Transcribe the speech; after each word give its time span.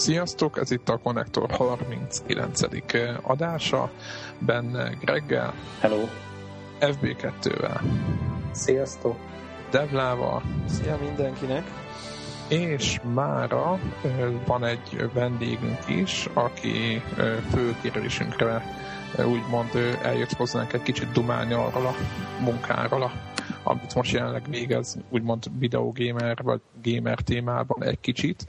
Sziasztok, 0.00 0.58
ez 0.58 0.70
itt 0.70 0.88
a 0.88 0.98
Connector 0.98 1.50
39. 1.50 2.60
adása, 3.22 3.90
benne 4.38 4.90
Greggel. 5.00 5.54
Hello. 5.80 6.04
FB2-vel. 6.80 7.80
Sziasztok. 8.52 9.16
Devlával. 9.70 10.42
Szia 10.68 10.98
mindenkinek. 11.00 11.64
És 12.48 13.00
mára 13.14 13.78
van 14.46 14.64
egy 14.64 15.10
vendégünk 15.12 15.88
is, 15.88 16.28
aki 16.32 17.02
főkérülésünkre 17.50 18.62
úgymond 19.18 19.98
eljött 20.02 20.32
hozzánk 20.32 20.72
egy 20.72 20.82
kicsit 20.82 21.12
dumálni 21.12 21.52
arról 21.52 21.86
a 21.86 21.94
munkáról, 22.42 23.12
amit 23.62 23.94
most 23.94 24.12
jelenleg 24.12 24.42
végez, 24.50 24.98
úgymond 25.08 25.44
videogamer 25.58 26.42
vagy 26.42 26.60
gamer 26.82 27.20
témában 27.20 27.84
egy 27.84 28.00
kicsit 28.00 28.46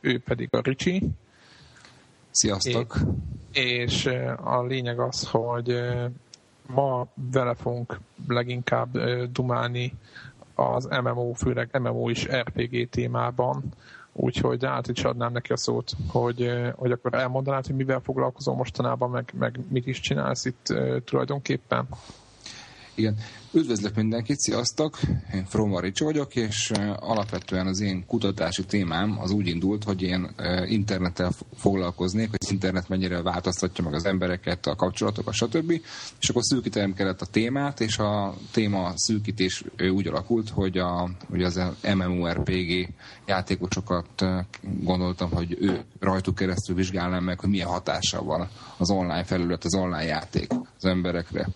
ő 0.00 0.20
pedig 0.24 0.48
a 0.50 0.60
Ricsi. 0.60 1.10
Sziasztok! 2.30 2.96
És, 3.52 4.06
a 4.44 4.62
lényeg 4.62 5.00
az, 5.00 5.28
hogy 5.30 5.80
ma 6.66 7.06
vele 7.32 7.54
fogunk 7.54 8.00
leginkább 8.28 8.98
dumálni 9.32 9.92
az 10.54 10.88
MMO, 11.02 11.32
főleg 11.32 11.78
MMO 11.80 12.08
is 12.08 12.28
RPG 12.28 12.88
témában, 12.88 13.62
úgyhogy 14.12 14.64
át 14.64 14.88
is 14.88 15.04
adnám 15.04 15.32
neki 15.32 15.52
a 15.52 15.56
szót, 15.56 15.92
hogy, 16.08 16.50
hogy 16.74 16.90
akkor 16.92 17.14
elmondanád, 17.14 17.66
hogy 17.66 17.76
mivel 17.76 18.00
foglalkozom 18.00 18.56
mostanában, 18.56 19.10
meg, 19.10 19.32
meg 19.38 19.60
mit 19.68 19.86
is 19.86 20.00
csinálsz 20.00 20.44
itt 20.44 20.74
tulajdonképpen? 21.04 21.88
Igen. 22.98 23.14
Üdvözlök 23.52 23.94
mindenkit, 23.94 24.38
sziasztok! 24.38 24.98
Én 25.34 25.44
Froma 25.44 25.80
Ricsi 25.80 26.04
vagyok, 26.04 26.36
és 26.36 26.72
alapvetően 26.96 27.66
az 27.66 27.80
én 27.80 28.06
kutatási 28.06 28.64
témám 28.64 29.18
az 29.20 29.30
úgy 29.30 29.46
indult, 29.46 29.84
hogy 29.84 30.02
én 30.02 30.34
internettel 30.66 31.32
foglalkoznék, 31.56 32.30
hogy 32.30 32.38
az 32.42 32.50
internet 32.50 32.88
mennyire 32.88 33.22
változtatja 33.22 33.84
meg 33.84 33.94
az 33.94 34.04
embereket, 34.04 34.66
a 34.66 34.76
kapcsolatokat, 34.76 35.34
stb. 35.34 35.70
És 36.20 36.28
akkor 36.28 36.42
szűkítenem 36.42 36.94
kellett 36.94 37.20
a 37.20 37.26
témát, 37.26 37.80
és 37.80 37.98
a 37.98 38.34
téma 38.52 38.92
szűkítés 38.94 39.64
úgy 39.92 40.06
alakult, 40.06 40.48
hogy, 40.48 40.78
a, 40.78 41.10
hogy 41.30 41.42
az 41.42 41.60
MMORPG 41.94 42.88
játékosokat 43.26 44.24
gondoltam, 44.80 45.30
hogy 45.30 45.56
ő 45.60 45.84
rajtuk 46.00 46.34
keresztül 46.34 46.74
vizsgálnám 46.74 47.24
meg, 47.24 47.40
hogy 47.40 47.50
milyen 47.50 47.68
hatással 47.68 48.24
van 48.24 48.48
az 48.76 48.90
online 48.90 49.24
felület, 49.24 49.64
az 49.64 49.74
online 49.74 50.04
játék 50.04 50.50
az 50.76 50.84
emberekre. 50.84 51.48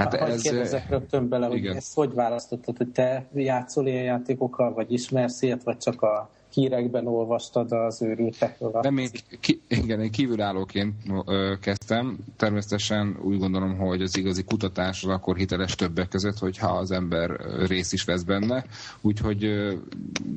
Hát 0.00 0.16
ha, 0.16 0.26
ez... 0.26 0.42
kérdezek 0.42 0.88
rögtön 0.88 1.28
bele, 1.28 1.46
hogy 1.46 1.56
igen. 1.56 1.76
ezt 1.76 1.94
hogy 1.94 2.14
választottad, 2.14 2.76
hogy 2.76 2.88
te 2.88 3.26
játszol 3.34 3.86
ilyen 3.86 4.02
játékokkal, 4.02 4.72
vagy 4.72 4.92
ismersz 4.92 5.42
ilyet, 5.42 5.62
vagy 5.62 5.76
csak 5.76 6.02
a 6.02 6.30
hírekben 6.52 7.06
olvastad 7.06 7.72
az 7.72 8.02
őrültekről. 8.02 8.78
Nem, 8.82 8.98
én, 8.98 9.08
ki, 9.40 9.60
igen, 9.68 10.00
én 10.00 10.10
kívülállóként 10.10 10.94
ö, 11.26 11.54
kezdtem. 11.60 12.18
Természetesen 12.36 13.18
úgy 13.22 13.38
gondolom, 13.38 13.76
hogy 13.76 14.02
az 14.02 14.16
igazi 14.16 14.44
kutatás 14.44 15.04
az 15.04 15.10
akkor 15.10 15.36
hiteles 15.36 15.74
többek 15.74 16.08
között, 16.08 16.38
hogyha 16.38 16.68
az 16.68 16.90
ember 16.90 17.30
részt 17.66 17.92
is 17.92 18.04
vesz 18.04 18.22
benne. 18.22 18.64
Úgyhogy 19.00 19.48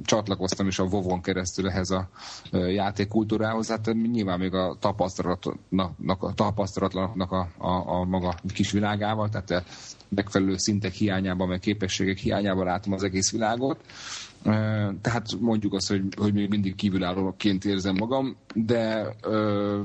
csatlakoztam 0.03 0.67
is 0.67 0.79
a 0.79 0.85
Vovon 0.85 1.21
keresztül 1.21 1.69
ehhez 1.69 1.89
a 1.89 2.09
ö, 2.51 2.67
játékkultúrához. 2.67 3.69
Hát 3.69 3.93
nyilván 4.11 4.39
még 4.39 4.53
a 4.53 4.77
tapasztalatnak, 4.79 6.23
a, 6.23 6.33
tapasztalatlanoknak 6.33 7.31
a, 7.31 7.47
a, 7.57 7.99
a 7.99 8.03
maga 8.05 8.35
kis 8.53 8.71
világával, 8.71 9.29
tehát 9.29 9.65
megfelelő 10.09 10.57
szintek 10.57 10.93
hiányában, 10.93 11.47
meg 11.47 11.59
képességek 11.59 12.17
hiányában 12.17 12.65
látom 12.65 12.93
az 12.93 13.03
egész 13.03 13.31
világot. 13.31 13.79
Tehát 15.01 15.39
mondjuk 15.39 15.73
azt, 15.73 15.87
hogy, 15.87 16.01
hogy 16.17 16.33
még 16.33 16.49
mindig 16.49 16.75
kívülállóként 16.75 17.65
érzem 17.65 17.95
magam, 17.95 18.35
de, 18.53 19.15
ö, 19.21 19.81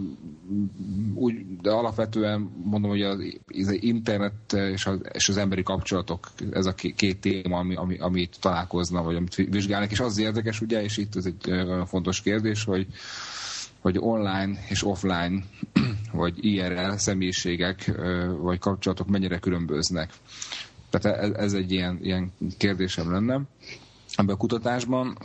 úgy, 1.14 1.58
de 1.60 1.70
alapvetően 1.70 2.50
mondom, 2.64 2.90
hogy 2.90 3.02
az, 3.02 3.18
az 3.46 3.82
internet 3.82 4.52
és 4.52 4.86
az, 4.86 5.00
és 5.12 5.28
az 5.28 5.36
emberi 5.36 5.62
kapcsolatok, 5.62 6.28
ez 6.50 6.66
a 6.66 6.74
két 6.74 7.20
téma, 7.20 7.58
ami, 7.58 7.74
ami, 7.74 7.98
amit 7.98 8.36
találkozna, 8.40 9.02
vagy 9.02 9.16
amit 9.16 9.34
vizsgálnak, 9.34 9.90
és 9.90 10.00
az 10.00 10.18
érdekes, 10.18 10.60
ugye, 10.60 10.82
és 10.82 10.96
itt 10.96 11.16
ez 11.16 11.26
egy 11.26 11.52
fontos 11.86 12.20
kérdés, 12.22 12.64
hogy, 12.64 12.86
hogy 13.80 13.96
online 13.98 14.58
és 14.68 14.84
offline, 14.84 15.42
vagy 16.12 16.44
IRL 16.44 16.94
személyiségek, 16.96 18.00
vagy 18.40 18.58
kapcsolatok 18.58 19.08
mennyire 19.08 19.38
különböznek. 19.38 20.10
Tehát 20.90 21.18
ez, 21.18 21.30
ez 21.30 21.52
egy 21.52 21.72
ilyen, 21.72 21.98
ilyen 22.02 22.32
kérdésem 22.56 23.10
lenne 23.10 23.40
ebben 24.18 24.34
a 24.34 24.38
kutatásban. 24.38 25.16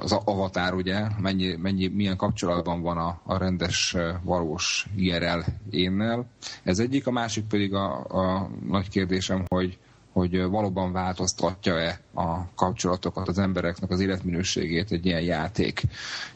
Az 0.00 0.12
avatár 0.12 0.74
ugye, 0.74 1.06
mennyi, 1.18 1.56
mennyi, 1.56 1.86
milyen 1.86 2.16
kapcsolatban 2.16 2.82
van 2.82 2.98
a, 2.98 3.20
a 3.24 3.38
rendes, 3.38 3.96
valós 4.22 4.86
IRL 4.96 5.40
énnel. 5.70 6.26
Ez 6.62 6.78
egyik, 6.78 7.06
a 7.06 7.10
másik 7.10 7.44
pedig 7.44 7.74
a, 7.74 8.04
a 8.04 8.50
nagy 8.68 8.88
kérdésem, 8.88 9.44
hogy, 9.48 9.78
hogy 10.12 10.42
valóban 10.42 10.92
változtatja-e 10.92 12.00
a 12.14 12.54
kapcsolatokat, 12.54 13.28
az 13.28 13.38
embereknek 13.38 13.90
az 13.90 14.00
életminőségét 14.00 14.92
egy 14.92 15.06
ilyen 15.06 15.22
játék. 15.22 15.82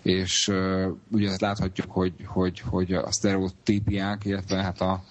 És 0.02 0.52
ugye 1.10 1.30
ezt 1.30 1.40
láthatjuk, 1.40 1.90
hogy, 1.90 2.12
hogy, 2.24 2.60
hogy 2.60 2.92
a 2.92 3.12
sztereotípiák, 3.12 4.24
illetve 4.24 4.62
hát 4.62 4.80
a, 4.80 5.02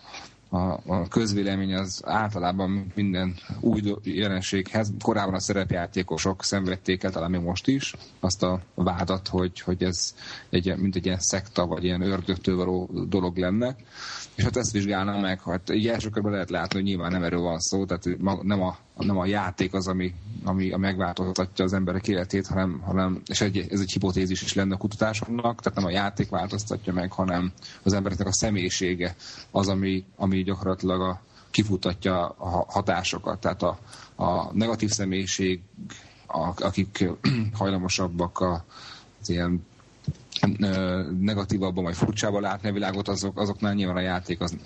a, 0.49 0.57
a 0.85 1.07
közvélemény 1.09 1.73
az 1.75 2.01
általában 2.05 2.91
minden 2.95 3.35
új 3.59 3.81
jelenséghez, 4.03 4.91
korábban 5.01 5.33
a 5.33 5.39
szerepjátékosok 5.39 6.43
szenvedték 6.43 7.03
el, 7.03 7.11
talán 7.11 7.31
még 7.31 7.41
most 7.41 7.67
is, 7.67 7.93
azt 8.19 8.43
a 8.43 8.61
vádat, 8.73 9.27
hogy, 9.27 9.59
hogy 9.59 9.83
ez 9.83 10.15
egy, 10.49 10.77
mint 10.77 10.95
egy 10.95 11.05
ilyen 11.05 11.19
szekta, 11.19 11.65
vagy 11.65 11.83
ilyen 11.83 12.01
ördögtől 12.01 12.55
való 12.55 12.89
dolog 13.09 13.37
lenne. 13.37 13.75
És 14.37 14.43
hát 14.43 14.57
ezt 14.57 14.71
vizsgálnám 14.71 15.19
meg, 15.19 15.41
hát 15.41 15.69
így 15.69 15.87
első 15.87 16.09
körben 16.09 16.31
lehet 16.31 16.49
látni, 16.49 16.75
hogy 16.75 16.87
nyilván 16.87 17.11
nem 17.11 17.23
erről 17.23 17.41
van 17.41 17.59
szó, 17.59 17.85
tehát 17.85 18.07
nem 18.41 18.61
a, 18.61 18.77
nem 18.97 19.17
a 19.17 19.25
játék 19.25 19.73
az, 19.73 19.87
ami, 19.87 20.13
ami 20.43 20.71
a 20.71 20.77
megváltoztatja 20.77 21.65
az 21.65 21.73
emberek 21.73 22.07
életét, 22.07 22.47
hanem, 22.47 22.81
hanem 22.85 23.21
és 23.25 23.41
egy, 23.41 23.65
ez 23.69 23.79
egy 23.79 23.91
hipotézis 23.91 24.41
is 24.41 24.53
lenne 24.53 24.73
a 24.73 24.77
kutatásoknak, 24.77 25.61
tehát 25.61 25.77
nem 25.77 25.87
a 25.87 25.91
játék 25.91 26.29
változtatja 26.29 26.93
meg, 26.93 27.11
hanem 27.11 27.51
az 27.83 27.93
embereknek 27.93 28.27
a 28.27 28.33
személyisége 28.33 29.15
az, 29.51 29.67
ami, 29.67 30.05
ami 30.15 30.43
gyakorlatilag 30.43 31.01
a, 31.01 31.21
kifutatja 31.51 32.27
a 32.27 32.65
hatásokat. 32.67 33.39
Tehát 33.39 33.63
a, 33.63 33.79
a 34.15 34.53
negatív 34.53 34.89
személyiség, 34.89 35.61
a, 36.27 36.63
akik 36.63 37.09
hajlamosabbak 37.59 38.41
az 39.19 39.29
ilyen 39.29 39.65
negatívabban 41.19 41.83
vagy 41.83 41.95
furcsában 41.95 42.41
látni 42.41 42.69
a 42.69 42.73
világot, 42.73 43.07
azok, 43.07 43.39
azoknál 43.39 43.73
nyilván 43.73 43.95
a 43.95 43.99
játék 43.99 44.41
az 44.41 44.57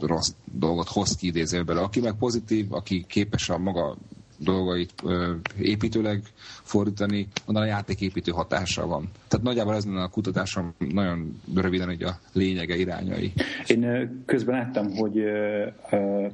rossz 0.00 0.32
dolgot 0.52 0.88
hoz 0.88 1.16
ki 1.16 1.26
idézőből. 1.26 1.78
Aki 1.78 2.00
meg 2.00 2.12
pozitív, 2.14 2.72
aki 2.72 3.04
képes 3.08 3.48
a 3.48 3.58
maga 3.58 3.96
dolgait 4.38 5.02
építőleg 5.58 6.22
fordítani, 6.62 7.28
onnan 7.46 7.62
a 7.62 7.66
játéképítő 7.66 8.32
hatása 8.32 8.86
van. 8.86 9.10
Tehát 9.34 9.48
nagyjából 9.48 9.74
ez 9.74 9.84
lenne 9.84 10.02
a 10.02 10.08
kutatásom 10.08 10.74
nagyon 10.78 11.40
röviden 11.54 11.88
egy 11.88 12.02
a 12.02 12.18
lényege 12.32 12.76
irányai. 12.76 13.32
Én 13.66 14.10
közben 14.26 14.54
láttam, 14.54 14.96
hogy 14.96 15.22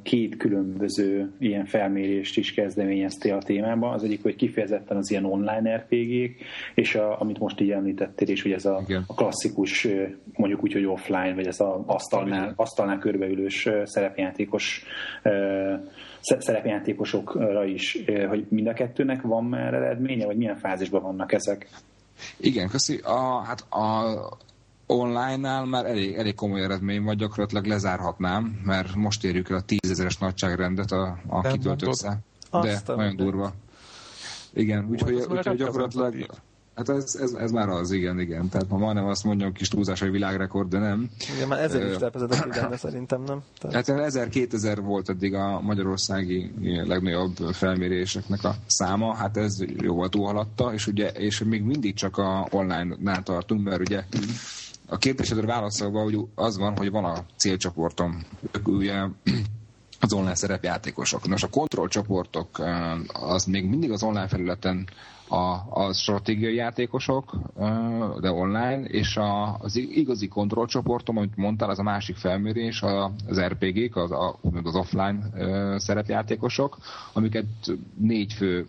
két 0.03 0.37
különböző 0.37 1.33
ilyen 1.39 1.65
felmérést 1.65 2.37
is 2.37 2.55
kezdeményeztél 2.55 3.35
a 3.35 3.43
témában. 3.43 3.93
Az 3.93 4.05
egyik, 4.05 4.23
hogy 4.23 4.37
kifejezetten 4.37 4.97
az 4.97 5.11
ilyen 5.11 5.25
online 5.25 5.77
RPG-k, 5.77 6.41
és 6.75 6.95
a, 6.95 7.21
amit 7.21 7.39
most 7.39 7.61
így 7.61 7.71
említettél, 7.71 8.29
és 8.29 8.43
hogy 8.43 8.53
ez 8.53 8.65
a, 8.65 8.83
a 9.07 9.15
klasszikus, 9.15 9.89
mondjuk 10.33 10.63
úgy, 10.63 10.73
hogy 10.73 10.87
offline, 10.87 11.35
vagy 11.35 11.47
ez 11.47 11.61
az 11.61 11.83
asztalnál, 11.87 12.53
asztalnál 12.57 12.99
körbeülős 12.99 13.69
szerepjátékos 13.85 14.85
szerepjátékosokra 16.23 17.65
is, 17.65 18.05
hogy 18.29 18.47
mind 18.49 18.67
a 18.67 18.73
kettőnek 18.73 19.23
van 19.23 19.45
már 19.45 19.75
eredménye, 19.75 20.27
vagy 20.27 20.37
milyen 20.37 20.57
fázisban 20.57 21.03
vannak 21.03 21.33
ezek? 21.33 21.69
Igen, 22.37 22.69
köszi. 22.69 22.97
A, 22.97 23.43
hát 23.45 23.61
a 23.61 24.17
online-nál 24.87 25.65
már 25.65 25.87
elég, 25.87 26.15
elég 26.15 26.35
komoly 26.35 26.63
eredmény 26.63 27.03
van, 27.03 27.17
gyakorlatilag 27.17 27.65
lezárhatnám, 27.65 28.61
mert 28.65 28.95
most 28.95 29.25
érjük 29.25 29.51
el 29.51 29.57
a 29.57 29.61
tízezeres 29.61 30.19
nagyságrendet 30.19 30.91
a, 30.91 31.19
a 31.29 31.93
szám. 31.93 32.19
De 32.51 32.81
nagyon 32.87 33.17
durva. 33.17 33.53
Igen, 34.55 34.89
úgyhogy, 34.91 35.15
úgyhogy 35.15 35.57
gyakorlatilag... 35.57 36.27
Hát 36.75 36.89
ez, 36.89 37.15
ez, 37.21 37.33
ez 37.33 37.51
már 37.51 37.69
az, 37.69 37.91
igen, 37.91 38.21
igen. 38.21 38.49
Tehát 38.49 38.69
ma 38.69 38.77
majdnem 38.77 39.07
azt 39.07 39.25
mondjam, 39.25 39.53
kis 39.53 39.69
túlzás, 39.69 40.01
hogy 40.01 40.11
világrekord, 40.11 40.69
de 40.69 40.79
nem. 40.79 41.11
Igen, 41.35 41.49
már 41.49 41.61
ezer 41.61 41.91
is 41.91 41.99
lepezett 41.99 42.45
minden, 42.45 42.77
szerintem 42.77 43.23
nem. 43.23 43.43
Tehát... 43.59 43.87
Hát 43.87 44.13
1000-2000 44.13 44.79
volt 44.83 45.09
eddig 45.09 45.35
a 45.35 45.61
magyarországi 45.61 46.53
legnagyobb 46.87 47.37
felméréseknek 47.53 48.45
a 48.45 48.55
száma, 48.67 49.15
hát 49.15 49.37
ez 49.37 49.59
jóval 49.83 50.09
túlhaladta, 50.09 50.73
és 50.73 50.87
ugye, 50.87 51.09
és 51.09 51.43
még 51.43 51.63
mindig 51.63 51.95
csak 51.95 52.19
a 52.19 52.47
online-nál 52.51 53.23
tartunk, 53.23 53.65
mert 53.65 53.81
ugye 53.81 54.05
a 54.87 54.99
kérdésedre 54.99 55.47
válaszolva 55.47 56.11
az 56.35 56.59
van, 56.59 56.77
hogy 56.77 56.91
van 56.91 57.05
a 57.05 57.25
célcsoportom. 57.37 58.23
Ők 58.53 58.69
ugye 58.69 58.95
az 60.01 60.13
online 60.13 60.35
szerepjátékosok. 60.35 61.29
Nos, 61.29 61.43
a 61.43 61.49
kontrollcsoportok 61.49 62.63
az 63.13 63.45
még 63.45 63.65
mindig 63.65 63.91
az 63.91 64.03
online 64.03 64.29
felületen 64.29 64.89
a, 65.29 65.61
a 65.71 65.93
stratégiai 65.93 66.55
játékosok, 66.55 67.37
de 68.21 68.31
online, 68.31 68.83
és 68.83 69.17
a, 69.17 69.57
az 69.59 69.77
igazi 69.77 70.29
kontrollcsoportom, 70.29 71.17
amit 71.17 71.37
mondtál, 71.37 71.71
az 71.71 71.79
a 71.79 71.83
másik 71.83 72.17
felmérés, 72.17 72.83
az 73.27 73.41
RPG-k, 73.41 73.97
az, 73.97 74.11
az 74.63 74.75
offline 74.75 75.19
szerepjátékosok, 75.79 76.79
amiket 77.13 77.47
négy 77.99 78.33
fő 78.33 78.67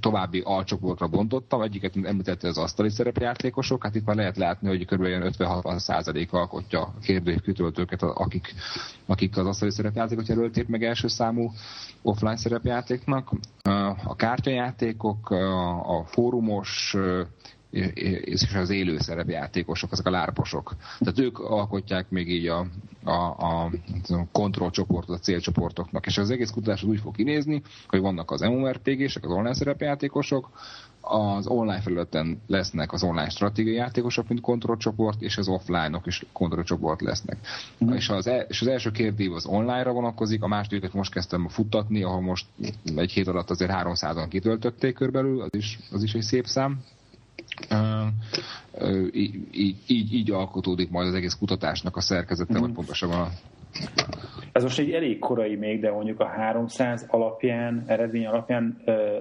további 0.00 0.40
alcsoportra 0.44 1.06
bontottam, 1.08 1.62
egyiket 1.62 1.96
említette 2.02 2.48
az 2.48 2.58
asztali 2.58 2.90
szerepjátékosok, 2.90 3.82
hát 3.84 3.94
itt 3.94 4.04
már 4.04 4.16
lehet 4.16 4.36
látni, 4.36 4.68
hogy 4.68 4.84
kb. 4.84 5.02
50-60 5.02 5.78
százalék 5.78 6.32
alkotja 6.32 6.80
a 6.80 6.94
kérdőkütöltőket, 7.02 8.02
akik, 8.02 8.54
akik 9.06 9.36
az 9.36 9.46
asztali 9.46 9.70
szerepjátékot 9.70 10.28
jelölték 10.28 10.68
meg 10.68 10.84
első 10.84 11.08
számú 11.08 11.52
offline 12.02 12.36
szerepjátéknak. 12.36 13.30
A 14.04 14.16
kártyajátékok, 14.16 15.30
a 15.86 16.04
fórumos 16.06 16.96
és 17.70 18.54
az 18.54 18.70
élő 18.70 18.98
szerepjátékosok, 18.98 19.92
ezek 19.92 20.06
a 20.06 20.10
lárposok. 20.10 20.74
Tehát 20.98 21.18
ők 21.18 21.38
alkotják 21.38 22.10
még 22.10 22.30
így 22.30 22.46
a, 22.46 22.66
a, 23.04 23.12
a 23.12 23.70
kontrollcsoportot 24.32 25.16
a 25.16 25.20
célcsoportoknak. 25.20 26.06
És 26.06 26.18
az 26.18 26.30
egész 26.30 26.50
kutatás 26.50 26.82
úgy 26.82 27.00
fog 27.00 27.14
kinézni, 27.14 27.62
hogy 27.88 28.00
vannak 28.00 28.30
az 28.30 28.40
MMORPG-sek, 28.40 29.24
az 29.24 29.30
online 29.30 29.54
szerepjátékosok, 29.54 30.50
az 31.00 31.46
online 31.46 31.80
felületen 31.80 32.40
lesznek 32.46 32.92
az 32.92 33.02
online 33.02 33.28
stratégiai 33.28 33.74
játékosok, 33.76 34.28
mint 34.28 34.40
kontrollcsoport, 34.40 35.22
és 35.22 35.36
az 35.36 35.48
offline-ok 35.48 36.06
is 36.06 36.26
kontrollcsoport 36.32 37.00
lesznek. 37.00 37.36
Mm. 37.84 37.92
És, 37.92 38.08
az, 38.08 38.26
el, 38.26 38.40
és 38.40 38.60
az 38.60 38.66
első 38.66 38.90
kérdés 38.90 39.28
az 39.34 39.46
online-ra 39.46 39.92
vonatkozik, 39.92 40.42
a 40.42 40.46
másodikat 40.46 40.92
most 40.92 41.12
kezdtem 41.12 41.48
futtatni, 41.48 42.02
ahol 42.02 42.20
most 42.20 42.46
egy 42.96 43.12
hét 43.12 43.28
alatt 43.28 43.50
azért 43.50 43.70
300-an 43.74 44.26
kitöltötték 44.28 44.94
körbelül, 44.94 45.40
az 45.40 45.54
is, 45.54 45.78
az 45.92 46.02
is 46.02 46.14
egy 46.14 46.22
szép 46.22 46.46
szám 46.46 46.84
így, 49.12 49.40
így, 49.86 50.14
így, 50.14 50.30
alkotódik 50.30 50.90
majd 50.90 51.08
az 51.08 51.14
egész 51.14 51.34
kutatásnak 51.34 51.96
a 51.96 52.00
szerkezete, 52.00 52.58
mm. 52.58 52.60
vagy 52.60 52.72
pontosabban 52.72 53.20
a 53.20 53.28
ez 54.52 54.62
most 54.62 54.78
egy 54.78 54.90
elég 54.90 55.18
korai 55.18 55.54
még, 55.54 55.80
de 55.80 55.90
mondjuk 55.90 56.20
a 56.20 56.26
300 56.26 57.06
alapján, 57.08 57.84
eredmény 57.86 58.26
alapján 58.26 58.82
ö, 58.84 59.16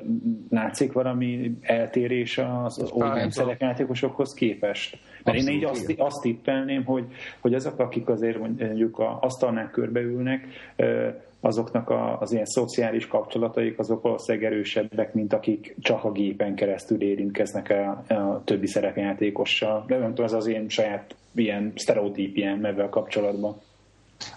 látszik 0.49 0.91
valami 0.91 1.57
eltérés 1.61 2.37
az 2.37 2.91
online 2.91 3.31
szerepjátékosokhoz 3.31 4.33
képest. 4.33 4.99
Mert 5.23 5.37
Abszolút, 5.37 5.47
én 5.47 5.55
így 5.55 5.63
azt, 5.63 5.93
azt 5.97 6.21
tippelném, 6.21 6.83
hogy, 6.83 7.05
hogy 7.39 7.53
azok, 7.53 7.79
akik 7.79 8.09
azért 8.09 8.39
mondjuk 8.39 8.99
a 8.99 9.17
asztalnál 9.21 9.69
körbeülnek, 9.69 10.47
ö, 10.75 11.07
azoknak 11.45 11.89
a, 11.89 12.19
az 12.19 12.31
ilyen 12.31 12.45
szociális 12.45 13.07
kapcsolataik 13.07 13.79
azok 13.79 14.01
valószínűleg 14.01 14.51
erősebbek, 14.51 15.13
mint 15.13 15.33
akik 15.33 15.75
csak 15.79 16.03
a 16.03 16.11
gépen 16.11 16.55
keresztül 16.55 17.01
érintkeznek 17.01 17.69
a, 17.69 18.13
a 18.13 18.41
többi 18.43 18.67
szerepjátékossal. 18.67 19.83
De 19.87 19.97
nem 19.97 20.09
tudom, 20.09 20.25
ez 20.25 20.33
az 20.33 20.47
én 20.47 20.69
saját 20.69 21.15
ilyen 21.35 21.71
sztereotípiám 21.75 22.65
ebben 22.65 22.89
kapcsolatban. 22.89 23.55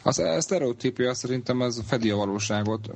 Az 0.02 0.22
sztereotípia 0.38 1.14
szerintem 1.14 1.62
ez 1.62 1.80
fedi 1.86 2.10
a 2.10 2.16
valóságot. 2.16 2.90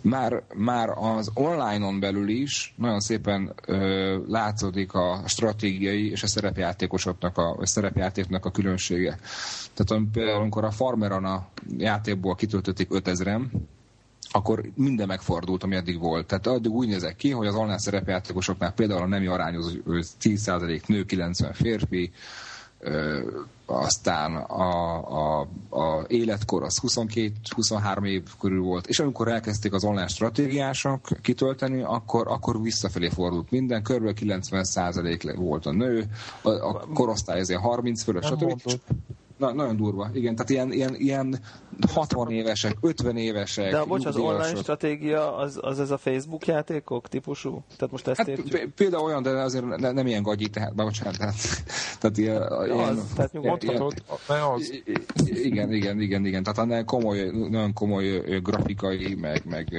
Már, 0.00 0.42
már 0.54 0.88
az 0.88 1.30
online-on 1.34 2.00
belül 2.00 2.28
is 2.28 2.74
nagyon 2.76 3.00
szépen 3.00 3.52
ö, 3.66 4.18
látszódik 4.28 4.92
a 4.92 5.22
stratégiai 5.26 6.10
és 6.10 6.22
a 6.22 6.26
szerepjátékosoknak 6.26 7.38
a, 7.38 7.56
a 7.58 7.66
szerepjátéknak 7.66 8.44
a 8.44 8.50
különbsége. 8.50 9.18
Tehát 9.74 10.04
például, 10.12 10.40
amikor 10.40 10.64
a 10.64 10.70
Farmeron 10.70 11.24
a 11.24 11.46
játékból 11.78 12.34
kitöltötték 12.34 12.88
5000-en, 12.90 13.42
akkor 14.30 14.62
minden 14.74 15.06
megfordult, 15.06 15.62
ami 15.62 15.74
eddig 15.76 15.98
volt. 15.98 16.26
Tehát 16.26 16.46
addig 16.46 16.72
úgy 16.72 16.88
nézek 16.88 17.16
ki, 17.16 17.30
hogy 17.30 17.46
az 17.46 17.54
online 17.54 17.78
szerepjátékosoknál 17.78 18.72
például 18.72 19.02
a 19.02 19.06
nemi 19.06 19.26
arányozó 19.26 19.70
10% 20.20 20.86
nő, 20.86 21.04
90 21.04 21.52
férfi, 21.52 22.12
aztán 23.66 24.36
a, 24.36 25.38
a, 25.38 25.46
a 25.68 26.04
életkor 26.06 26.62
az 26.62 26.80
22-23 26.82 28.06
év 28.06 28.22
körül 28.40 28.62
volt, 28.62 28.86
és 28.86 28.98
amikor 28.98 29.28
elkezdték 29.28 29.72
az 29.72 29.84
online 29.84 30.06
stratégiások 30.06 31.08
kitölteni, 31.22 31.82
akkor, 31.82 32.28
akkor 32.28 32.62
visszafelé 32.62 33.08
fordult 33.08 33.50
minden, 33.50 33.82
kb. 33.82 34.18
90% 34.20 35.34
volt 35.36 35.66
a 35.66 35.72
nő, 35.72 36.04
a, 36.42 36.50
a 36.50 36.86
korosztály 36.94 37.40
azért 37.40 37.60
30 37.60 38.02
fölött, 38.02 38.24
stb. 38.24 38.80
Na, 39.36 39.52
nagyon 39.52 39.76
durva, 39.76 40.10
igen. 40.12 40.34
Tehát 40.34 40.50
ilyen, 40.50 40.72
ilyen, 40.72 40.94
ilyen 40.94 41.38
60 41.92 42.30
évesek, 42.30 42.76
50 42.80 43.16
évesek. 43.16 43.70
De 43.70 43.84
bocs, 43.84 44.04
az 44.06 44.16
online 44.16 44.54
stratégia 44.54 45.36
az, 45.36 45.58
az 45.62 45.80
ez 45.80 45.90
a 45.90 45.98
Facebook 45.98 46.46
játékok 46.46 47.08
típusú? 47.08 47.62
Tehát 47.76 47.90
most 47.92 48.08
ezt 48.08 48.18
hát, 48.18 48.28
értjük? 48.28 48.72
Például 48.74 49.04
olyan, 49.04 49.22
de 49.22 49.30
azért 49.30 49.76
ne, 49.76 49.92
nem 49.92 50.06
ilyen 50.06 50.22
gagyi, 50.22 50.48
tehát, 50.48 50.74
bocsánat, 50.74 51.18
tehát, 51.18 51.34
tehát 52.00 52.18
ilyen, 52.18 52.42
az, 52.42 52.66
ilyen, 52.66 52.98
tehát 53.14 53.32
nyugodhatod, 53.32 54.02
az. 54.56 54.82
Igen, 55.24 55.72
igen, 55.72 56.00
igen, 56.00 56.26
igen. 56.26 56.42
Tehát 56.42 56.58
annál 56.58 56.84
komoly, 56.84 57.30
nagyon 57.50 57.72
komoly 57.72 58.18
grafikai, 58.42 59.14
meg, 59.14 59.42
meg 59.44 59.76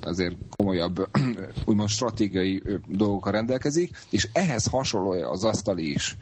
azért 0.00 0.36
komolyabb, 0.56 1.08
úgymond 1.64 1.88
stratégiai 1.88 2.62
dolgokkal 2.86 3.32
rendelkezik, 3.32 3.96
és 4.10 4.28
ehhez 4.32 4.66
hasonló 4.66 5.10
az 5.10 5.44
asztali 5.44 5.92
is 5.92 6.16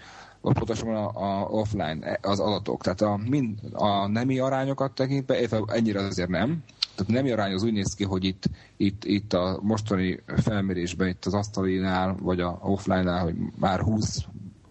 vagy 0.44 0.54
pontosan 0.54 0.94
a, 0.94 1.10
a 1.14 1.46
offline 1.48 2.18
az 2.22 2.40
adatok. 2.40 2.82
Tehát 2.82 3.00
a, 3.00 3.20
mind, 3.28 3.58
a 3.72 4.06
nemi 4.06 4.38
arányokat 4.38 4.92
tekintve, 4.92 5.62
ennyire 5.66 6.00
azért 6.00 6.28
nem. 6.28 6.64
Tehát 6.94 7.12
nemi 7.12 7.30
arány 7.30 7.52
az 7.52 7.62
úgy 7.62 7.72
néz 7.72 7.94
ki, 7.94 8.04
hogy 8.04 8.24
itt, 8.24 8.44
itt, 8.76 9.04
itt 9.04 9.32
a 9.32 9.58
mostani 9.62 10.22
felmérésben, 10.26 11.08
itt 11.08 11.24
az 11.24 11.34
asztalinál, 11.34 12.16
vagy 12.20 12.40
a 12.40 12.58
offline-nál, 12.62 13.22
hogy 13.22 13.34
már 13.58 13.80
20 13.80 14.24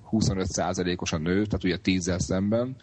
25 0.10 0.48
százalékos 0.48 1.14
a 1.14 1.18
nő, 1.18 1.46
tehát 1.46 1.64
ugye 1.64 1.78
10 1.78 2.14
szemben 2.18 2.76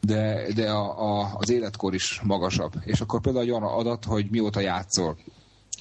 de, 0.00 0.46
de 0.54 0.70
a, 0.70 1.20
a, 1.20 1.30
az 1.34 1.50
életkor 1.50 1.94
is 1.94 2.20
magasabb. 2.24 2.72
És 2.84 3.00
akkor 3.00 3.20
például 3.20 3.44
egy 3.44 3.50
olyan 3.50 3.62
adat, 3.62 4.04
hogy 4.04 4.26
mióta 4.30 4.60
játszol 4.60 5.16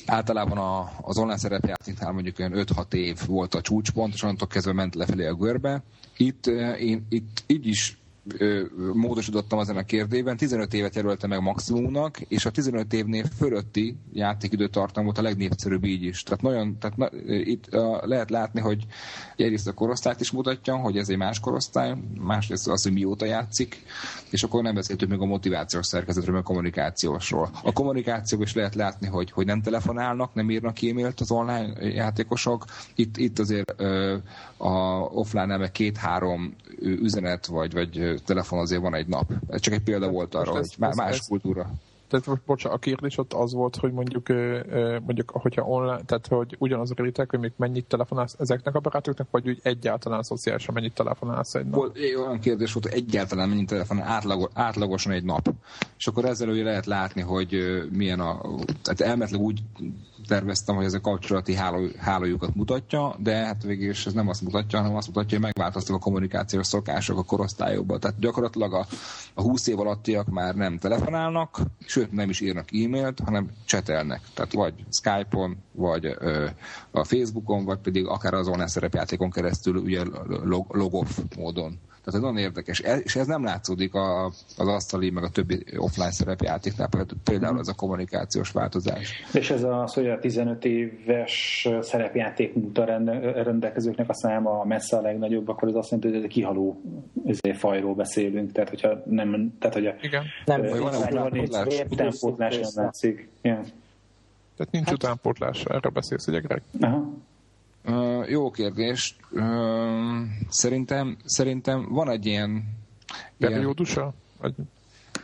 általában 0.06 0.58
a, 0.58 0.92
az 1.02 1.18
online 1.18 1.38
szerepjátéknál 1.38 2.12
mondjuk 2.12 2.40
olyan 2.40 2.54
5-6 2.56 2.94
év 2.94 3.18
volt 3.28 3.56
a 3.56 3.62
csúcspont, 3.62 4.14
és 4.14 4.24
onnantól 4.24 4.48
kezdve 4.48 4.74
ment 4.74 4.96
lefelé 4.96 5.28
a 5.28 5.34
görbe. 5.34 5.84
Itt, 6.18 6.48
eh, 6.48 6.82
én, 6.82 7.06
itt 7.10 7.44
így 7.48 7.68
is 7.68 7.99
módosítottam 8.94 9.60
ezen 9.60 9.78
a 9.78 9.84
kérdében. 9.84 10.38
15 10.38 10.74
évet 10.74 10.96
jelöltem 10.96 11.30
meg 11.30 11.42
maximumnak, 11.42 12.20
és 12.20 12.46
a 12.46 12.52
15 12.52 12.94
évnél 12.94 13.24
fölötti 13.38 13.98
játékidőtartam 14.14 15.04
volt 15.04 15.18
a 15.18 15.22
legnépszerűbb 15.22 15.84
így 15.84 16.04
is. 16.04 16.24
Tehát 16.24 16.42
nagyon, 16.42 16.78
tehát 16.80 16.98
na, 16.98 17.10
itt 17.28 17.76
uh, 17.76 18.06
lehet 18.06 18.30
látni, 18.30 18.60
hogy 18.62 18.86
egyrészt 19.36 19.68
a 19.68 19.74
korosztályt 19.74 20.20
is 20.20 20.32
mutatja, 20.32 20.76
hogy 20.76 20.98
ez 20.98 21.10
egy 21.10 21.18
más 21.18 21.40
korosztály, 21.40 21.96
másrészt 22.20 22.68
az, 22.68 22.84
hogy 22.84 22.94
mióta 22.94 23.26
játszik, 23.26 23.84
és 24.30 24.44
akkor 24.44 24.64
nem 24.64 24.74
beszéltünk 24.76 25.12
még 25.12 25.20
a 25.22 25.26
motivációs 25.26 25.86
szerkezetről, 25.86 26.34
meg 26.34 26.44
a 26.44 26.48
kommunikációsról. 26.48 27.50
A 27.64 27.72
kommunikációban 27.74 28.48
is 28.48 28.54
lehet 28.54 28.76
látni, 28.76 29.08
hogy, 29.08 29.32
hogy 29.32 29.46
nem 29.46 29.62
telefonálnak, 29.62 30.34
nem 30.34 30.50
írnak 30.50 30.82
e-mailt 30.82 31.20
az 31.20 31.32
online 31.32 31.86
játékosok. 31.88 32.66
Itt, 32.96 33.18
itt 33.18 33.40
azért 33.40 33.82
uh, 33.82 34.14
a 34.58 35.00
offline 35.02 35.58
meg 35.58 35.72
két-három 35.72 36.56
üzenet, 36.82 37.46
vagy, 37.46 37.74
vagy 37.74 38.19
telefon 38.24 38.60
azért 38.60 38.82
van 38.82 38.96
egy 38.96 39.08
nap. 39.08 39.32
Ez 39.50 39.62
csak 39.62 39.74
egy 39.74 39.84
példa 39.84 40.10
volt 40.10 40.36
arra, 40.36 40.52
hogy 40.52 40.76
más 40.78 40.96
ez, 40.98 41.28
kultúra. 41.28 41.70
Tehát 42.10 42.42
bocsánat, 42.46 42.78
a 42.78 42.82
kérdés 42.82 43.18
ott 43.18 43.34
az 43.34 43.54
volt, 43.54 43.76
hogy 43.76 43.92
mondjuk, 43.92 44.28
mondjuk 45.06 45.32
hogyha 45.32 45.62
online, 45.62 46.02
tehát 46.06 46.28
hogy 46.28 46.56
ugyanaz 46.60 46.92
a 46.92 46.94
kritek, 46.94 47.30
hogy 47.30 47.40
még 47.40 47.52
mennyit 47.56 47.86
telefonálsz 47.86 48.36
ezeknek 48.40 48.76
a 48.76 48.80
barátoknak, 48.80 49.28
vagy 49.32 49.48
úgy 49.48 49.60
egyáltalán 49.64 50.24
szociálisan 50.24 50.74
mennyit 50.74 50.94
telefonálsz 50.94 51.56
egy 51.56 51.66
nap? 51.66 51.74
Volt, 51.74 51.98
olyan 52.18 52.40
kérdés 52.40 52.74
volt, 52.74 52.90
hogy 52.90 52.98
egyáltalán 52.98 53.50
mennyit 53.50 53.68
telefonálsz 53.68 54.10
átlagos, 54.10 54.50
átlagosan 54.54 55.12
egy 55.12 55.24
nap. 55.24 55.54
És 55.98 56.08
akkor 56.08 56.26
ezzel 56.26 56.50
ugye 56.50 56.64
lehet 56.64 56.86
látni, 56.86 57.22
hogy 57.22 57.58
milyen 57.92 58.20
a, 58.20 58.42
tehát 58.82 59.02
elmetleg 59.02 59.42
úgy 59.42 59.62
terveztem, 60.28 60.76
hogy 60.76 60.86
ez 60.86 60.94
a 60.94 61.02
kapcsolati 61.02 61.56
háló, 61.56 61.88
hálójukat 61.98 62.56
mutatja, 62.56 63.16
de 63.20 63.36
hát 63.36 63.64
végül 63.64 63.90
is 63.90 64.06
ez 64.06 64.14
nem 64.14 64.28
azt 64.28 64.42
mutatja, 64.42 64.80
hanem 64.80 64.96
azt 64.96 65.08
mutatja, 65.08 65.38
hogy 65.38 65.46
megváltoztak 65.46 65.96
a 65.96 66.00
kommunikációs 66.00 66.68
szokások 66.68 67.18
a 67.18 67.24
korosztályokban. 67.24 68.00
Tehát 68.00 68.20
gyakorlatilag 68.20 68.74
a, 68.74 68.86
a 69.34 69.42
20 69.42 69.68
év 69.68 69.80
alattiak 69.80 70.28
már 70.28 70.56
nem 70.56 70.78
telefonálnak, 70.78 71.60
sőt 72.00 72.12
nem 72.12 72.30
is 72.30 72.40
írnak 72.40 72.70
e-mailt, 72.72 73.20
hanem 73.20 73.50
csetelnek. 73.66 74.22
Tehát 74.34 74.54
vagy 74.54 74.74
Skype-on, 74.92 75.58
vagy 75.72 76.06
ö, 76.06 76.48
a 76.92 77.04
Facebookon, 77.04 77.66
vagy 77.66 77.78
pedig 77.78 78.06
akár 78.06 78.34
az 78.34 78.48
online 78.48 78.68
szerepjátékon 78.68 79.32
keresztül 79.32 79.76
ugye 79.76 80.04
log, 80.44 80.76
log 80.76 81.06
módon. 81.38 81.80
Tehát 82.10 82.26
ez 82.26 82.32
nagyon 82.32 82.48
érdekes. 82.48 82.80
És 83.04 83.16
ez 83.16 83.28
nem 83.28 83.44
látszódik 83.44 83.94
a, 83.94 84.26
az 84.58 84.68
asztali, 84.68 85.10
meg 85.10 85.24
a 85.24 85.30
többi 85.30 85.64
offline 85.78 86.12
szerepjátéknál, 86.12 86.90
például 87.24 87.60
ez 87.60 87.68
a 87.68 87.74
kommunikációs 87.74 88.52
változás. 88.52 89.24
És 89.34 89.50
ez 89.50 89.64
az, 89.64 89.94
hogy 89.94 90.10
a 90.10 90.20
15 90.20 90.66
éves 90.66 91.68
szerepjáték 91.82 92.54
múlta 92.54 92.86
rendelkezőknek 93.44 94.10
a 94.10 94.14
száma 94.14 94.64
messze 94.64 94.98
a 94.98 95.02
legnagyobb, 95.02 95.48
akkor 95.48 95.68
ez 95.68 95.76
azt 95.76 95.92
jelenti, 95.92 96.08
hogy 96.08 96.18
ez 96.18 96.24
a 96.24 96.34
kihaló 96.34 96.82
fajról 97.54 97.94
beszélünk. 97.96 98.52
Tehát, 98.52 98.70
hogyha 98.70 99.04
nem, 99.06 99.56
tehát, 99.60 99.76
hogy 99.76 99.86
a, 99.86 99.96
Igen. 100.02 100.24
Nem, 100.46 100.62
van, 100.62 100.80
van, 101.12 101.40
utánpótlás 101.90 102.58
nem 102.58 102.70
látszik. 102.74 103.30
Yeah. 103.42 103.66
Tehát 104.58 104.72
nincs 104.72 104.86
hát, 104.86 104.94
utánpótlás, 104.94 105.64
erről 105.64 105.92
beszélsz, 105.92 106.28
ugye 106.28 106.40
Greg? 106.40 106.62
Aha. 106.80 107.14
Uh, 107.90 108.30
jó 108.30 108.52
kérdés. 108.52 109.16
Uh, 109.32 109.42
szerintem, 110.50 111.18
szerintem 111.26 111.88
van 111.90 112.10
egy 112.10 112.26
ilyen... 112.26 112.64
Periódusa? 113.38 114.14
Vagy... 114.42 114.54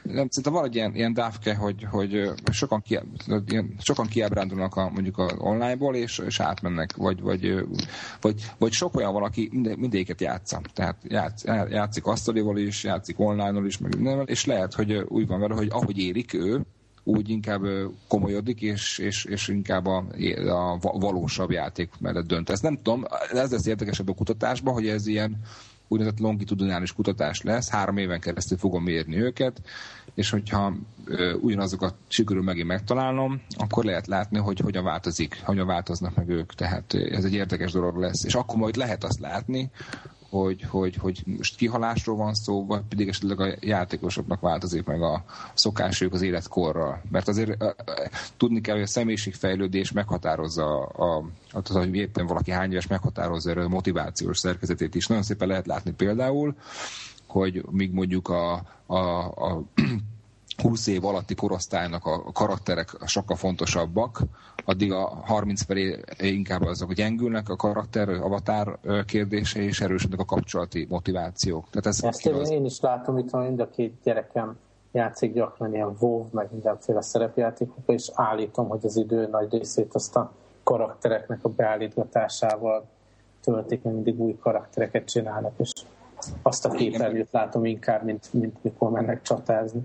Nem, 0.03 0.27
szerintem 0.29 0.53
van 0.53 0.65
egy 0.65 0.75
ilyen, 0.75 0.95
ilyen 0.95 1.13
dávke, 1.13 1.55
hogy, 1.55 1.83
hogy 1.83 2.31
sokan, 2.51 2.81
ki, 2.81 2.99
ilyen, 3.47 3.75
sokan 3.79 4.07
kiábrándulnak 4.07 4.75
a, 4.75 4.89
mondjuk 4.89 5.17
az 5.17 5.35
online-ból, 5.37 5.95
és, 5.95 6.17
és 6.17 6.39
átmennek, 6.39 6.95
vagy, 6.95 7.21
vagy, 7.21 7.65
vagy, 8.21 8.51
vagy 8.57 8.71
sok 8.71 8.95
olyan 8.95 9.13
van, 9.13 9.23
aki 9.23 9.49
minden, 9.51 9.79
mindegyiket 9.79 10.21
játsza. 10.21 10.61
Tehát 10.73 10.97
játsz, 11.03 11.43
játszik 11.69 12.05
asztalival 12.05 12.57
is, 12.57 12.83
játszik 12.83 13.19
online-ol 13.19 13.65
is, 13.65 13.77
meg 13.77 13.95
mindenvel, 13.95 14.25
és 14.25 14.45
lehet, 14.45 14.73
hogy 14.73 14.93
úgy 15.07 15.27
van 15.27 15.39
vele, 15.39 15.55
hogy 15.55 15.67
ahogy 15.71 15.97
érik 15.97 16.33
ő, 16.33 16.61
úgy 17.07 17.29
inkább 17.29 17.61
komolyodik, 18.07 18.61
és, 18.61 18.97
és, 18.97 19.25
és 19.25 19.47
inkább 19.47 19.85
a, 19.85 20.05
a 20.45 20.77
valósabb 20.99 21.51
játék 21.51 21.89
mellett 21.99 22.27
dönt. 22.27 22.49
Ezt 22.49 22.63
nem 22.63 22.75
tudom, 22.75 23.05
ez 23.31 23.51
lesz 23.51 23.65
érdekesebb 23.65 24.09
a 24.09 24.13
kutatásban, 24.13 24.73
hogy 24.73 24.87
ez 24.87 25.07
ilyen 25.07 25.37
úgynevezett 25.87 26.19
longitudinális 26.19 26.93
kutatás 26.93 27.41
lesz, 27.41 27.69
három 27.69 27.97
éven 27.97 28.19
keresztül 28.19 28.57
fogom 28.57 28.83
mérni 28.83 29.21
őket, 29.21 29.61
és 30.13 30.29
hogyha 30.29 30.73
ö, 31.05 31.33
ugyanazokat 31.33 31.95
sikerül 32.07 32.43
megint 32.43 32.67
megtalálnom, 32.67 33.41
akkor 33.57 33.83
lehet 33.83 34.07
látni, 34.07 34.37
hogy 34.37 34.59
hogyan 34.59 34.83
változik, 34.83 35.41
hogyan 35.43 35.67
változnak 35.67 36.15
meg 36.15 36.29
ők. 36.29 36.53
Tehát 36.53 36.93
ez 36.93 37.23
egy 37.23 37.33
érdekes 37.33 37.71
dolog 37.71 37.97
lesz. 37.97 38.23
És 38.23 38.35
akkor 38.35 38.57
majd 38.57 38.75
lehet 38.75 39.03
azt 39.03 39.19
látni, 39.19 39.69
hogy, 40.39 40.61
hogy, 40.61 40.95
hogy 40.95 41.23
most 41.25 41.55
kihalásról 41.55 42.15
van 42.15 42.33
szó, 42.33 42.65
vagy 42.65 42.81
pedig 42.89 43.07
esetleg 43.07 43.39
a 43.39 43.55
játékosoknak 43.59 44.39
változik 44.39 44.85
meg 44.85 45.01
a 45.01 45.23
szokásuk 45.53 46.13
az 46.13 46.21
életkorral. 46.21 47.01
Mert 47.11 47.27
azért 47.27 47.63
tudni 48.37 48.61
kell, 48.61 48.73
hogy 48.75 48.83
a 48.83 48.87
személyiségfejlődés 48.87 49.91
meghatározza 49.91 50.85
a, 50.85 51.17
a, 51.17 51.25
a, 51.51 51.77
hogy 51.77 51.95
éppen 51.95 52.25
valaki 52.25 52.51
hány 52.51 52.71
éves 52.71 52.87
meghatározza 52.87 53.51
a 53.51 53.67
motivációs 53.67 54.37
szerkezetét 54.37 54.95
is. 54.95 55.07
Nagyon 55.07 55.23
szépen 55.23 55.47
lehet 55.47 55.65
látni 55.65 55.91
például, 55.91 56.55
hogy 57.27 57.63
míg 57.71 57.91
mondjuk 57.91 58.29
a, 58.29 58.53
a, 58.85 58.97
a 59.25 59.63
20 60.61 60.87
év 60.87 61.05
alatti 61.05 61.35
korosztálynak 61.35 62.05
a 62.05 62.31
karakterek 62.31 62.89
sokkal 63.05 63.35
fontosabbak, 63.35 64.19
addig 64.65 64.91
a 64.91 65.05
30 65.05 65.63
felé 65.63 65.99
inkább 66.17 66.61
azok 66.61 66.93
gyengülnek 66.93 67.49
a 67.49 67.55
karakter, 67.55 68.09
avatár 68.09 68.77
kérdése, 69.05 69.59
és 69.59 69.81
erősödnek 69.81 70.19
a 70.19 70.25
kapcsolati 70.25 70.85
motivációk. 70.89 71.69
Tehát 71.69 71.85
ez 71.85 72.03
Ezt 72.03 72.25
én, 72.25 72.57
én 72.57 72.65
is 72.65 72.79
látom, 72.79 73.17
itt 73.17 73.31
mind 73.31 73.59
a 73.59 73.69
két 73.69 73.93
gyerekem 74.03 74.57
játszik 74.91 75.33
gyakran 75.33 75.73
ilyen 75.73 75.95
WoW, 75.99 76.25
meg 76.31 76.47
mindenféle 76.51 77.01
szerepjátékokkal, 77.01 77.95
és 77.95 78.11
állítom, 78.13 78.67
hogy 78.67 78.79
az 78.83 78.97
idő 78.97 79.27
nagy 79.27 79.51
részét 79.51 79.93
azt 79.93 80.15
a 80.15 80.31
karaktereknek 80.63 81.39
a 81.41 81.49
beállítgatásával 81.49 82.85
töltik, 83.41 83.81
mert 83.81 83.95
mindig 83.95 84.19
új 84.19 84.37
karaktereket 84.37 85.05
csinálnak, 85.05 85.53
és 85.57 85.71
azt 86.41 86.65
a 86.65 86.69
képernyőt 86.69 87.31
látom 87.31 87.65
inkább, 87.65 88.03
mint, 88.03 88.33
mint 88.33 88.63
mikor 88.63 88.91
mennek 88.91 89.21
csatázni. 89.21 89.81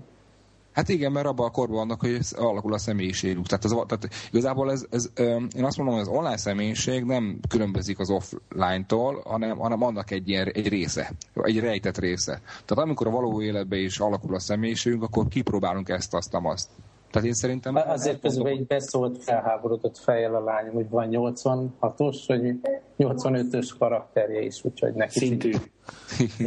Hát 0.71 0.89
igen, 0.89 1.11
mert 1.11 1.25
abban 1.25 1.47
a 1.47 1.51
korban 1.51 1.77
vannak, 1.77 1.99
hogy 1.99 2.19
alakul 2.31 2.73
a 2.73 2.77
személyiségük. 2.77 3.45
Tehát, 3.45 3.63
az, 3.63 3.71
tehát 3.71 4.09
igazából 4.31 4.71
ez, 4.71 4.85
ez, 4.89 5.09
én 5.55 5.63
azt 5.63 5.77
mondom, 5.77 5.95
hogy 5.95 6.07
az 6.07 6.17
online 6.17 6.37
személyiség 6.37 7.03
nem 7.03 7.39
különbözik 7.49 7.99
az 7.99 8.09
offline-tól, 8.09 9.21
hanem, 9.25 9.57
hanem 9.57 9.83
annak 9.83 10.11
egy, 10.11 10.29
ilyen, 10.29 10.47
egy 10.47 10.67
része, 10.67 11.11
egy 11.33 11.59
rejtett 11.59 11.97
része. 11.97 12.41
Tehát 12.65 12.83
amikor 12.83 13.07
a 13.07 13.09
való 13.09 13.41
életben 13.41 13.79
is 13.79 13.99
alakul 13.99 14.35
a 14.35 14.39
személyiségünk, 14.39 15.03
akkor 15.03 15.27
kipróbálunk 15.27 15.89
ezt, 15.89 16.13
azt, 16.13 16.37
azt. 16.43 16.69
Tehát 17.11 17.27
én 17.27 17.33
szerintem... 17.33 17.75
Azért 17.75 18.19
közben 18.19 18.47
egy 18.47 18.65
beszólt 18.65 19.23
felháborodott 19.23 19.97
fejjel 19.97 20.35
a 20.35 20.43
lányom, 20.43 20.73
hogy 20.73 20.89
van 20.89 21.07
86-os, 21.11 22.17
vagy 22.27 22.59
85-ös 22.97 23.69
karakterje 23.79 24.41
is, 24.41 24.63
úgyhogy 24.63 24.93
neki... 24.93 25.19
Szintű. 25.19 25.51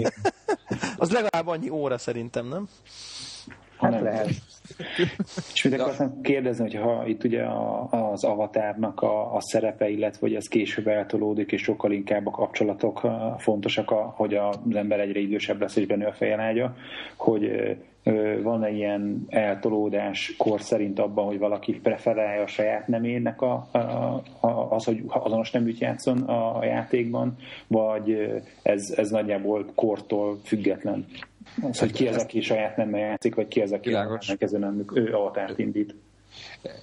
az 0.97 1.11
legalább 1.11 1.47
annyi 1.47 1.71
óra 1.71 1.99
szerintem, 1.99 2.49
nem? 2.49 2.69
Hát 3.79 3.91
nem. 3.91 4.03
lehet. 4.03 4.29
És 5.53 5.63
mit 5.63 5.81
akartam 5.81 6.21
kérdezni, 6.21 6.65
hogy 6.65 6.83
ha 6.83 7.07
itt 7.07 7.25
ugye 7.25 7.43
a, 7.43 7.89
az 7.91 8.25
avatárnak 8.25 9.03
a, 9.03 9.35
a 9.35 9.41
szerepe, 9.41 9.89
illetve 9.89 10.19
hogy 10.21 10.35
ez 10.35 10.49
később 10.49 10.87
eltolódik, 10.87 11.53
és 11.53 11.63
sokkal 11.63 11.93
inkább 11.93 12.27
a 12.27 12.31
kapcsolatok 12.31 13.01
fontosak, 13.39 13.91
a, 13.91 14.13
hogy 14.17 14.35
az 14.35 14.57
ember 14.73 15.01
egyre 15.01 15.21
idősebb 15.21 15.61
lesz, 15.61 15.77
és 15.77 15.87
benő 15.87 16.07
a 16.07 16.13
fejelágya, 16.13 16.77
hogy 17.17 17.77
van-e 18.43 18.71
ilyen 18.71 19.25
eltolódás 19.29 20.35
kor 20.39 20.61
szerint 20.61 20.99
abban, 20.99 21.25
hogy 21.25 21.39
valaki 21.39 21.73
preferálja 21.73 22.43
a 22.43 22.47
saját 22.47 22.89
nemének 22.89 23.43
a, 23.43 23.69
a, 23.71 23.79
a, 24.41 24.71
az, 24.71 24.85
hogy 24.85 25.03
azonos 25.09 25.51
neműt 25.51 25.79
játszon 25.79 26.19
a 26.19 26.65
játékban, 26.65 27.37
vagy 27.67 28.33
ez, 28.63 28.95
ez 28.97 29.11
nagyjából 29.11 29.73
kortól 29.75 30.39
független? 30.45 31.07
Az, 31.63 31.79
hogy 31.79 31.93
ki 31.93 32.09
az, 32.09 32.17
aki 32.17 32.41
saját 32.41 32.77
nem 32.77 32.95
játszik, 32.95 33.35
vagy 33.35 33.49
ki 33.49 33.61
az, 33.61 33.73
aki 33.73 33.93
ellenkező 33.93 34.59
nem 34.59 34.85
ő 34.95 35.13
avatárt 35.13 35.59
indít. 35.59 35.95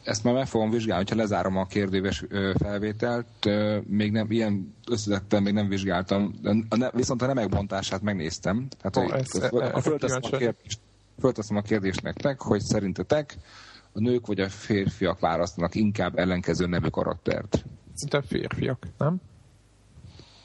Ezt 0.04 0.24
már 0.24 0.34
meg 0.34 0.48
fogom 0.48 0.70
vizsgálni, 0.70 1.04
hogyha 1.04 1.22
lezárom 1.22 1.58
a 1.58 1.66
kérdéves 1.66 2.24
felvételt. 2.60 3.50
Még 3.88 4.12
nem, 4.12 4.32
ilyen 4.32 4.76
összetettem, 4.90 5.44
még 5.44 5.54
nem 5.54 5.68
vizsgáltam. 5.68 6.34
Viszont 6.94 7.22
a 7.22 7.26
nemek 7.26 7.50
bontását 7.50 8.02
megnéztem. 8.02 8.68
Tehát, 8.82 9.12
oh, 9.52 9.82
fölteszem 9.82 10.20
a, 10.24 10.38
kérdést, 10.38 10.80
fölteszem 11.20 11.58
a 11.58 11.62
kérdést 11.62 12.02
nektek, 12.02 12.42
hogy 12.42 12.62
szerintetek 12.62 13.36
a 13.94 14.00
nők 14.00 14.28
vagy 14.28 14.40
a 14.40 14.50
férfiak 14.50 15.20
választanak 15.20 15.76
inkább 15.76 16.18
ellenkező 16.18 16.66
nevű 16.66 16.88
karaktert? 16.88 17.66
Szinte 17.94 18.22
férfiak, 18.22 18.88
nem? 18.98 19.22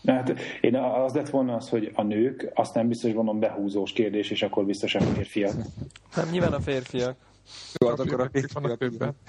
Hát 0.07 0.39
én 0.61 0.77
az 0.77 1.15
lett 1.15 1.31
volna 1.31 1.55
az, 1.55 1.69
hogy 1.69 1.93
a 1.95 2.03
nők, 2.03 2.51
azt 2.55 2.75
nem 2.75 2.89
biztos, 2.89 3.07
hogy 3.07 3.19
vonom 3.19 3.39
behúzós 3.39 3.93
kérdés, 3.93 4.31
és 4.31 4.43
akkor 4.43 4.65
biztos 4.65 4.95
a 4.95 5.01
férfiak. 5.01 5.55
Nem, 6.17 6.29
nyilván 6.31 6.53
a 6.53 6.61
férfiak. 6.61 7.17
Jó, 7.81 7.89
hát 7.89 8.01
akkor 8.01 8.21
a 8.21 8.29
férfiak. 8.33 8.83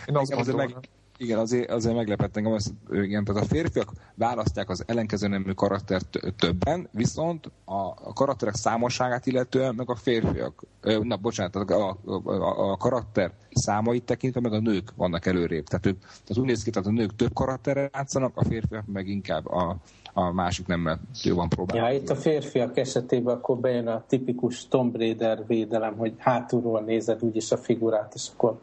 Én 0.08 0.16
azt 0.16 0.32
gondolom. 0.32 0.58
Meg, 0.58 0.90
igen, 1.18 1.40
azért, 1.40 1.70
azért 1.70 1.96
meglepett 1.96 2.38
engem, 2.38 2.52
az, 2.52 2.74
igen, 2.92 3.24
tehát 3.24 3.44
a 3.44 3.46
férfiak 3.46 3.92
választják 4.16 4.70
az 4.70 4.84
ellenkező 4.88 5.28
nemű 5.28 5.52
karaktert 5.52 6.20
többen, 6.38 6.88
viszont 6.92 7.52
a, 7.66 7.74
a 8.04 8.14
karakterek 8.14 8.56
számosságát 8.56 9.26
illetően 9.26 9.76
meg 9.76 9.90
a 9.90 9.96
férfiak, 9.96 10.64
na 11.02 11.16
bocsánat, 11.16 11.56
a, 11.56 11.98
a, 12.06 12.22
a, 12.30 12.72
a 12.72 12.78
karakter 12.78 13.32
számait 13.52 14.04
tekintve 14.04 14.40
meg 14.40 14.54
a 14.54 14.60
nők 14.60 14.94
vannak 14.96 15.26
előrébb. 15.26 15.66
Tehát, 15.68 15.86
ők, 15.86 16.00
tehát 16.00 16.38
úgy 16.38 16.46
néz 16.46 16.64
ki, 16.64 16.70
tehát 16.70 16.88
a 16.88 16.92
nők 16.92 17.16
több 17.16 17.34
karakterre 17.34 17.90
játszanak, 17.94 18.32
a 18.36 18.44
férfiak 18.44 18.86
meg 18.86 19.08
inkább 19.08 19.48
a, 19.48 19.78
a 20.18 20.32
másik 20.32 20.68
nemmel 20.68 21.00
jobban 21.24 21.50
próbál. 21.50 21.78
Ja, 21.78 21.98
itt 21.98 22.10
a 22.10 22.16
férfiak 22.16 22.78
esetében 22.78 23.36
akkor 23.36 23.58
bejön 23.58 23.88
a 23.88 24.04
tipikus 24.08 24.68
Tomb 24.68 24.96
Raider 24.96 25.44
védelem, 25.48 25.98
hogy 25.98 26.14
hátulról 26.18 26.82
nézed 26.82 27.24
úgyis 27.24 27.52
a 27.52 27.58
figurát, 27.58 28.14
és 28.16 28.28
akkor 28.34 28.60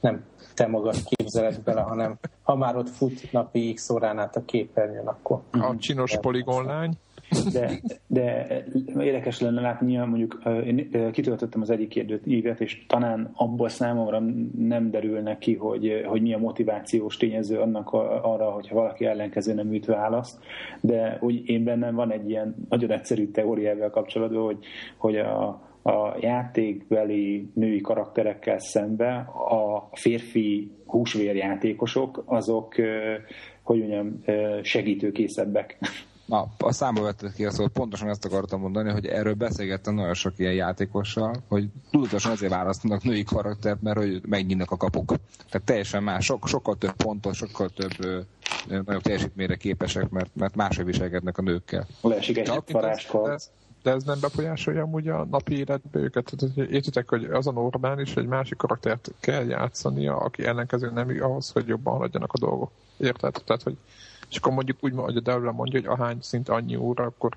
nem 0.00 0.24
te 0.54 0.66
magad 0.66 0.96
képzeled 1.04 1.60
bele, 1.60 1.80
hanem 1.80 2.18
ha 2.42 2.56
már 2.56 2.76
ott 2.76 2.88
fut 2.88 3.32
napi 3.32 3.72
X 3.72 3.90
órán 3.90 4.18
át 4.18 4.36
a 4.36 4.44
képernyőn, 4.44 5.06
akkor... 5.06 5.40
A 5.50 5.76
csinos 5.78 6.18
poligonlány. 6.20 6.98
De, 7.52 7.80
de 8.06 8.46
érdekes 9.00 9.40
lenne 9.40 9.60
látni, 9.60 9.96
mondjuk 9.96 10.42
én 10.66 11.10
kitöltöttem 11.12 11.60
az 11.60 11.70
egyik 11.70 11.88
kérdőt 11.88 12.26
évet, 12.26 12.60
és 12.60 12.84
talán 12.86 13.30
abból 13.34 13.68
számomra 13.68 14.22
nem 14.58 14.90
derül 14.90 15.20
neki, 15.20 15.54
hogy, 15.54 16.02
hogy 16.06 16.22
mi 16.22 16.34
a 16.34 16.38
motivációs 16.38 17.16
tényező 17.16 17.58
annak 17.58 17.92
arra, 18.22 18.50
hogyha 18.50 18.74
valaki 18.74 19.04
ellenkező 19.04 19.54
nem 19.54 19.72
üt 19.72 19.86
választ, 19.86 20.38
de 20.80 21.18
úgy 21.20 21.48
én 21.48 21.64
bennem 21.64 21.94
van 21.94 22.12
egy 22.12 22.30
ilyen 22.30 22.54
nagyon 22.68 22.90
egyszerű 22.90 23.30
teóriával 23.30 23.90
kapcsolatban, 23.90 24.44
hogy, 24.44 24.58
hogy 24.96 25.16
a, 25.16 25.46
a 25.82 26.16
játékbeli 26.20 27.50
női 27.54 27.80
karakterekkel 27.80 28.58
szembe 28.58 29.14
a 29.48 29.88
férfi 29.92 30.70
húsvérjátékosok 30.86 32.22
azok, 32.26 32.74
hogy 33.62 33.78
mondjam, 33.78 34.22
segítőkészebbek. 34.62 35.78
Na, 36.26 36.46
a 36.58 36.72
számba 36.72 37.02
vetted 37.02 37.32
ki 37.32 37.44
azt, 37.44 37.56
hogy 37.56 37.68
pontosan 37.68 38.08
ezt 38.08 38.24
akartam 38.24 38.60
mondani, 38.60 38.90
hogy 38.90 39.06
erről 39.06 39.34
beszélgettem 39.34 39.94
nagyon 39.94 40.14
sok 40.14 40.32
ilyen 40.36 40.52
játékossal, 40.52 41.34
hogy 41.48 41.68
tudatosan 41.90 42.32
azért 42.32 42.52
választanak 42.52 43.02
női 43.02 43.24
karaktert, 43.24 43.82
mert 43.82 43.98
hogy 43.98 44.20
megnyílnak 44.28 44.70
a 44.70 44.76
kapuk. 44.76 45.14
Tehát 45.50 45.66
teljesen 45.66 46.02
más, 46.02 46.24
sok, 46.24 46.48
sokkal 46.48 46.76
több 46.76 46.92
pontos, 46.92 47.36
sokkal 47.36 47.68
több 47.68 47.92
ö, 47.98 48.20
nagyobb 48.68 49.02
teljesítményre 49.02 49.56
képesek, 49.56 50.08
mert, 50.08 50.30
mert 50.34 50.54
máshogy 50.54 50.84
viselkednek 50.84 51.38
a 51.38 51.42
nőkkel. 51.42 51.86
Leesik 52.00 52.38
egy 52.38 52.62
varázskor. 52.72 53.38
de 53.82 53.90
ez 53.90 54.04
nem 54.04 54.20
befolyásolja 54.20 54.82
amúgy 54.82 55.08
a 55.08 55.24
napi 55.30 55.58
életbe 55.58 55.98
őket. 55.98 56.32
Tehát, 56.36 56.70
értitek, 56.70 57.08
hogy 57.08 57.24
az 57.24 57.46
a 57.46 57.52
normális, 57.52 58.16
egy 58.16 58.26
másik 58.26 58.56
karaktert 58.56 59.10
kell 59.20 59.44
játszania, 59.44 60.16
aki 60.16 60.44
ellenkező 60.44 60.90
nem 60.90 61.16
ahhoz, 61.20 61.50
hogy 61.50 61.66
jobban 61.66 61.94
haladjanak 61.94 62.32
a 62.32 62.38
dolgok. 62.38 62.70
Érted? 62.96 63.42
Tehát, 63.44 63.62
hogy 63.62 63.76
és 64.30 64.36
akkor 64.36 64.52
mondjuk 64.52 64.76
úgy, 64.80 64.92
hogy 64.96 65.16
a 65.16 65.20
Devla 65.20 65.52
mondja, 65.52 65.80
hogy 65.80 65.88
ahány 65.88 66.16
szint 66.20 66.48
annyi 66.48 66.76
óra, 66.76 67.04
akkor 67.04 67.34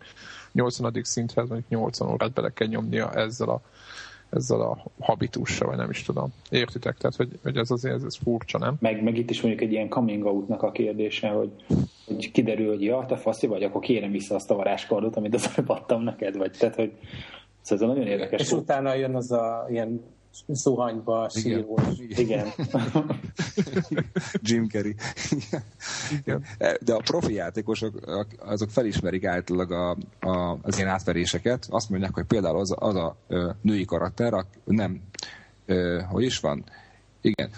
80. 0.52 1.00
szinthez 1.04 1.48
mondjuk 1.50 1.70
80 1.70 2.10
órát 2.10 2.32
bele 2.32 2.50
kell 2.50 2.68
nyomnia 2.68 3.12
ezzel 3.12 3.50
a 3.50 3.62
ezzel 4.30 4.62
a 4.62 4.78
habitussal, 5.00 5.68
vagy 5.68 5.78
nem 5.78 5.90
is 5.90 6.04
tudom. 6.04 6.34
Értitek? 6.50 6.98
Tehát, 6.98 7.16
hogy, 7.16 7.30
hogy 7.44 7.58
ez 7.58 7.72
azért 7.72 7.96
ez, 7.96 8.04
ez 8.04 8.16
furcsa, 8.16 8.58
nem? 8.58 8.76
Meg, 8.80 9.04
meg 9.04 9.18
itt 9.18 9.30
is 9.30 9.42
mondjuk 9.42 9.64
egy 9.64 9.72
ilyen 9.72 9.90
coming 9.90 10.26
out 10.26 10.50
a 10.50 10.72
kérdése, 10.72 11.28
hogy, 11.28 11.52
hogy 12.06 12.32
kiderül, 12.32 12.68
hogy 12.68 12.84
ja, 12.84 13.06
te 13.08 13.16
faszi 13.16 13.48
vagy, 13.48 13.64
akkor 13.64 13.82
kérem 13.82 14.12
vissza 14.12 14.36
azt 14.36 14.52
a 14.52 14.56
varázskardot, 14.56 15.16
amit 15.16 15.34
az 15.34 15.52
előbb 15.56 15.70
adtam 15.70 16.04
neked, 16.04 16.38
vagy 16.38 16.52
tehát, 16.60 16.76
hogy 16.76 16.92
szóval 17.62 17.88
ez 17.88 17.96
nagyon 17.96 18.12
érdekes. 18.12 18.42
És 18.42 18.52
utána 18.52 18.94
jön 18.94 19.16
az 19.16 19.32
a 19.32 19.66
ilyen 19.70 20.02
zuhanyba 20.48 21.30
sírós. 21.30 21.84
Igen. 22.08 22.48
Jim 24.42 24.68
Carrey. 24.68 24.96
Igen. 26.20 26.44
De 26.82 26.94
a 26.94 27.02
profi 27.04 27.34
játékosok 27.34 28.00
azok 28.40 28.70
felismerik 28.70 29.26
általában 29.26 30.08
a, 30.20 30.28
a, 30.30 30.60
az 30.62 30.78
ilyen 30.78 30.90
átveréseket. 30.90 31.68
Azt 31.70 31.90
mondják, 31.90 32.14
hogy 32.14 32.26
például 32.26 32.60
az, 32.60 32.76
az 32.76 32.96
a 32.96 33.18
női 33.62 33.86
karakter, 33.86 34.46
nem, 34.66 35.02
hogy 36.10 36.24
is 36.24 36.40
van? 36.40 36.64
Igen, 37.22 37.50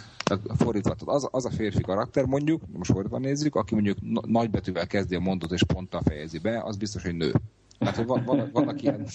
fordítva, 0.58 0.96
az, 1.06 1.28
az 1.32 1.46
a 1.46 1.50
férfi 1.50 1.82
karakter 1.82 2.26
mondjuk, 2.26 2.62
most 2.74 2.92
fordítva 2.92 3.18
nézzük, 3.18 3.56
aki 3.56 3.74
mondjuk 3.74 3.98
nagybetűvel 4.28 4.88
kezdi 4.88 5.16
a 5.16 5.20
mondatot 5.20 5.56
és 5.56 5.64
ponttal 5.64 6.02
fejezi 6.06 6.40
be, 6.40 6.62
az 6.64 6.78
biztos, 6.78 7.04
hogy 7.04 7.16
nő. 7.16 7.34
Tehát, 7.78 7.96
hogy 7.96 8.06
van, 8.06 8.24
van, 8.26 8.50
vannak 8.54 8.82
ilyen 8.82 9.06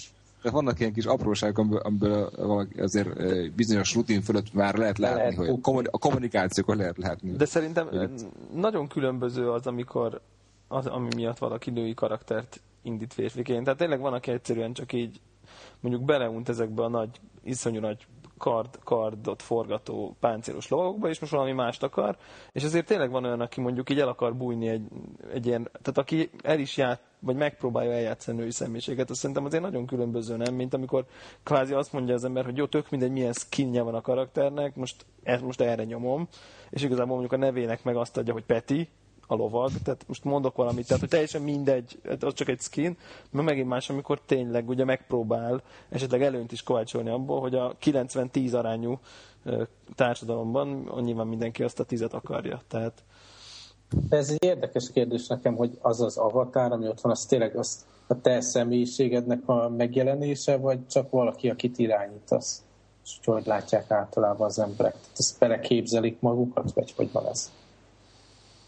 tehát 0.41 0.57
vannak 0.57 0.79
ilyen 0.79 0.93
kis 0.93 1.05
apróságok, 1.05 1.57
amiből, 1.57 1.81
amiből 1.83 2.67
azért 2.77 3.09
bizonyos 3.55 3.93
rutin 3.95 4.21
fölött 4.21 4.53
már 4.53 4.75
lehet 4.75 4.97
látni, 4.97 5.17
lehet, 5.17 5.35
hogy 5.35 5.49
a, 5.49 5.89
a 5.91 5.97
kommunikációkon 5.97 6.77
lehet 6.77 6.97
látni. 6.97 7.31
De 7.31 7.45
szerintem 7.45 7.87
hogy... 7.87 8.09
nagyon 8.53 8.87
különböző 8.87 9.51
az, 9.51 9.67
amikor 9.67 10.21
az, 10.67 10.85
ami 10.85 11.07
miatt 11.15 11.37
valaki 11.37 11.69
női 11.71 11.93
karaktert 11.93 12.61
indít 12.81 13.13
férfiként. 13.13 13.63
Tehát 13.63 13.79
tényleg 13.79 13.99
van, 13.99 14.13
aki 14.13 14.31
egyszerűen 14.31 14.73
csak 14.73 14.93
így 14.93 15.19
mondjuk 15.79 16.05
beleunt 16.05 16.49
ezekbe 16.49 16.83
a 16.83 16.87
nagy, 16.89 17.09
iszonyú 17.43 17.79
nagy 17.79 18.07
kard, 18.37 18.79
kardot 18.83 19.41
forgató 19.41 20.15
páncélos 20.19 20.69
lovagokba, 20.69 21.09
és 21.09 21.19
most 21.19 21.31
valami 21.31 21.51
mást 21.51 21.83
akar, 21.83 22.17
és 22.51 22.63
azért 22.63 22.85
tényleg 22.85 23.11
van 23.11 23.25
olyan, 23.25 23.41
aki 23.41 23.61
mondjuk 23.61 23.89
így 23.89 23.99
el 23.99 24.07
akar 24.07 24.35
bújni 24.35 24.67
egy, 24.67 24.87
egy 25.33 25.45
ilyen, 25.45 25.63
tehát 25.63 25.97
aki 25.97 26.29
el 26.43 26.59
is 26.59 26.77
ját, 26.77 27.01
vagy 27.19 27.35
megpróbálja 27.35 27.91
eljátszani 27.91 28.37
női 28.37 28.51
személyiséget, 28.51 29.09
azt 29.09 29.19
szerintem 29.19 29.45
azért 29.45 29.63
nagyon 29.63 29.85
különböző, 29.85 30.35
nem? 30.35 30.53
Mint 30.53 30.73
amikor 30.73 31.05
kvázi 31.43 31.73
azt 31.73 31.93
mondja 31.93 32.13
az 32.13 32.23
ember, 32.23 32.45
hogy 32.45 32.57
jó, 32.57 32.65
tök 32.65 32.89
mindegy, 32.89 33.11
milyen 33.11 33.33
skinje 33.33 33.81
van 33.81 33.95
a 33.95 34.01
karakternek, 34.01 34.75
most, 34.75 35.05
ezt 35.23 35.43
most 35.43 35.61
erre 35.61 35.83
nyomom, 35.83 36.27
és 36.69 36.83
igazából 36.83 37.17
mondjuk 37.17 37.41
a 37.41 37.45
nevének 37.45 37.83
meg 37.83 37.95
azt 37.95 38.17
adja, 38.17 38.33
hogy 38.33 38.45
Peti, 38.45 38.89
a 39.27 39.35
lovag, 39.35 39.71
tehát 39.83 40.03
most 40.07 40.23
mondok 40.23 40.55
valamit, 40.55 40.85
tehát 40.85 40.99
hogy 40.99 41.09
teljesen 41.09 41.41
mindegy, 41.41 41.99
hát 42.07 42.23
az 42.23 42.33
csak 42.33 42.47
egy 42.47 42.61
skin, 42.61 42.97
mert 43.29 43.45
megint 43.45 43.67
más, 43.67 43.89
amikor 43.89 44.21
tényleg 44.25 44.69
ugye 44.69 44.83
megpróbál 44.83 45.61
esetleg 45.89 46.21
előnyt 46.21 46.51
is 46.51 46.63
kovácsolni 46.63 47.09
abból, 47.09 47.39
hogy 47.39 47.55
a 47.55 47.75
90-10 47.83 48.53
arányú 48.57 48.99
társadalomban 49.95 50.91
nyilván 50.99 51.27
mindenki 51.27 51.63
azt 51.63 51.79
a 51.79 51.83
tizet 51.83 52.13
akarja, 52.13 52.61
tehát 52.67 53.03
ez 54.09 54.29
egy 54.29 54.43
érdekes 54.43 54.91
kérdés 54.91 55.27
nekem, 55.27 55.55
hogy 55.55 55.77
az 55.81 56.01
az 56.01 56.17
avatár, 56.17 56.71
ami 56.71 56.87
ott 56.87 57.01
van, 57.01 57.11
az 57.11 57.25
tényleg 57.25 57.57
az 57.57 57.85
a 58.07 58.21
te 58.21 58.41
személyiségednek 58.41 59.47
a 59.49 59.69
megjelenése, 59.69 60.57
vagy 60.57 60.87
csak 60.87 61.09
valaki, 61.09 61.49
akit 61.49 61.77
irányítasz? 61.77 62.61
És 63.03 63.19
hogy 63.25 63.45
látják 63.45 63.91
általában 63.91 64.47
az 64.47 64.59
emberek? 64.59 64.91
Tehát 64.91 65.17
ezt 65.17 65.39
beleképzelik 65.39 66.19
magukat, 66.19 66.71
vagy 66.73 66.93
hogy 66.95 67.11
van 67.11 67.25
ez? 67.25 67.51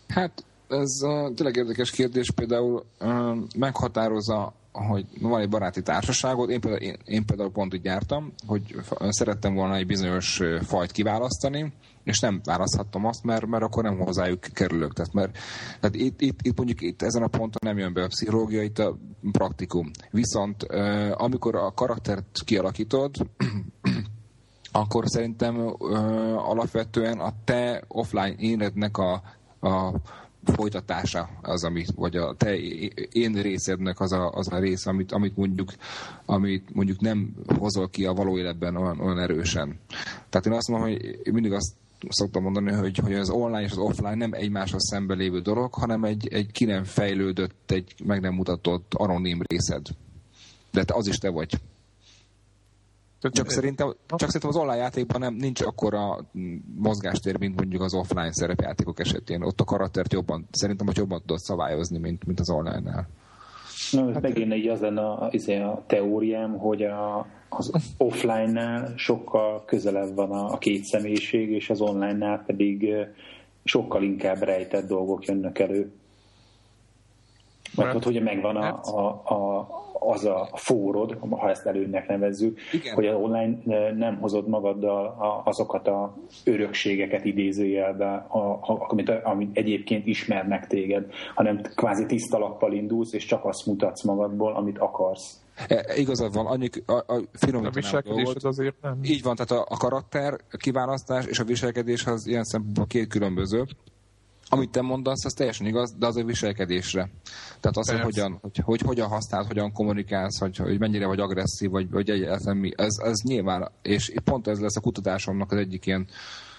Hát 0.08 0.44
ez 0.70 1.04
uh, 1.04 1.34
tényleg 1.34 1.56
érdekes 1.56 1.92
kérdés, 1.92 2.32
például 2.32 2.86
uh, 3.00 3.38
meghatározza, 3.58 4.54
hogy 4.72 5.06
van 5.22 5.42
egy 5.42 5.50
baráti 5.50 5.82
társaságot, 5.82 6.50
én 6.50 6.60
például, 6.60 6.82
én, 6.84 6.98
én 7.06 7.26
például 7.26 7.52
pont 7.52 7.74
úgy 7.74 7.84
jártam, 7.84 8.34
hogy 8.48 8.76
szerettem 9.10 9.54
volna 9.54 9.76
egy 9.76 9.86
bizonyos 9.86 10.42
fajt 10.62 10.92
kiválasztani, 10.92 11.74
és 12.04 12.20
nem 12.20 12.42
választhattam 12.44 13.06
azt, 13.06 13.24
mert, 13.24 13.46
mert 13.46 13.63
akkor 13.63 13.84
nem 13.84 13.98
hozzájuk 13.98 14.39
kerülök. 14.39 14.93
Tehát, 14.93 15.13
mert, 15.13 15.38
tehát 15.80 15.96
itt, 15.96 16.22
itt, 16.22 16.39
itt 16.41 16.58
mondjuk 16.58 16.82
itt 16.82 17.02
ezen 17.02 17.24
a 17.24 17.28
ponton 17.28 17.62
nem 17.62 17.78
jön 17.78 17.93
be 17.93 18.04
a 18.04 18.08
pszichológia, 18.08 18.62
itt 18.62 18.80
a 18.80 18.98
praktikum. 19.32 19.91
Viszont 20.12 20.63
amikor 21.13 21.56
a 21.56 21.72
karaktert 21.74 22.41
kialakítod, 22.46 23.15
akkor 24.72 25.04
szerintem 25.08 25.76
alapvetően 26.36 27.20
a 27.20 27.34
te 27.43 27.84
offline 27.88 28.36
énednek 28.38 28.98
a, 28.98 29.22
a 29.60 29.93
folytatása 30.43 31.30
az, 31.41 31.63
amit, 31.63 31.91
vagy 31.95 32.15
a 32.15 32.36
te 32.36 32.58
én 33.12 33.41
részednek 33.41 33.99
az 33.99 34.12
a, 34.12 34.30
az 34.30 34.52
a 34.52 34.60
rész, 34.60 34.86
amit, 34.86 35.12
amit, 35.12 35.38
mondjuk, 35.38 35.73
amit 36.25 36.73
mondjuk 36.73 36.99
nem 36.99 37.34
hozol 37.58 37.89
ki 37.89 38.06
a 38.06 38.13
való 38.13 38.38
életben 38.38 38.75
olyan, 38.75 38.99
olyan 38.99 39.19
erősen. 39.19 39.80
Tehát 40.30 40.45
én 40.45 40.54
azt 40.54 40.67
mondom, 40.67 40.89
hogy 40.89 41.19
mindig 41.32 41.52
azt 41.52 41.73
szoktam 42.08 42.43
mondani, 42.43 42.71
hogy, 42.71 42.97
hogy 42.97 43.13
az 43.13 43.30
online 43.30 43.62
és 43.62 43.71
az 43.71 43.78
offline 43.78 44.15
nem 44.15 44.34
egymáshoz 44.34 44.88
szembe 44.89 45.13
lévő 45.13 45.41
dolog, 45.41 45.73
hanem 45.73 46.04
egy, 46.04 46.28
egy 46.28 46.52
ki 46.52 46.65
nem 46.65 46.84
fejlődött, 46.84 47.71
egy 47.71 47.93
meg 48.04 48.21
nem 48.21 48.34
mutatott 48.34 48.93
anonim 48.93 49.41
részed. 49.47 49.86
De 50.71 50.84
te 50.84 50.93
az 50.93 51.08
is 51.08 51.17
te 51.17 51.30
vagy. 51.30 51.60
Csak 53.21 53.49
szerintem, 53.49 53.95
csak 54.08 54.29
szerintem 54.29 54.49
az 54.49 54.55
online 54.55 54.75
játékban 54.75 55.19
nem, 55.19 55.34
nincs 55.34 55.62
akkora 55.62 56.17
mozgástér, 56.75 57.39
mint 57.39 57.55
mondjuk 57.55 57.82
az 57.82 57.93
offline 57.93 58.32
szerepjátékok 58.32 58.99
esetén. 58.99 59.41
Ott 59.41 59.60
a 59.60 59.63
karaktert 59.63 60.13
jobban, 60.13 60.47
szerintem 60.51 60.86
hogy 60.86 60.97
jobban 60.97 61.19
tudod 61.19 61.39
szabályozni, 61.39 61.97
mint, 61.97 62.25
mint 62.25 62.39
az 62.39 62.49
online-nál. 62.49 63.08
Na, 63.91 64.13
hát 64.13 64.21
megint 64.21 64.53
így 64.53 64.67
az 64.67 64.79
lenne 64.79 65.01
a, 65.01 65.27
izé, 65.32 65.60
a 65.60 65.84
teóriám, 65.88 66.58
hogy 66.58 66.84
a, 66.84 67.25
az 67.49 67.71
offline-nál 67.97 68.93
sokkal 68.95 69.65
közelebb 69.65 70.15
van 70.15 70.32
a, 70.32 70.53
a 70.53 70.58
két 70.58 70.84
személyiség, 70.84 71.49
és 71.49 71.69
az 71.69 71.82
online-nál 71.82 72.43
pedig 72.45 72.93
sokkal 73.63 74.03
inkább 74.03 74.41
rejtett 74.41 74.88
dolgok 74.88 75.25
jönnek 75.25 75.60
elő. 75.60 75.91
Mert 77.75 77.95
ott 77.95 78.05
ugye 78.05 78.21
megvan 78.21 78.55
a, 78.55 78.79
a, 78.84 79.21
a, 79.23 79.67
az 80.00 80.26
a 80.26 80.50
fórod, 80.54 81.18
ha 81.30 81.50
ezt 81.50 81.66
előnnek 81.66 82.08
nevezzük, 82.08 82.60
Igen. 82.72 82.94
hogy 82.94 83.06
az 83.06 83.16
online 83.16 83.58
nem 83.96 84.18
hozod 84.20 84.48
magaddal 84.48 85.18
azokat 85.46 85.88
a 85.88 86.18
örökségeket 86.46 87.26
idézőjelbe, 87.26 88.26
amit, 88.88 89.10
amit 89.10 89.58
egyébként 89.58 90.06
ismernek 90.06 90.68
téged, 90.68 91.06
hanem 91.36 91.62
kvázi 91.76 92.06
tiszta 92.06 92.38
lappal 92.38 92.74
indulsz, 92.74 93.14
és 93.14 93.26
csak 93.26 93.46
azt 93.46 93.66
mutatsz 93.66 94.04
magadból, 94.04 94.56
amit 94.56 94.78
akarsz. 94.78 95.42
E, 95.68 95.86
igazad 95.96 96.34
van, 96.34 96.46
annyi 96.46 96.70
a, 96.86 96.94
a 96.94 97.22
A 97.52 97.70
viselkedésed 97.70 98.44
azért 98.44 98.76
nem. 98.82 99.00
Így 99.04 99.24
van, 99.24 99.36
tehát 99.36 99.66
a, 99.66 99.74
a 99.74 99.78
karakter 99.78 100.34
a 100.52 100.58
kiválasztás 100.58 101.26
és 101.26 101.40
a 101.40 101.44
viselkedés 101.44 102.06
az 102.06 102.28
ilyen 102.28 102.44
szempontból 102.44 102.86
két 102.86 103.08
különböző 103.08 103.66
amit 104.50 104.70
te 104.70 104.82
mondasz, 104.82 105.26
az 105.26 105.34
teljesen 105.34 105.68
igaz, 105.68 105.96
de 106.00 106.08
az 106.08 106.18
a 106.18 106.24
viselkedésre. 106.24 107.10
Tehát 107.60 107.78
az, 107.78 107.90
hogy 107.90 108.00
hogyan, 108.00 108.38
hogy, 108.42 108.58
hogy 108.64 108.82
hogyan 108.82 109.08
használsz, 109.08 109.48
hogyan 109.48 109.72
kommunikálsz, 109.72 110.40
hogy, 110.40 110.58
hogy 110.58 110.80
mennyire 110.80 111.06
vagy 111.06 111.20
agresszív, 111.20 111.70
vagy, 111.70 111.90
vagy 111.90 112.10
egyáltalán 112.10 112.58
mi. 112.58 112.72
Ez, 112.76 112.98
ez 113.04 113.22
nyilván, 113.24 113.72
és 113.82 114.14
pont 114.24 114.48
ez 114.48 114.60
lesz 114.60 114.76
a 114.76 114.82
kutatásomnak 114.82 115.52
az 115.52 115.58
egyik 115.58 115.86
ilyen 115.86 116.08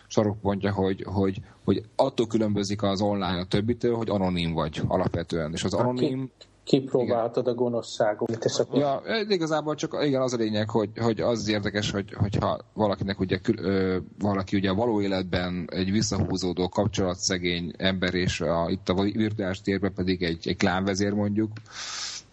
sarokpontja, 0.06 0.72
hogy, 0.72 1.04
hogy, 1.06 1.40
hogy 1.64 1.82
attól 1.96 2.26
különbözik 2.26 2.82
az 2.82 3.00
online 3.00 3.38
a 3.38 3.44
többitől, 3.44 3.96
hogy 3.96 4.10
anonim 4.10 4.52
vagy 4.52 4.82
alapvetően. 4.86 5.52
És 5.52 5.64
az 5.64 5.74
anonim 5.74 6.30
kipróbálhatod 6.70 7.42
igen. 7.42 7.54
a 7.54 7.62
gonoszságot. 7.62 8.44
És 8.44 8.58
akkor... 8.58 8.78
Ja, 8.78 9.02
igazából 9.28 9.74
csak 9.74 9.98
igen, 10.02 10.20
az 10.20 10.32
a 10.32 10.36
lényeg, 10.36 10.70
hogy, 10.70 10.90
hogy 10.96 11.20
az 11.20 11.48
érdekes, 11.48 11.90
hogy, 11.90 12.12
hogyha 12.12 12.58
valakinek 12.74 13.20
ugye, 13.20 13.38
ö, 13.56 13.96
valaki 14.18 14.56
ugye 14.56 14.70
a 14.70 14.74
való 14.74 15.00
életben 15.00 15.68
egy 15.72 15.90
visszahúzódó 15.90 16.68
kapcsolatszegény 16.68 17.72
ember, 17.76 18.14
és 18.14 18.40
a, 18.40 18.66
itt 18.68 18.88
a 18.88 19.02
virtuális 19.02 19.60
térben 19.60 19.94
pedig 19.94 20.22
egy, 20.22 20.48
egy 20.48 20.56
klánvezér 20.56 21.12
mondjuk, 21.12 21.50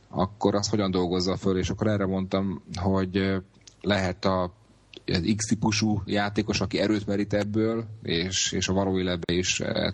akkor 0.10 0.56
azt 0.56 0.69
hogyan 0.69 0.91
dolgozza 0.91 1.36
föl, 1.36 1.58
és 1.58 1.69
akkor 1.69 1.88
erre 1.88 2.06
mondtam, 2.06 2.63
hogy 2.82 3.41
lehet 3.82 4.26
a 4.26 4.52
X-típusú 5.36 6.02
játékos, 6.06 6.62
aki 6.62 6.80
erőt 6.80 7.06
merít 7.06 7.34
ebből, 7.34 7.86
és, 8.02 8.52
és 8.52 8.67
a 8.67 8.74
való 8.74 9.00
életben 9.00 9.38
is 9.38 9.60
eh, 9.60 9.93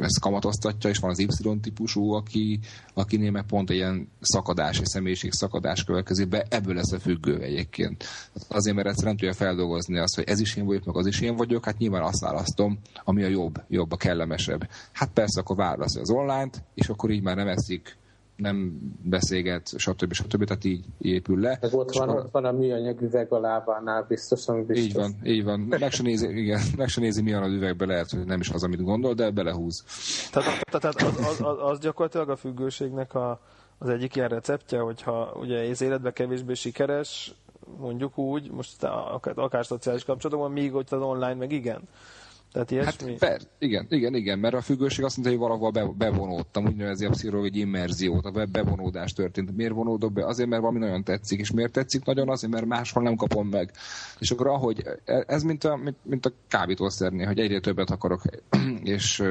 ezt 0.00 0.20
kamatoztatja, 0.20 0.90
és 0.90 0.98
van 0.98 1.10
az 1.10 1.18
Y-típusú, 1.18 2.12
aki, 2.12 2.58
akinél 2.94 3.30
meg 3.30 3.44
pont 3.46 3.70
egy 3.70 3.76
ilyen 3.76 4.08
szakadás, 4.20 4.78
egy 4.78 4.86
személyiség 4.86 5.32
szakadás 5.32 5.84
következik 5.84 6.28
be, 6.28 6.46
ebből 6.48 6.74
lesz 6.74 6.92
a 6.92 6.98
függő 6.98 7.40
egyébként. 7.40 8.04
Azért, 8.48 8.76
mert 8.76 8.88
egyszer 8.88 9.04
nem 9.04 9.16
tudja 9.16 9.34
feldolgozni 9.34 9.98
azt, 9.98 10.14
hogy 10.14 10.24
ez 10.26 10.40
is 10.40 10.56
én 10.56 10.64
vagyok, 10.64 10.84
meg 10.84 10.96
az 10.96 11.06
is 11.06 11.20
én 11.20 11.36
vagyok, 11.36 11.64
hát 11.64 11.78
nyilván 11.78 12.02
azt 12.02 12.20
választom, 12.20 12.78
ami 13.04 13.22
a 13.22 13.28
jobb, 13.28 13.62
jobb, 13.68 13.92
a 13.92 13.96
kellemesebb. 13.96 14.68
Hát 14.92 15.10
persze 15.12 15.40
akkor 15.40 15.56
válasz 15.56 15.96
az 15.96 16.10
online-t, 16.10 16.62
és 16.74 16.88
akkor 16.88 17.10
így 17.10 17.22
már 17.22 17.36
nem 17.36 17.48
eszik 17.48 17.96
nem 18.38 18.78
beszélget, 19.02 19.72
stb. 19.76 20.12
stb. 20.12 20.44
Tehát 20.44 20.64
így 20.64 20.84
épül 20.98 21.40
le. 21.40 21.58
Meg 21.60 21.74
ott 21.74 21.92
van, 21.92 22.08
ott 22.08 22.30
van 22.30 22.44
a 22.44 22.52
műanyag 22.52 23.00
üveg 23.00 23.32
a 23.32 23.40
lábánál, 23.40 24.04
biztos, 24.08 24.48
ami 24.48 24.62
biztos. 24.62 24.84
Így 24.84 24.94
van, 24.94 25.16
így 25.24 25.44
van. 25.44 25.60
Meg 25.60 25.90
se 25.90 26.02
nézi, 26.02 26.38
igen, 26.38 26.60
meg 26.76 26.88
se 26.88 27.00
nézi 27.00 27.22
mi 27.22 27.32
van 27.32 27.42
az 27.42 27.52
üvegbe, 27.52 27.86
lehet, 27.86 28.10
hogy 28.10 28.24
nem 28.24 28.40
is 28.40 28.50
az, 28.50 28.62
amit 28.62 28.82
gondol, 28.82 29.14
de 29.14 29.30
belehúz. 29.30 29.84
Tehát, 30.32 30.64
tehát 30.64 31.02
az, 31.02 31.26
az, 31.26 31.40
az, 31.40 31.56
az 31.70 31.78
gyakorlatilag 31.78 32.28
a 32.28 32.36
függőségnek 32.36 33.14
a, 33.14 33.40
az 33.78 33.88
egyik 33.88 34.16
ilyen 34.16 34.28
receptje, 34.28 34.78
hogyha 34.78 35.36
ugye 35.40 35.68
az 35.70 35.82
életben 35.82 36.12
kevésbé 36.12 36.54
sikeres, 36.54 37.34
mondjuk 37.78 38.18
úgy, 38.18 38.50
most 38.50 38.84
akár, 38.84 39.38
akár 39.38 39.66
szociális 39.66 40.04
kapcsolatban, 40.04 40.52
míg 40.52 40.72
hogy 40.72 40.86
az 40.90 41.00
online 41.00 41.34
meg 41.34 41.52
igen. 41.52 41.80
Tehát 42.52 42.70
ilyesmi? 42.70 43.10
Hát 43.10 43.18
per, 43.18 43.40
igen, 43.58 43.86
igen, 43.88 44.14
igen, 44.14 44.38
mert 44.38 44.54
a 44.54 44.60
függőség 44.60 45.04
azt 45.04 45.16
mondta, 45.16 45.34
hogy 45.36 45.48
valahol 45.48 45.70
be, 45.70 45.84
bevonódtam, 45.98 46.66
úgy 46.66 46.76
nevezi 46.76 47.04
a 47.04 47.10
pszichológ, 47.10 47.44
egy 47.44 47.56
immerziót, 47.56 48.24
a 48.24 48.46
bevonódás 48.46 49.12
történt. 49.12 49.56
Miért 49.56 49.72
vonódok 49.72 50.12
be? 50.12 50.26
Azért, 50.26 50.48
mert 50.48 50.62
valami 50.62 50.78
nagyon 50.78 51.04
tetszik, 51.04 51.40
és 51.40 51.50
miért 51.50 51.72
tetszik 51.72 52.04
nagyon? 52.04 52.28
Azért, 52.28 52.52
mert 52.52 52.66
máshol 52.66 53.02
nem 53.02 53.16
kapom 53.16 53.48
meg. 53.48 53.70
És 54.18 54.30
akkor 54.30 54.46
ahogy, 54.46 54.84
ez 55.26 55.42
mint 55.42 55.64
a, 55.64 55.76
mint, 55.76 55.96
mint 56.02 56.26
a 56.26 56.32
kábítószernél, 56.48 57.26
hogy 57.26 57.38
egyre 57.38 57.60
többet 57.60 57.90
akarok, 57.90 58.22
és 58.82 59.22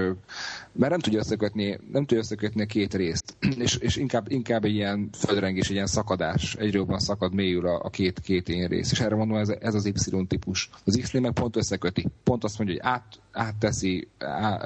mert 0.71 0.91
nem 0.91 0.99
tudja 0.99 1.19
összekötni, 1.19 1.79
nem 1.91 2.01
tudja 2.01 2.17
összekötni 2.17 2.61
a 2.61 2.65
két 2.65 2.93
részt, 2.93 3.35
és, 3.65 3.75
és 3.75 3.95
inkább, 3.95 4.31
inkább 4.31 4.65
egy 4.65 4.73
ilyen 4.73 5.09
földrengés, 5.13 5.67
egy 5.67 5.75
ilyen 5.75 5.87
szakadás, 5.87 6.55
egyre 6.55 6.77
jobban 6.77 6.99
szakad, 6.99 7.33
mélyül 7.33 7.67
a, 7.67 7.79
a 7.83 7.89
két, 7.89 8.19
két 8.19 8.49
én 8.49 8.67
rész. 8.67 8.91
És 8.91 8.99
erre 8.99 9.15
mondom, 9.15 9.37
ez, 9.37 9.49
ez 9.49 9.73
az 9.73 9.85
Y 9.85 10.25
típus. 10.27 10.69
Az 10.85 10.99
X 11.01 11.11
meg 11.11 11.31
pont 11.31 11.55
összeköti. 11.55 12.07
Pont 12.23 12.43
azt 12.43 12.57
mondja, 12.57 12.75
hogy 12.75 12.91
át, 12.91 13.06
átteszi, 13.31 14.07
á, 14.19 14.59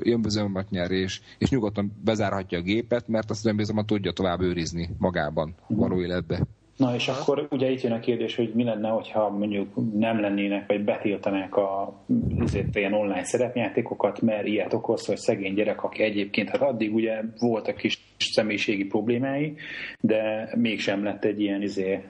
önbizalmat 0.00 0.70
nyer, 0.70 0.90
és, 0.90 1.20
és 1.38 1.50
nyugodtan 1.50 1.92
bezárhatja 2.04 2.58
a 2.58 2.62
gépet, 2.62 3.08
mert 3.08 3.30
azt 3.30 3.46
önbizalmat 3.46 3.86
tudja 3.86 4.12
tovább 4.12 4.40
őrizni 4.40 4.90
magában, 4.98 5.54
való 5.66 6.00
életbe. 6.00 6.46
Na 6.76 6.94
és 6.94 7.08
akkor 7.08 7.46
ugye 7.50 7.70
itt 7.70 7.80
jön 7.80 7.92
a 7.92 8.00
kérdés, 8.00 8.36
hogy 8.36 8.52
mi 8.54 8.64
lenne, 8.64 8.88
hogyha 8.88 9.30
mondjuk 9.30 9.68
nem 9.92 10.20
lennének, 10.20 10.66
vagy 10.66 10.84
betiltanák 10.84 11.56
a 11.56 11.94
azért 12.38 12.76
ilyen 12.76 12.92
online 12.92 13.24
szerepjátékokat, 13.24 14.20
mert 14.20 14.46
ilyet 14.46 14.72
okoz, 14.72 15.06
hogy 15.06 15.16
szegény 15.16 15.54
gyerek, 15.54 15.84
aki 15.84 16.02
egyébként, 16.02 16.48
hát 16.48 16.60
addig 16.60 16.94
ugye 16.94 17.20
voltak 17.38 17.76
kis 17.76 17.98
személyiségi 18.18 18.84
problémái, 18.84 19.54
de 20.00 20.50
mégsem 20.56 21.04
lett 21.04 21.24
egy 21.24 21.40
ilyen 21.40 21.62
izé, 21.62 22.00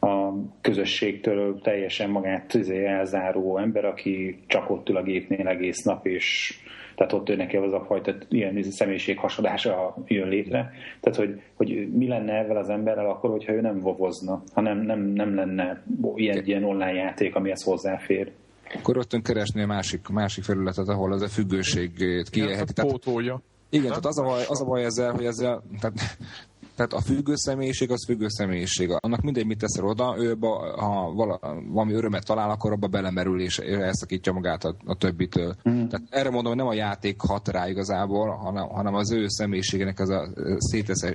a 0.00 0.32
közösségtől 0.60 1.60
teljesen 1.60 2.10
magát 2.10 2.54
izé 2.54 2.84
elzáró 2.84 3.58
ember, 3.58 3.84
aki 3.84 4.38
csak 4.46 4.70
ott 4.70 4.88
ül 4.88 4.96
a 4.96 5.02
gépnél 5.02 5.48
egész 5.48 5.82
nap, 5.82 6.06
és 6.06 6.58
tehát 7.00 7.14
ott 7.14 7.36
neki 7.36 7.56
az 7.56 7.72
a 7.72 7.84
fajta 7.84 8.14
ilyen 8.28 8.62
személyiség 8.62 9.18
hasadása 9.18 9.96
jön 10.06 10.28
létre. 10.28 10.72
Tehát, 11.00 11.18
hogy, 11.18 11.42
hogy 11.54 11.92
mi 11.92 12.08
lenne 12.08 12.32
ezzel 12.32 12.56
az 12.56 12.68
emberrel 12.68 13.10
akkor, 13.10 13.30
hogyha 13.30 13.52
ő 13.52 13.60
nem 13.60 13.80
vovozna, 13.80 14.42
hanem 14.52 14.78
nem, 14.78 15.00
nem 15.00 15.34
lenne 15.34 15.82
ilyen, 16.14 16.44
ilyen 16.44 16.64
online 16.64 16.92
játék, 16.92 17.34
amihez 17.34 17.62
hozzáfér. 17.62 18.32
Akkor 18.74 18.94
rögtön 18.94 19.22
keresni 19.22 19.62
a 19.62 19.66
másik, 19.66 20.08
másik 20.08 20.44
felületet, 20.44 20.88
ahol 20.88 21.12
az 21.12 21.22
a 21.22 21.28
függőségét 21.28 22.28
kiélheti. 22.30 22.72
Tehát, 22.72 22.90
pótolja. 22.90 23.40
Igen, 23.70 23.88
tehát 23.88 24.06
az 24.06 24.18
a 24.18 24.22
baj, 24.22 24.44
az 24.48 24.60
a 24.60 24.64
baj 24.64 24.84
ezzel, 24.84 25.12
hogy 25.12 25.24
ezzel, 25.24 25.62
tehát 25.80 25.94
tehát 26.80 27.04
a 27.04 27.12
függő 27.12 27.32
személyiség 27.36 27.90
az 27.90 28.04
függő 28.06 28.28
személyiség. 28.28 28.90
Annak 29.00 29.20
mindegy, 29.20 29.46
mit 29.46 29.58
teszel 29.58 29.84
oda, 29.84 30.14
ő 30.18 30.36
ha 30.76 31.12
valami 31.68 31.92
örömet 31.92 32.24
talál, 32.24 32.50
akkor 32.50 32.72
abba 32.72 32.86
belemerül 32.86 33.40
és 33.40 33.58
elszakítja 33.58 34.32
magát 34.32 34.64
a, 34.64 34.74
a 34.84 34.96
többitől. 34.96 35.56
Mm. 35.68 35.86
Tehát 35.86 36.06
erre 36.10 36.30
mondom, 36.30 36.52
hogy 36.52 36.56
nem 36.56 36.70
a 36.70 36.74
játék 36.74 37.20
hat 37.20 37.48
rá 37.48 37.68
igazából, 37.68 38.30
hanem, 38.30 38.68
hanem 38.68 38.94
az 38.94 39.12
ő 39.12 39.28
személyiségének 39.28 39.98
ez 39.98 40.08
a 40.08 40.28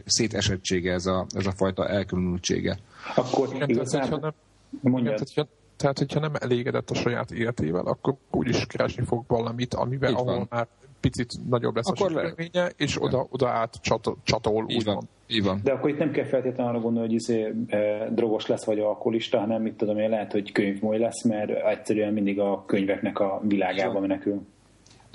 szétesettsége, 0.05 0.93
ez 0.93 1.05
a, 1.05 1.25
ez 1.35 1.45
a 1.45 1.51
fajta 1.51 1.87
elkülönültsége. 1.87 2.77
Akkor. 3.15 3.47
Tehát, 3.47 4.33
mondjad. 4.81 5.17
hogyha, 5.17 5.47
tehát, 5.77 5.97
hogyha 5.97 6.19
nem 6.19 6.31
elégedett 6.39 6.89
a 6.89 6.95
saját 6.95 7.31
életével, 7.31 7.85
akkor 7.85 8.15
úgyis 8.31 8.65
keresni 8.65 9.03
fog 9.03 9.23
valamit, 9.27 9.73
amiben 9.73 10.13
ahol 10.13 10.47
már 10.49 10.67
picit 10.99 11.31
nagyobb 11.49 11.75
lesz 11.75 11.89
akkor 11.89 12.05
a 12.05 12.09
sikerménye, 12.09 12.71
és 12.77 13.01
oda, 13.01 13.27
oda 13.29 13.47
át 13.47 13.73
csatol, 13.81 14.17
csatol 14.23 14.65
így 14.67 14.83
van. 14.83 15.07
Így 15.27 15.43
van. 15.43 15.59
De 15.63 15.71
akkor 15.71 15.89
itt 15.89 15.97
nem 15.97 16.11
kell 16.11 16.25
feltétlenül 16.25 16.71
arra 16.71 16.81
gondolni, 16.81 17.07
hogy 17.07 17.15
izé, 17.15 17.53
e, 17.67 18.09
drogos 18.09 18.47
lesz, 18.47 18.65
vagy 18.65 18.79
alkoholista, 18.79 19.39
hanem 19.39 19.61
mit 19.61 19.73
tudom 19.73 19.97
én, 19.97 20.09
lehet, 20.09 20.31
hogy 20.31 20.51
könyvmoly 20.51 20.97
lesz, 20.97 21.23
mert 21.23 21.49
egyszerűen 21.49 22.13
mindig 22.13 22.39
a 22.39 22.63
könyveknek 22.65 23.19
a 23.19 23.41
világába 23.43 23.99
menekül. 23.99 24.41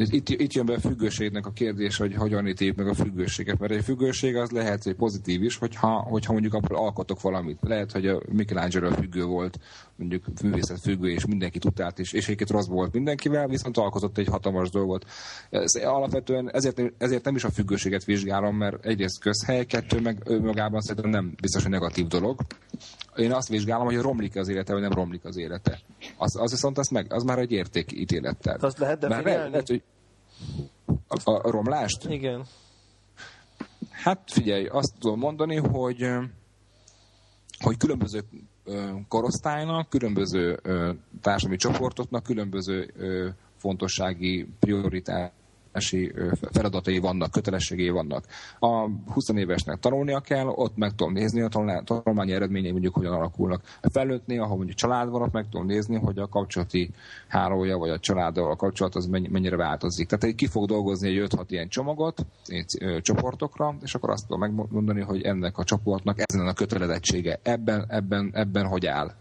Itt, 0.09 0.29
itt 0.29 0.53
jön 0.53 0.67
be 0.67 0.75
a 0.75 0.81
függőségnek 0.81 1.47
a 1.47 1.51
kérdés, 1.51 1.97
hogy 1.97 2.15
hogyan 2.15 2.47
ítéljük 2.47 2.77
meg 2.77 2.89
a 2.89 2.95
függőséget. 2.95 3.59
Mert 3.59 3.73
egy 3.73 3.85
függőség 3.85 4.37
az 4.37 4.51
lehet 4.51 4.87
egy 4.87 4.95
pozitív 4.95 5.43
is, 5.43 5.57
hogyha, 5.57 5.89
hogyha 5.89 6.33
mondjuk 6.33 6.55
abból 6.55 6.77
alkotok 6.77 7.21
valamit. 7.21 7.59
Lehet, 7.61 7.93
hogy 7.93 8.07
a 8.07 8.21
Michelangelo 8.33 8.91
függő 8.91 9.25
volt, 9.25 9.59
mondjuk 9.97 10.25
művészet 10.43 10.81
függő, 10.81 11.11
és 11.11 11.27
mindenkit 11.27 11.65
utált, 11.65 11.99
és, 11.99 12.13
és 12.13 12.25
egyébként 12.25 12.51
rossz 12.51 12.67
volt 12.67 12.93
mindenkivel, 12.93 13.49
viszont 13.49 13.77
alkotott 13.77 14.19
egy 14.19 14.27
hatalmas 14.27 14.71
dolgot. 14.71 15.05
Ez 15.51 15.75
alapvetően 15.75 16.51
ezért, 16.53 16.83
ezért 16.99 17.25
nem 17.25 17.35
is 17.35 17.45
a 17.45 17.51
függőséget 17.51 18.05
vizsgálom, 18.05 18.57
mert 18.57 18.85
egyrészt 18.85 19.21
közhely, 19.21 19.65
kettő 19.65 20.01
meg 20.01 20.23
önmagában 20.25 20.81
szerintem 20.81 21.11
nem 21.11 21.35
biztos, 21.41 21.63
hogy 21.63 21.73
negatív 21.73 22.07
dolog. 22.07 22.41
Én 23.21 23.33
azt 23.33 23.49
vizsgálom, 23.49 23.87
hogy 23.87 23.99
romlik 23.99 24.37
az 24.37 24.49
élete, 24.49 24.73
vagy 24.73 24.83
nem 24.83 24.93
romlik 24.93 25.25
az 25.25 25.37
élete. 25.37 25.81
Az, 26.17 26.37
az 26.37 26.51
viszont 26.51 26.79
az, 26.79 26.89
meg, 26.89 27.13
az 27.13 27.23
már 27.23 27.39
egy 27.39 27.53
értékítélettel. 27.53 28.57
Azt 28.61 28.79
lehet 28.79 28.99
definiálni? 28.99 29.31
Lehet, 29.31 29.51
lehet, 29.51 29.67
hogy 29.69 29.83
a, 31.09 31.31
a 31.31 31.51
romlást? 31.51 32.05
Igen. 32.09 32.45
Hát 33.91 34.21
figyelj, 34.27 34.67
azt 34.67 34.95
tudom 34.99 35.19
mondani, 35.19 35.57
hogy 35.57 36.07
hogy 37.59 37.77
különböző 37.77 38.25
korosztálynak, 39.09 39.89
különböző 39.89 40.61
társadalmi 41.21 41.57
csoportoknak 41.57 42.23
különböző 42.23 42.95
fontossági 43.57 44.49
prioritás 44.61 45.31
feladatai 46.53 46.99
vannak, 46.99 47.31
kötelességei 47.31 47.91
vannak. 47.91 48.25
A 48.59 48.89
20 49.13 49.29
évesnek 49.29 49.79
tanulnia 49.79 50.21
kell, 50.21 50.47
ott 50.47 50.77
meg 50.77 50.95
tudom 50.95 51.13
nézni 51.13 51.41
a 51.41 51.49
tanulmányi 51.85 52.33
eredményei 52.33 52.71
mondjuk 52.71 52.95
hogyan 52.95 53.13
alakulnak. 53.13 53.63
Felnőttnél, 53.83 54.43
ahol 54.43 54.57
mondjuk 54.57 54.77
család 54.77 55.11
van, 55.11 55.23
ott 55.23 55.33
meg 55.33 55.47
tudom 55.51 55.67
nézni, 55.67 55.97
hogy 55.97 56.19
a 56.19 56.29
kapcsolati 56.29 56.91
hálója 57.29 57.79
vagy 57.79 57.91
a 57.91 57.99
családdal 57.99 58.51
a 58.51 58.57
kapcsolat 58.57 58.95
az 58.95 59.07
mennyire 59.07 59.57
változik. 59.57 60.09
Tehát 60.09 60.35
ki 60.35 60.47
fog 60.47 60.67
dolgozni 60.67 61.09
egy 61.09 61.29
5-6 61.31 61.45
ilyen 61.49 61.69
csomagot 61.69 62.27
csoportokra, 63.01 63.75
és 63.83 63.95
akkor 63.95 64.11
azt 64.11 64.27
tudom 64.27 64.41
megmondani, 64.41 65.01
hogy 65.01 65.23
ennek 65.23 65.59
a 65.59 65.65
csoportnak 65.65 66.19
ezen 66.19 66.47
a 66.47 66.53
kötelezettsége. 66.53 67.39
Ebben, 67.43 67.85
ebben, 67.89 68.31
ebben 68.33 68.67
hogy 68.67 68.87
áll. 68.87 69.13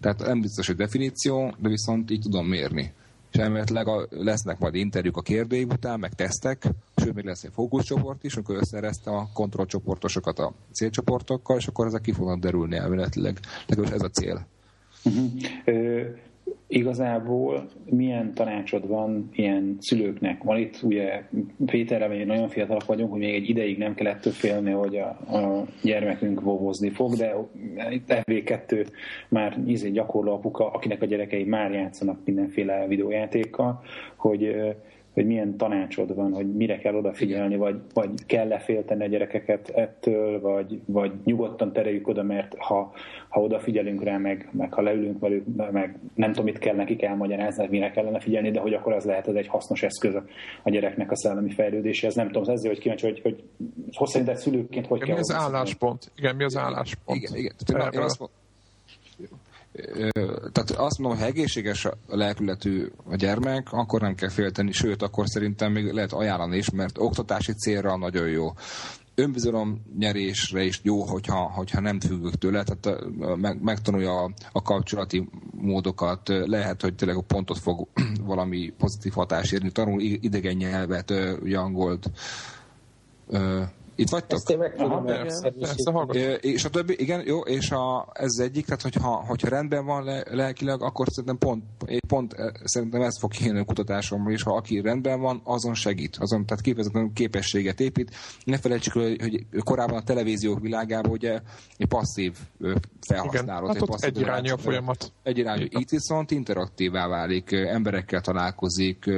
Tehát 0.00 0.26
nem 0.26 0.40
biztos, 0.40 0.66
hogy 0.66 0.76
definíció, 0.76 1.54
de 1.58 1.68
viszont 1.68 2.10
így 2.10 2.20
tudom 2.20 2.46
mérni 2.46 2.92
és 3.32 3.38
elméletileg 3.38 3.88
a, 3.88 4.06
lesznek 4.10 4.58
majd 4.58 4.74
interjúk 4.74 5.16
a 5.16 5.22
kérdőív 5.22 5.68
után, 5.68 5.98
meg 5.98 6.12
tesztek, 6.14 6.68
sőt, 6.96 7.14
még 7.14 7.24
lesz 7.24 7.44
egy 7.44 7.52
fókuszcsoport 7.52 8.24
is, 8.24 8.34
amikor 8.34 8.56
összerezte 8.56 9.10
a 9.10 9.28
kontrollcsoportosokat 9.34 10.38
a 10.38 10.52
célcsoportokkal, 10.72 11.56
és 11.56 11.66
akkor 11.66 11.86
ezek 11.86 12.00
ki 12.00 12.12
fognak 12.12 12.38
derülni 12.38 12.76
elméletileg. 12.76 13.38
Legalábbis 13.66 13.96
ez 13.96 14.02
a 14.02 14.10
cél. 14.10 14.46
Uh-huh 15.04 16.28
igazából 16.66 17.68
milyen 17.84 18.34
tanácsod 18.34 18.88
van 18.88 19.28
ilyen 19.32 19.76
szülőknek? 19.80 20.42
Van 20.42 20.58
itt 20.58 20.80
ugye 20.82 21.22
Péterre, 21.66 22.08
vagy 22.08 22.26
nagyon 22.26 22.48
fiatalok 22.48 22.86
vagyunk, 22.86 23.10
hogy 23.10 23.20
még 23.20 23.34
egy 23.34 23.48
ideig 23.48 23.78
nem 23.78 23.94
kell 23.94 24.06
ettől 24.06 24.32
félni, 24.32 24.70
hogy 24.70 24.96
a, 24.96 25.08
a 25.36 25.64
gyermekünk 25.82 26.40
vovozni 26.40 26.90
fog, 26.90 27.14
de 27.14 27.34
itt 27.90 28.04
FV2 28.08 28.86
már 29.28 29.58
ízé 29.66 29.90
gyakorló 29.90 30.32
apuka, 30.32 30.70
akinek 30.70 31.02
a 31.02 31.06
gyerekei 31.06 31.44
már 31.44 31.72
játszanak 31.72 32.18
mindenféle 32.24 32.86
videójátékkal, 32.86 33.82
hogy 34.16 34.74
hogy 35.14 35.26
milyen 35.26 35.56
tanácsod 35.56 36.14
van, 36.14 36.32
hogy 36.32 36.54
mire 36.54 36.78
kell 36.78 36.94
odafigyelni, 36.94 37.56
vagy, 37.56 37.80
vagy 37.94 38.10
kell-e 38.26 38.58
félteni 38.58 39.04
a 39.04 39.08
gyerekeket 39.08 39.68
ettől, 39.68 40.40
vagy, 40.40 40.80
vagy 40.84 41.12
nyugodtan 41.24 41.72
tereljük 41.72 42.08
oda, 42.08 42.22
mert 42.22 42.54
ha, 42.58 42.92
ha 43.28 43.40
odafigyelünk 43.40 44.02
rá, 44.02 44.16
meg, 44.16 44.48
meg 44.52 44.72
ha 44.72 44.82
leülünk 44.82 45.20
velük, 45.20 45.44
meg 45.70 45.98
nem 46.14 46.30
tudom, 46.30 46.44
mit 46.44 46.58
kell 46.58 46.74
nekik 46.74 47.02
elmagyarázni, 47.02 47.66
mire 47.70 47.90
kellene 47.90 48.20
figyelni, 48.20 48.50
de 48.50 48.60
hogy 48.60 48.74
akkor 48.74 48.92
az 48.92 49.04
lehet, 49.04 49.28
ez 49.28 49.34
egy 49.34 49.48
hasznos 49.48 49.82
eszköz 49.82 50.14
a 50.62 50.70
gyereknek 50.70 51.10
a 51.10 51.16
szellemi 51.16 51.50
fejlődéséhez. 51.50 52.14
Nem 52.14 52.26
tudom, 52.26 52.42
ezzel, 52.42 52.70
hogy 52.70 52.80
kíváncsi, 52.80 53.06
hogy, 53.06 53.20
hogy 53.20 53.42
hosszú 53.92 54.20
szülőként 54.34 54.86
hogy 54.86 54.96
igen, 54.96 55.08
kell... 55.08 55.14
Mi 55.14 55.20
az 55.20 55.34
álláspont? 55.34 56.12
Igen, 56.16 56.36
mi 56.36 56.44
az 56.44 56.56
álláspont? 56.56 57.18
Igen, 57.18 57.36
igen. 57.36 57.52
Tehát 57.66 57.94
én, 57.94 58.00
én 58.00 58.06
azt 58.06 58.30
tehát 60.52 60.70
azt 60.70 60.98
mondom, 60.98 61.18
hogy 61.18 61.28
egészséges 61.28 61.84
a 61.84 61.96
lelkületű 62.06 62.86
a 63.10 63.16
gyermek, 63.16 63.72
akkor 63.72 64.00
nem 64.00 64.14
kell 64.14 64.28
félteni, 64.28 64.72
sőt, 64.72 65.02
akkor 65.02 65.28
szerintem 65.28 65.72
még 65.72 65.92
lehet 65.92 66.12
ajánlani 66.12 66.56
is, 66.56 66.70
mert 66.70 66.98
oktatási 66.98 67.52
célra 67.52 67.96
nagyon 67.96 68.28
jó. 68.28 68.52
Önbizalom 69.14 69.82
nyerésre 69.98 70.62
is 70.62 70.80
jó, 70.82 71.02
hogyha, 71.02 71.36
hogyha 71.36 71.80
nem 71.80 72.00
függök 72.00 72.34
tőle, 72.34 72.64
tehát 72.64 73.04
meg, 73.36 73.62
megtanulja 73.62 74.22
a, 74.22 74.30
a 74.52 74.62
kapcsolati 74.62 75.28
módokat, 75.50 76.28
lehet, 76.28 76.80
hogy 76.80 76.94
tényleg 76.94 77.16
a 77.16 77.22
pontot 77.22 77.58
fog 77.58 77.86
valami 78.20 78.72
pozitív 78.78 79.12
hatás 79.12 79.52
érni, 79.52 79.70
tanul 79.70 80.00
idegen 80.00 80.56
nyelvet, 80.56 81.12
angolt, 81.54 82.10
Itt 84.00 84.08
vagytok? 84.08 84.38
Ezt 84.38 84.50
én 84.50 84.58
meg 84.58 84.74
tudom 84.74 85.04
persze, 85.04 85.48
És 86.40 86.64
a 86.64 86.68
többi, 86.68 86.94
igen, 86.98 87.22
jó, 87.26 87.40
és 87.40 87.70
a, 87.70 88.08
ez 88.12 88.38
egyik, 88.38 88.64
tehát 88.64 88.82
hogyha, 88.82 89.24
hogyha 89.26 89.48
rendben 89.48 89.84
van 89.84 90.04
le, 90.04 90.22
lelkileg, 90.30 90.82
akkor 90.82 91.06
szerintem 91.08 91.38
pont, 91.38 91.64
pont 92.08 92.34
szerintem 92.64 93.02
ez 93.02 93.18
fog 93.18 93.30
kijönni 93.30 93.58
a 93.58 93.64
kutatásomból 93.64 94.32
is, 94.32 94.42
ha 94.42 94.54
aki 94.54 94.80
rendben 94.80 95.20
van, 95.20 95.40
azon 95.44 95.74
segít, 95.74 96.16
azon, 96.16 96.46
tehát 96.46 96.62
kifejezetten 96.62 97.12
képességet 97.12 97.80
épít. 97.80 98.10
Ne 98.44 98.58
felejtsük, 98.58 98.92
hogy, 98.92 99.20
hogy 99.20 99.46
korábban 99.64 99.96
a 99.96 100.02
televízió 100.02 100.54
világában 100.54 101.10
ugye 101.10 101.40
egy 101.76 101.86
passzív 101.86 102.36
felhasználó. 103.00 103.66
Hát 103.66 103.80
ott 103.80 104.04
egyirányú 104.04 104.52
a 104.52 104.58
folyamat. 104.58 105.12
Egyirányú. 105.22 105.64
Itt 105.68 105.88
viszont 105.88 106.30
interaktívá 106.30 107.08
válik, 107.08 107.52
emberekkel 107.52 108.20
találkozik, 108.20 109.10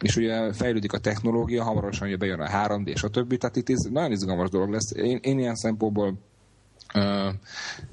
és 0.00 0.16
ugye 0.16 0.52
fejlődik 0.52 0.92
a 0.92 0.98
technológia, 0.98 1.64
hamarosan 1.64 2.06
ugye 2.06 2.16
bejön 2.16 2.40
a 2.40 2.66
3D 2.66 2.86
és 2.86 3.02
a 3.02 3.08
többi, 3.08 3.36
tehát 3.36 3.56
itt 3.56 3.70
ez 3.70 3.80
nagyon 3.90 4.20
izgalmas 4.22 4.50
dolog 4.50 4.70
lesz. 4.70 4.92
Én, 4.94 5.18
én 5.22 5.38
ilyen 5.38 5.54
szempontból 5.54 6.18
Ö, 6.94 7.28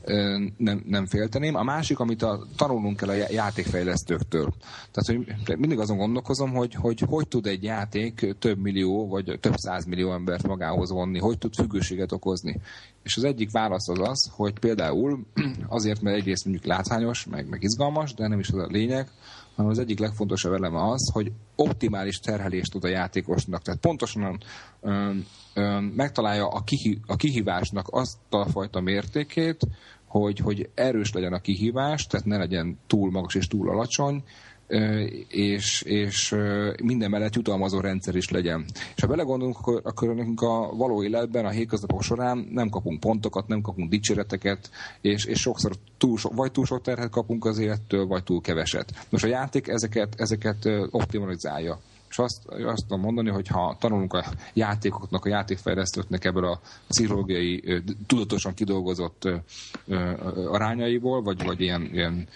ö, 0.03 0.43
nem, 0.57 0.83
nem 0.85 1.05
félteném. 1.05 1.55
A 1.55 1.63
másik, 1.63 1.99
amit 1.99 2.21
a, 2.21 2.45
tanulnunk 2.55 2.97
kell 2.97 3.09
a 3.09 3.13
játékfejlesztőktől. 3.13 4.53
Tehát, 4.91 5.25
hogy 5.27 5.57
mindig 5.57 5.79
azon 5.79 5.97
gondolkozom, 5.97 6.53
hogy, 6.53 6.73
hogy 6.73 6.99
hogy 6.99 7.27
tud 7.27 7.45
egy 7.45 7.63
játék 7.63 8.35
több 8.39 8.57
millió, 8.57 9.07
vagy 9.07 9.37
több 9.39 9.55
százmillió 9.55 10.13
embert 10.13 10.47
magához 10.47 10.91
vonni, 10.91 11.19
hogy 11.19 11.37
tud 11.37 11.55
függőséget 11.55 12.11
okozni. 12.11 12.59
És 13.03 13.17
az 13.17 13.23
egyik 13.23 13.51
válasz 13.51 13.89
az 13.89 13.99
az, 14.09 14.31
hogy 14.35 14.59
például 14.59 15.25
azért, 15.67 16.01
mert 16.01 16.17
egyrészt 16.17 16.45
mondjuk 16.45 16.65
látványos, 16.65 17.25
meg, 17.25 17.49
meg 17.49 17.63
izgalmas, 17.63 18.13
de 18.13 18.27
nem 18.27 18.39
is 18.39 18.49
az 18.49 18.59
a 18.59 18.67
lényeg, 18.71 19.09
hanem 19.55 19.71
az 19.71 19.79
egyik 19.79 19.99
legfontosabb 19.99 20.53
eleme 20.53 20.89
az, 20.89 21.09
hogy 21.13 21.31
optimális 21.55 22.19
terhelést 22.19 22.71
tud 22.71 22.83
a 22.83 22.87
játékosnak. 22.87 23.61
Tehát 23.61 23.79
pontosan 23.79 24.39
megtalálja 25.95 26.47
a, 26.47 26.61
kihí, 26.61 26.99
a 27.07 27.15
kihívásnak 27.15 27.87
azt 27.89 28.17
a 28.29 28.49
fajta 28.49 28.79
mértékét, 28.79 29.67
hogy, 30.05 30.39
hogy 30.39 30.69
erős 30.73 31.13
legyen 31.13 31.33
a 31.33 31.39
kihívás, 31.39 32.07
tehát 32.07 32.25
ne 32.25 32.37
legyen 32.37 32.77
túl 32.87 33.11
magas 33.11 33.35
és 33.35 33.47
túl 33.47 33.69
alacsony, 33.69 34.23
és, 35.27 35.81
és 35.81 36.35
minden 36.83 37.09
mellett 37.09 37.35
jutalmazó 37.35 37.79
rendszer 37.79 38.15
is 38.15 38.29
legyen. 38.29 38.65
És 38.95 39.01
ha 39.01 39.07
belegondolunk, 39.07 39.57
akkor, 39.57 39.81
akkor 39.83 40.15
nekünk 40.15 40.41
a 40.41 40.75
való 40.75 41.03
életben, 41.03 41.45
a 41.45 41.49
hétköznapok 41.49 42.01
során 42.01 42.47
nem 42.51 42.69
kapunk 42.69 42.99
pontokat, 42.99 43.47
nem 43.47 43.61
kapunk 43.61 43.89
dicséreteket, 43.89 44.69
és, 45.01 45.25
és 45.25 45.39
sokszor 45.39 45.75
túl 45.97 46.17
so, 46.17 46.29
vagy 46.29 46.51
túl 46.51 46.65
sok 46.65 46.81
terhet 46.81 47.09
kapunk 47.09 47.45
az 47.45 47.59
élettől, 47.59 48.05
vagy 48.05 48.23
túl 48.23 48.41
keveset. 48.41 49.05
Most 49.09 49.23
a 49.23 49.27
játék 49.27 49.67
ezeket, 49.67 50.13
ezeket 50.17 50.69
optimalizálja. 50.89 51.79
És 52.09 52.17
azt, 52.17 52.47
azt 52.47 52.87
tudom 52.87 53.01
mondani, 53.01 53.29
hogy 53.29 53.47
ha 53.47 53.75
tanulunk 53.79 54.13
a 54.13 54.25
játékoknak, 54.53 55.25
a 55.25 55.29
játékfejlesztőknek 55.29 56.25
ebből 56.25 56.45
a 56.45 56.59
pszichológiai, 56.87 57.83
tudatosan 58.07 58.53
kidolgozott 58.53 59.29
arányaiból, 60.47 61.21
vagy, 61.21 61.43
vagy 61.43 61.61
ilyen, 61.61 61.89
ilyen 61.93 62.27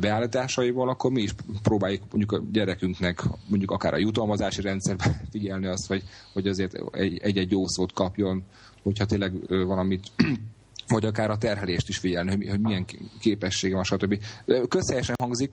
beállításaiból, 0.00 0.88
akkor 0.88 1.10
mi 1.10 1.22
is 1.22 1.34
próbáljuk 1.62 2.02
mondjuk 2.10 2.32
a 2.32 2.44
gyerekünknek 2.52 3.22
mondjuk 3.48 3.70
akár 3.70 3.94
a 3.94 3.98
jutalmazási 3.98 4.60
rendszerben 4.60 5.20
figyelni 5.32 5.66
azt, 5.66 5.86
hogy, 5.86 6.02
hogy 6.32 6.46
azért 6.46 6.74
egy-egy 7.22 7.50
jó 7.50 7.66
szót 7.66 7.92
kapjon, 7.92 8.44
hogyha 8.82 9.06
tényleg 9.06 9.32
valamit 9.48 10.10
vagy 10.90 11.04
akár 11.04 11.30
a 11.30 11.38
terhelést 11.38 11.88
is 11.88 11.98
figyelni, 11.98 12.48
hogy, 12.48 12.60
milyen 12.60 12.84
képessége 13.20 13.74
van, 13.74 13.84
stb. 13.84 14.22
Közhelyesen 14.68 15.14
hangzik, 15.18 15.52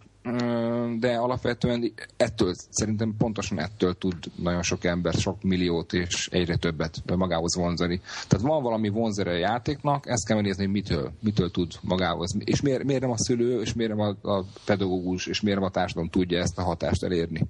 de 0.99 1.15
alapvetően 1.15 1.93
ettől, 2.17 2.53
szerintem 2.69 3.15
pontosan 3.17 3.59
ettől 3.59 3.97
tud 3.97 4.15
nagyon 4.35 4.61
sok 4.61 4.83
ember, 4.83 5.13
sok 5.13 5.43
milliót 5.43 5.93
és 5.93 6.27
egyre 6.31 6.55
többet 6.55 7.15
magához 7.15 7.55
vonzani. 7.55 8.01
Tehát 8.27 8.47
van 8.47 8.63
valami 8.63 8.89
vonzere 8.89 9.31
a 9.31 9.37
játéknak, 9.37 10.07
ezt 10.07 10.25
kell 10.25 10.35
megnézni, 10.35 10.63
hogy 10.63 10.73
mitől, 10.73 11.11
mitől 11.19 11.51
tud 11.51 11.71
magához. 11.81 12.35
És 12.43 12.61
miért, 12.61 12.83
miért 12.83 13.01
nem 13.01 13.11
a 13.11 13.17
szülő, 13.17 13.61
és 13.61 13.73
miért 13.73 13.95
nem 13.95 14.15
a, 14.21 14.29
a 14.31 14.45
pedagógus, 14.65 15.27
és 15.27 15.41
miért 15.41 15.59
nem 15.59 15.67
a 15.67 15.71
társadalom 15.71 16.09
tudja 16.09 16.41
ezt 16.41 16.57
a 16.57 16.63
hatást 16.63 17.03
elérni. 17.03 17.47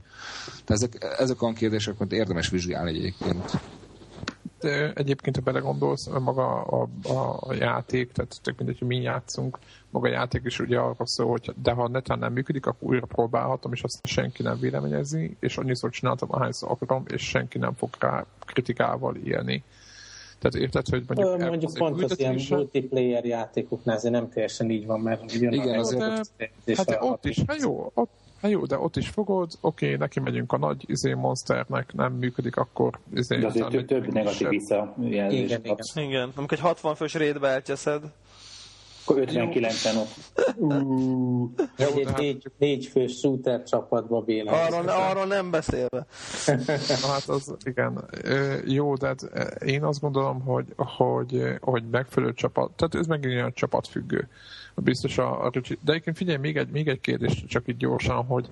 Tehát 0.65 0.83
ezek, 0.83 1.15
ezek 1.19 1.41
a 1.41 1.53
kérdések, 1.53 1.95
érdemes 2.09 2.49
vizsgálni 2.49 2.89
egyébként 2.89 3.59
egyébként, 4.93 5.35
ha 5.35 5.41
belegondolsz, 5.41 6.07
maga 6.07 6.61
a, 6.61 6.87
a, 7.03 7.37
a 7.39 7.53
játék, 7.53 8.11
tehát 8.11 8.39
tök 8.41 8.57
mindegy, 8.57 8.79
hogy 8.79 8.87
mi 8.87 9.01
játszunk, 9.01 9.59
maga 9.89 10.07
a 10.07 10.11
játék 10.11 10.41
is 10.45 10.59
ugye 10.59 10.79
arra 10.79 11.05
szól, 11.05 11.29
hogy 11.29 11.53
de 11.61 11.71
ha 11.71 11.87
netán 11.87 12.19
nem 12.19 12.33
működik, 12.33 12.65
akkor 12.65 12.89
újra 12.89 13.05
próbálhatom, 13.05 13.73
és 13.73 13.83
azt 13.83 14.07
senki 14.07 14.43
nem 14.43 14.59
véleményezi, 14.59 15.37
és 15.39 15.57
annyiszor 15.57 15.89
csináltam, 15.89 16.27
ahányszor 16.31 16.71
akarom, 16.71 17.03
és 17.07 17.21
senki 17.21 17.57
nem 17.57 17.73
fog 17.73 17.89
rá 17.99 18.25
kritikával 18.39 19.15
élni. 19.15 19.63
Tehát 20.39 20.55
érted, 20.55 20.87
hogy 20.87 21.03
mondjuk... 21.07 21.41
Ö, 21.41 21.47
mondjuk 21.47 21.73
pont 21.73 22.03
az 22.03 22.19
ilyen 22.19 22.39
multiplayer 22.49 23.25
játékoknál 23.25 23.95
ez 23.95 24.03
nem 24.03 24.29
teljesen 24.29 24.69
így 24.69 24.85
van, 24.85 24.99
mert 24.99 25.33
jön 25.33 25.53
Igen, 25.53 25.79
azért, 25.79 26.31
de, 26.37 26.73
hát 26.75 26.97
ott 26.99 27.25
is, 27.25 27.43
hát 27.47 27.61
jó, 27.61 27.91
ott, 27.93 28.09
Hát 28.41 28.51
jó, 28.51 28.65
de 28.65 28.77
ott 28.77 28.95
is 28.95 29.07
fogod, 29.07 29.51
oké, 29.61 29.85
okay, 29.85 29.97
neki 29.97 30.19
megyünk 30.19 30.51
a 30.51 30.57
nagy 30.57 30.83
izé 30.87 31.13
monsternek, 31.13 31.93
nem 31.93 32.13
működik, 32.13 32.55
akkor 32.55 32.99
izé... 33.13 33.37
De 33.37 33.47
azért 33.47 33.69
több, 33.69 33.85
több 33.85 34.13
negatív 34.13 34.47
visszajelzés. 34.47 35.05
Igen, 35.05 35.31
igen. 35.31 35.61
igen. 35.95 36.31
Amikor 36.35 36.57
egy 36.57 36.63
60 36.63 36.95
fős 36.95 37.13
rétbe 37.13 37.47
elcseszed, 37.47 38.03
akkor 39.07 39.23
59-en 39.25 39.97
ott. 39.97 40.55
Uh, 40.55 41.49
egy, 41.77 41.97
egy 41.97 42.13
négy, 42.17 42.51
négy 42.57 42.85
fős 42.85 43.11
shooter 43.11 43.63
csapatba 43.63 44.21
béna. 44.21 44.51
Arról, 44.51 44.89
arról 44.89 45.25
nem 45.25 45.51
beszélve. 45.51 46.05
Na, 47.01 47.07
hát 47.07 47.27
az, 47.27 47.55
igen. 47.63 48.09
Jó, 48.65 48.95
de 48.95 49.07
hát 49.07 49.21
én 49.65 49.83
azt 49.83 49.99
gondolom, 49.99 50.41
hogy, 50.41 50.65
hogy, 50.75 51.43
hogy 51.61 51.83
megfelelő 51.91 52.33
csapat, 52.33 52.71
tehát 52.71 52.95
ez 52.95 53.07
megint 53.07 53.33
olyan 53.33 53.53
csapatfüggő 53.53 54.27
biztos 54.81 55.17
a, 55.17 55.45
a 55.45 55.49
De 55.49 55.91
egyébként 55.91 56.17
figyelj, 56.17 56.37
még 56.37 56.57
egy, 56.57 56.69
még 56.69 56.87
egy 56.87 56.99
kérdés, 56.99 57.43
csak 57.47 57.67
itt 57.67 57.77
gyorsan, 57.77 58.25
hogy, 58.25 58.49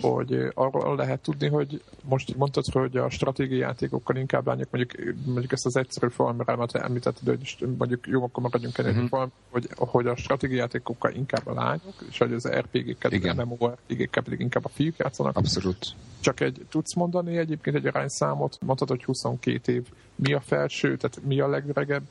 hogy 0.00 0.50
arról 0.54 0.96
lehet 0.96 1.20
tudni, 1.20 1.48
hogy 1.48 1.82
most 2.04 2.36
mondtad, 2.36 2.64
hogy 2.72 2.96
a 2.96 3.10
stratégiai 3.10 3.58
játékokkal 3.58 4.16
inkább 4.16 4.46
lányok, 4.46 4.68
mondjuk, 4.70 5.16
mondjuk 5.24 5.52
ezt 5.52 5.66
az 5.66 5.76
egyszerű 5.76 6.08
formámat 6.08 6.74
említetted, 6.74 7.26
hogy 7.26 7.68
mondjuk 7.78 8.06
jó, 8.06 8.24
akkor 8.24 8.42
maradjunk 8.42 8.78
ennél, 8.78 9.02
uh-huh. 9.02 9.28
hogy, 9.50 9.68
hogy 9.76 10.06
a 10.06 10.16
stratégiai 10.16 10.58
játékokkal 10.58 11.12
inkább 11.12 11.46
a 11.46 11.54
lányok, 11.54 11.94
és 12.08 12.18
hogy 12.18 12.32
az 12.32 12.48
RPG-ket, 12.48 13.24
a 13.24 13.44
MMORPG-ket 13.44 14.24
pedig 14.24 14.40
inkább 14.40 14.64
a 14.64 14.68
fiúk 14.68 14.96
játszanak. 14.96 15.36
Abszolút. 15.36 15.86
Csak 16.20 16.40
egy, 16.40 16.66
tudsz 16.70 16.94
mondani 16.94 17.36
egyébként 17.36 17.76
egy 17.76 17.86
arányszámot, 17.86 18.58
mondtad, 18.60 18.88
hogy 18.88 19.04
22 19.04 19.72
év. 19.72 19.86
Mi 20.14 20.32
a 20.32 20.40
felső, 20.40 20.96
tehát 20.96 21.20
mi 21.26 21.40
a 21.40 21.48
legregebb, 21.48 22.02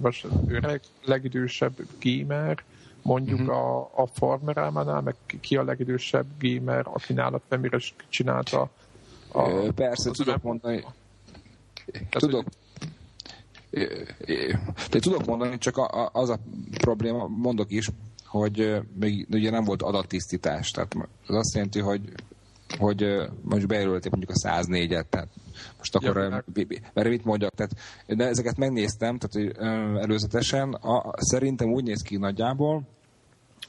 vagy 0.00 0.26
öreg, 0.48 0.80
legidősebb 1.04 1.72
gamer, 2.00 2.62
mondjuk 3.02 3.40
uh-huh. 3.40 3.56
a, 3.56 3.90
a 3.94 4.06
Farmer 4.06 4.56
elmánál, 4.56 5.00
meg 5.00 5.14
ki 5.40 5.56
a 5.56 5.64
legidősebb 5.64 6.26
gamer, 6.40 6.86
aki 6.86 7.12
nálad 7.12 7.40
Femire 7.48 7.78
csinálta 8.08 8.70
a, 9.32 9.72
Persze, 9.74 10.10
tudok 10.10 10.26
nem... 10.26 10.40
mondani. 10.42 10.84
Tehát, 11.86 12.10
tudok. 12.18 12.44
De 14.90 14.98
tudok 14.98 15.24
mondani, 15.26 15.58
csak 15.58 15.76
az 16.12 16.28
a 16.28 16.38
probléma, 16.80 17.26
mondok 17.26 17.70
is, 17.70 17.90
hogy 18.24 18.80
még 19.00 19.26
ugye 19.30 19.50
nem 19.50 19.64
volt 19.64 19.82
adattisztítás. 19.82 20.70
Tehát 20.70 20.94
az 21.26 21.34
azt 21.34 21.54
jelenti, 21.54 21.80
hogy 21.80 22.00
hogy 22.78 23.30
most 23.42 23.66
bejelölték 23.66 24.10
mondjuk 24.12 24.36
a 24.42 24.48
104-et, 24.48 25.08
tehát 25.08 25.28
most 25.78 25.94
akkor, 25.94 26.16
ja, 26.16 26.44
mert 26.92 27.08
mit 27.08 27.24
mondjak, 27.24 27.54
tehát, 27.54 27.72
de 28.06 28.26
ezeket 28.26 28.56
megnéztem, 28.56 29.18
tehát 29.18 29.56
előzetesen, 30.02 30.72
a, 30.72 31.12
szerintem 31.16 31.72
úgy 31.72 31.84
néz 31.84 32.02
ki 32.02 32.16
nagyjából, 32.16 32.82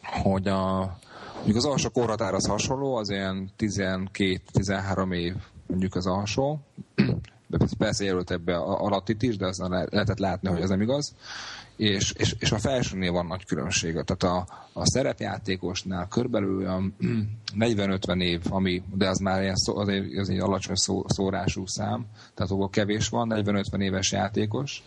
hogy 0.04 0.48
a, 0.48 0.98
mondjuk 1.36 1.58
az 1.58 1.66
alsó 1.66 1.90
korhatár 1.90 2.34
az 2.34 2.48
hasonló, 2.48 2.96
az 2.96 3.10
ilyen 3.10 3.50
12-13 3.60 5.14
év 5.14 5.34
mondjuk 5.68 5.96
az 5.96 6.08
alsó, 6.08 6.60
persze 7.78 8.04
jelölt 8.04 8.32
ebbe 8.32 8.56
alatt 8.58 9.10
itt 9.10 9.22
is, 9.22 9.38
de 9.38 9.46
azt 9.46 9.68
lehetett 9.68 10.20
látni, 10.20 10.50
hogy 10.50 10.62
ez 10.62 10.70
nem 10.70 10.82
igaz 10.82 11.16
és, 11.76 12.12
és, 12.12 12.36
és 12.40 12.52
a 12.52 12.58
felsőnél 12.58 13.12
van 13.12 13.26
nagy 13.26 13.46
különbség. 13.46 13.92
Tehát 13.92 14.24
a, 14.24 14.48
a 14.74 14.90
szerepjátékosnál 14.90 16.08
körülbelül 16.08 16.58
olyan 16.58 16.96
40-50 17.60 18.22
év, 18.22 18.42
ami, 18.50 18.84
de 18.94 19.10
az 19.10 19.20
már 19.20 19.42
ilyen 19.42 19.56
szó, 19.56 19.78
az 19.78 19.88
egy, 19.88 20.18
az 20.18 20.30
egy 20.30 20.40
alacsony 20.40 20.76
szó, 20.76 21.04
szórású 21.08 21.66
szám, 21.66 22.06
tehát 22.34 22.52
ahol 22.52 22.70
kevés 22.70 23.10
van, 23.10 23.32
40-50 23.36 23.82
éves 23.82 24.12
játékos, 24.12 24.84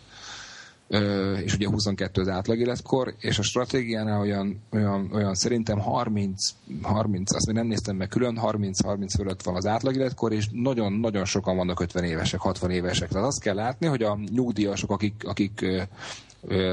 és 1.43 1.53
ugye 1.53 1.67
22 1.67 2.21
az 2.21 2.27
átlag 2.27 2.59
életkor, 2.59 3.13
és 3.19 3.39
a 3.39 3.43
stratégiánál 3.43 4.19
olyan, 4.19 4.61
olyan, 4.71 5.09
olyan 5.13 5.35
szerintem 5.35 5.79
30, 5.79 6.41
30, 6.81 7.33
azt 7.35 7.45
még 7.45 7.55
nem 7.55 7.67
néztem 7.67 7.95
meg 7.95 8.07
külön, 8.07 8.39
30-30 8.41 9.07
fölött 9.15 9.43
van 9.43 9.55
az 9.55 9.65
átlag 9.65 9.95
életkor, 9.95 10.31
és 10.31 10.47
nagyon-nagyon 10.51 11.25
sokan 11.25 11.55
vannak 11.55 11.79
50 11.79 12.03
évesek, 12.03 12.39
60 12.39 12.71
évesek. 12.71 13.09
Tehát 13.09 13.27
azt 13.27 13.41
kell 13.41 13.55
látni, 13.55 13.87
hogy 13.87 14.03
a 14.03 14.19
nyugdíjasok, 14.31 14.91
akik, 14.91 15.23
akik 15.25 15.65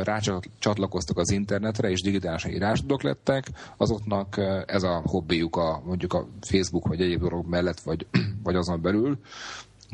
rácsatlakoztak 0.03 1.19
az 1.19 1.31
internetre, 1.31 1.91
és 1.91 2.01
digitálisan 2.01 2.51
írásodok 2.51 3.03
lettek, 3.03 3.47
azoknak 3.77 4.41
ez 4.67 4.83
a 4.83 5.03
hobbiuk 5.05 5.57
a, 5.57 5.83
mondjuk 5.85 6.13
a 6.13 6.27
Facebook 6.41 6.89
vagy 6.89 7.01
egyéb 7.01 7.21
dolog 7.21 7.47
mellett, 7.49 7.81
vagy, 7.81 8.07
vagy 8.45 8.55
azon 8.55 8.83
belül, 8.83 9.19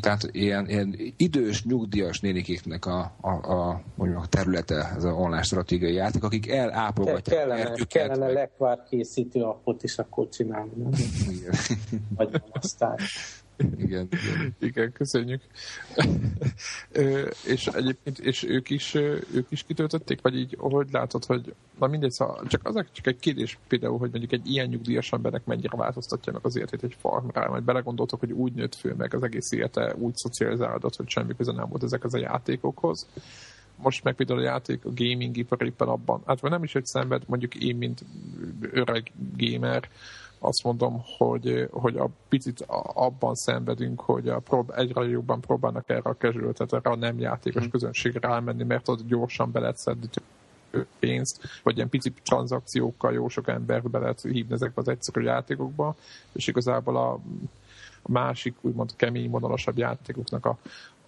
tehát 0.00 0.28
ilyen, 0.32 0.68
ilyen 0.68 0.96
idős, 1.16 1.64
nyugdíjas 1.64 2.20
nénikéknek 2.20 2.86
a, 2.86 3.12
a, 3.20 3.30
a, 3.30 3.82
mondjuk 3.94 4.22
a 4.22 4.26
területe, 4.26 4.92
ez 4.96 5.04
az 5.04 5.12
online 5.12 5.42
stratégiai 5.42 5.94
játék, 5.94 6.24
akik 6.24 6.48
elápolgatják 6.50 7.38
kellene, 7.38 7.60
ertüket, 7.60 7.88
kellene 7.88 8.24
meg... 8.24 8.34
lekvár 8.34 8.82
készítő 8.90 9.42
appot 9.42 9.82
is 9.82 9.98
akkor 9.98 10.28
csinálni. 10.28 10.72
Igen. 11.28 11.54
Vagy 12.16 12.42
aztán. 12.52 12.98
Igen, 13.60 14.08
igen. 14.10 14.54
igen 14.58 14.92
köszönjük. 14.92 15.42
és 17.46 17.66
egyébként, 17.66 18.18
és 18.18 18.42
ők 18.42 18.70
is, 18.70 18.94
ők 19.34 19.46
is 19.48 19.62
kitöltötték, 19.62 20.20
vagy 20.20 20.36
így, 20.36 20.56
hogy 20.58 20.88
látod, 20.90 21.24
hogy 21.24 21.54
na 21.78 21.86
mindegy, 21.86 22.10
szóval 22.10 22.46
csak 22.46 22.66
az 22.66 22.84
csak 22.92 23.06
egy 23.06 23.18
kérdés 23.18 23.58
például, 23.68 23.98
hogy 23.98 24.10
mondjuk 24.10 24.32
egy 24.32 24.50
ilyen 24.50 24.68
nyugdíjas 24.68 25.12
embernek 25.12 25.44
mennyire 25.44 25.76
változtatja 25.76 26.32
meg 26.32 26.44
az 26.44 26.56
életét 26.56 26.82
egy 26.82 26.96
farmra, 26.98 27.50
majd 27.50 27.62
belegondoltok, 27.62 28.20
hogy 28.20 28.32
úgy 28.32 28.52
nőtt 28.52 28.74
föl 28.74 28.94
meg 28.94 29.14
az 29.14 29.22
egész 29.22 29.52
élete, 29.52 29.94
úgy 29.98 30.16
szocializálódott, 30.16 30.96
hogy 30.96 31.08
semmi 31.08 31.36
köze 31.36 31.52
nem 31.52 31.68
volt 31.68 31.82
ezek 31.82 32.04
az 32.04 32.14
a 32.14 32.18
játékokhoz, 32.18 33.06
most 33.76 34.04
meg 34.04 34.14
például 34.14 34.38
a 34.38 34.42
játék, 34.42 34.84
a 34.84 34.92
gaming 34.94 35.36
ipar 35.36 35.62
éppen 35.62 35.88
abban, 35.88 36.22
hát 36.26 36.42
nem 36.42 36.62
is 36.62 36.74
egy 36.74 36.86
szenved, 36.86 37.22
mondjuk 37.26 37.54
én, 37.54 37.76
mint 37.76 38.04
öreg 38.60 39.12
gamer, 39.36 39.88
azt 40.42 40.62
mondom, 40.62 41.02
hogy, 41.18 41.68
hogy 41.70 41.96
a 41.96 42.08
picit 42.28 42.64
abban 42.94 43.34
szenvedünk, 43.34 44.00
hogy 44.00 44.28
a 44.28 44.38
prób- 44.38 44.76
egyre 44.76 45.08
jobban 45.08 45.40
próbálnak 45.40 45.88
erre 45.88 46.10
a 46.10 46.16
casual, 46.16 46.52
tehát 46.52 46.72
erre 46.72 46.90
a 46.90 46.96
nem 46.96 47.18
játékos 47.18 47.66
mm. 47.66 47.70
közönségre 47.70 48.28
rámenni, 48.28 48.64
mert 48.64 48.88
ott 48.88 49.06
gyorsan 49.06 49.50
be 49.50 49.60
lehet 49.60 49.76
szedni 49.76 50.06
pénzt, 50.98 51.40
vagy 51.62 51.76
ilyen 51.76 51.88
pici 51.88 52.12
tranzakciókkal 52.22 53.12
jó 53.12 53.28
sok 53.28 53.48
embert 53.48 53.90
be 53.90 53.98
lehet 53.98 54.20
hívni 54.20 54.52
ezekbe 54.52 54.80
az 54.80 54.88
egyszerű 54.88 55.24
játékokba, 55.24 55.94
és 56.32 56.46
igazából 56.46 56.96
a, 56.96 57.20
másik, 58.02 58.54
úgymond 58.60 58.96
kemény, 58.96 59.30
vonalasabb 59.30 59.78
játékoknak 59.78 60.46
a, 60.46 60.58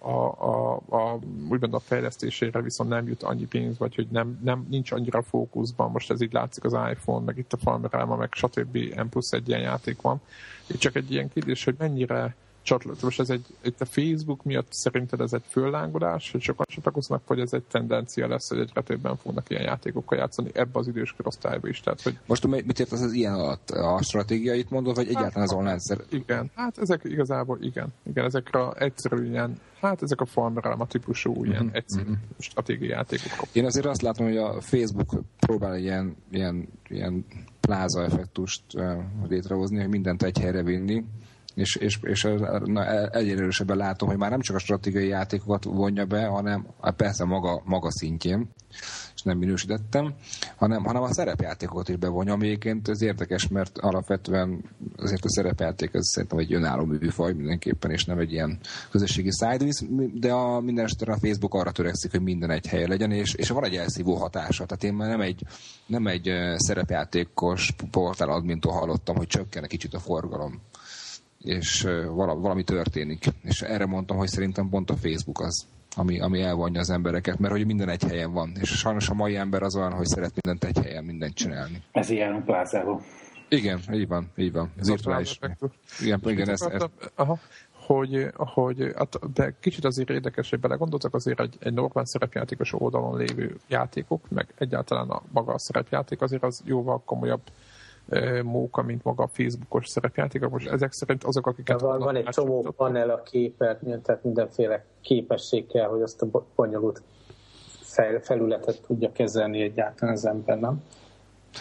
a, 0.03 0.25
a, 0.39 0.81
a, 0.89 1.19
úgymond 1.49 1.73
a 1.73 1.79
fejlesztésére 1.79 2.61
viszont 2.61 2.89
nem 2.89 3.07
jut 3.07 3.23
annyi 3.23 3.45
pénz, 3.45 3.77
vagy 3.77 3.95
hogy 3.95 4.07
nem, 4.11 4.39
nem 4.43 4.65
nincs 4.69 4.91
annyira 4.91 5.21
fókuszban, 5.21 5.91
most 5.91 6.11
ez 6.11 6.21
így 6.21 6.33
látszik 6.33 6.63
az 6.63 6.73
iPhone, 6.91 7.25
meg 7.25 7.37
itt 7.37 7.53
a 7.53 7.57
Farmerama, 7.57 8.15
meg 8.15 8.33
stb. 8.33 8.77
M 8.77 9.09
plusz 9.09 9.31
egy 9.31 9.47
ilyen 9.47 9.61
játék 9.61 10.01
van. 10.01 10.21
Itt 10.67 10.79
csak 10.79 10.95
egy 10.95 11.11
ilyen 11.11 11.29
kérdés, 11.29 11.63
hogy 11.63 11.75
mennyire 11.77 12.35
csatlakozás. 12.63 13.03
Most 13.03 13.19
ez 13.19 13.29
egy, 13.29 13.45
itt 13.63 13.81
a 13.81 13.85
Facebook 13.85 14.43
miatt 14.43 14.67
szerinted 14.69 15.21
ez 15.21 15.33
egy 15.33 15.43
föllángodás, 15.47 16.31
hogy 16.31 16.41
sokan 16.41 16.65
csatlakoznak, 16.69 17.27
vagy 17.27 17.39
ez 17.39 17.53
egy 17.53 17.63
tendencia 17.63 18.27
lesz, 18.27 18.49
hogy 18.49 18.59
egyre 18.59 18.81
többen 18.81 19.17
fognak 19.17 19.49
ilyen 19.49 19.63
játékokkal 19.63 20.17
játszani 20.17 20.49
ebbe 20.53 20.79
az 20.79 20.87
idős 20.87 21.13
korosztályba 21.17 21.67
is. 21.67 21.79
Tehát, 21.79 22.01
hogy... 22.01 22.17
Most 22.25 22.47
mit 22.47 22.79
ért 22.79 22.91
az, 22.91 23.13
ilyen 23.13 23.33
alatt? 23.33 23.69
A 23.69 24.01
stratégiait 24.01 24.69
mondod, 24.69 24.95
vagy 24.95 25.07
egyáltalán 25.07 25.31
hát, 25.33 25.43
az 25.43 25.53
online 25.53 25.79
szer... 25.79 25.97
Igen, 26.09 26.51
hát 26.55 26.77
ezek 26.77 27.01
igazából 27.03 27.57
igen. 27.61 27.93
Igen, 28.03 28.25
ezekre 28.25 28.71
egyszerű 28.71 29.29
ilyen, 29.29 29.59
hát 29.87 30.01
ezek 30.01 30.21
a 30.21 30.25
farmerálma 30.25 30.85
típusú 30.85 31.45
ilyen 31.45 31.63
uh-huh, 31.63 31.75
egyszerű 31.75 32.01
uh-huh. 32.01 32.17
stratégiai 32.39 32.89
játékok. 32.89 33.47
Én 33.51 33.65
azért 33.65 33.85
azt 33.85 34.01
látom, 34.01 34.25
hogy 34.25 34.37
a 34.37 34.61
Facebook 34.61 35.09
próbál 35.39 35.77
ilyen, 35.77 36.15
ilyen, 36.31 36.67
ilyen 36.89 37.25
pláza 37.59 38.03
effektust 38.03 38.63
uh, 38.73 38.97
létrehozni, 39.27 39.79
hogy 39.79 39.89
mindent 39.89 40.23
egy 40.23 40.37
helyre 40.37 40.63
vinni, 40.63 41.03
és, 41.53 41.75
és, 41.75 41.99
és 42.01 42.27
na, 42.65 43.09
egyre 43.09 43.33
erősebben 43.33 43.77
látom, 43.77 44.09
hogy 44.09 44.17
már 44.17 44.29
nem 44.29 44.41
csak 44.41 44.55
a 44.55 44.59
stratégiai 44.59 45.07
játékokat 45.07 45.63
vonja 45.63 46.05
be, 46.05 46.25
hanem 46.25 46.67
hát 46.81 46.95
persze 46.95 47.25
maga, 47.25 47.61
maga 47.65 47.91
szintjén, 47.91 48.49
és 49.15 49.21
nem 49.21 49.37
minősítettem, 49.37 50.13
hanem, 50.55 50.83
hanem 50.83 51.01
a 51.01 51.13
szerepjátékokat 51.13 51.89
is 51.89 51.95
bevonja, 51.95 52.33
ami 52.33 52.57
ez 52.85 53.01
érdekes, 53.01 53.47
mert 53.47 53.77
alapvetően 53.77 54.63
azért 54.95 55.25
a 55.25 55.29
szerepjáték 55.29 55.93
ez 55.93 56.07
szerintem 56.07 56.37
egy 56.37 56.53
önálló 56.53 56.85
műfaj 56.85 57.33
mindenképpen, 57.33 57.91
és 57.91 58.05
nem 58.05 58.17
egy 58.17 58.31
ilyen 58.31 58.59
közösségi 58.91 59.31
száj, 59.31 59.57
de 60.13 60.31
a, 60.31 60.59
minden 60.59 60.85
a 61.05 61.17
Facebook 61.21 61.53
arra 61.53 61.71
törekszik, 61.71 62.11
hogy 62.11 62.21
minden 62.21 62.49
egy 62.49 62.67
helyen 62.67 62.89
legyen, 62.89 63.11
és, 63.11 63.33
és 63.33 63.49
van 63.49 63.63
egy 63.63 63.75
elszívó 63.75 64.15
hatása. 64.15 64.65
Tehát 64.65 64.83
én 64.83 64.93
már 64.93 65.09
nem 65.09 65.21
egy, 65.21 65.43
nem 65.85 66.07
egy 66.07 66.29
szerepjátékos 66.55 67.71
portál 67.91 68.29
admintól 68.29 68.71
hallottam, 68.71 69.15
hogy 69.15 69.27
csökken 69.27 69.63
egy 69.63 69.69
kicsit 69.69 69.93
a 69.93 69.99
forgalom 69.99 70.61
és 71.43 71.87
valami 72.15 72.63
történik. 72.63 73.25
És 73.43 73.61
erre 73.61 73.85
mondtam, 73.85 74.17
hogy 74.17 74.27
szerintem 74.27 74.69
pont 74.69 74.89
a 74.89 74.95
Facebook 74.95 75.39
az, 75.39 75.65
ami, 75.95 76.19
ami 76.19 76.41
elvonja 76.41 76.79
az 76.79 76.89
embereket, 76.89 77.39
mert 77.39 77.53
hogy 77.53 77.65
minden 77.65 77.89
egy 77.89 78.03
helyen 78.03 78.33
van. 78.33 78.51
És 78.59 78.69
sajnos 78.69 79.09
a 79.09 79.13
mai 79.13 79.35
ember 79.35 79.61
az 79.61 79.75
olyan, 79.75 79.93
hogy 79.93 80.05
szeret 80.05 80.33
mindent 80.41 80.63
egy 80.77 80.85
helyen, 80.85 81.03
mindent 81.03 81.33
csinálni. 81.33 81.81
Ez 81.91 82.09
ilyen 82.09 82.33
a 82.33 82.41
plázában. 82.41 83.01
Igen, 83.49 83.79
így 83.91 84.07
van, 84.07 84.29
így 84.35 84.51
van. 84.51 84.71
Ez 84.79 84.87
virtuális. 84.87 85.39
Igen, 85.99 86.21
igen, 86.25 86.49
ez, 86.49 86.61
ez... 86.61 86.81
Aha 87.15 87.39
hogy, 87.85 88.27
hogy 88.35 88.91
hát, 88.95 89.33
de 89.33 89.53
kicsit 89.59 89.85
azért 89.85 90.09
érdekes, 90.09 90.49
hogy 90.49 90.59
belegondoltak 90.59 91.13
azért 91.13 91.39
egy, 91.39 91.57
egy 91.59 91.73
normál 91.73 92.05
szerepjátékos 92.05 92.73
oldalon 92.73 93.17
lévő 93.17 93.57
játékok, 93.67 94.29
meg 94.29 94.47
egyáltalán 94.57 95.09
a 95.09 95.21
maga 95.31 95.53
a 95.53 95.59
szerepjáték 95.59 96.21
azért 96.21 96.43
az 96.43 96.61
jóval 96.65 97.01
komolyabb 97.05 97.41
móka, 98.43 98.81
mint 98.81 99.03
maga 99.03 99.23
a 99.23 99.27
Facebookos 99.27 99.87
szerepjáték. 99.87 100.49
Most 100.49 100.67
ezek 100.67 100.91
szerint 100.91 101.23
azok, 101.23 101.47
akiket... 101.47 101.81
van, 101.81 101.99
van 101.99 102.15
egy 102.15 102.25
csomó 102.25 102.73
panel 102.77 103.09
a 103.09 103.21
képernyőn, 103.21 104.01
tehát 104.01 104.23
mindenféle 104.23 104.85
képesség 105.01 105.67
kell, 105.67 105.87
hogy 105.87 106.01
azt 106.01 106.21
a 106.21 106.43
bonyolult 106.55 107.01
fel, 107.81 108.19
felületet 108.19 108.81
tudja 108.87 109.11
kezelni 109.11 109.61
egyáltalán 109.61 110.13
az 110.13 110.25
ember, 110.25 110.59
nem? 110.59 110.83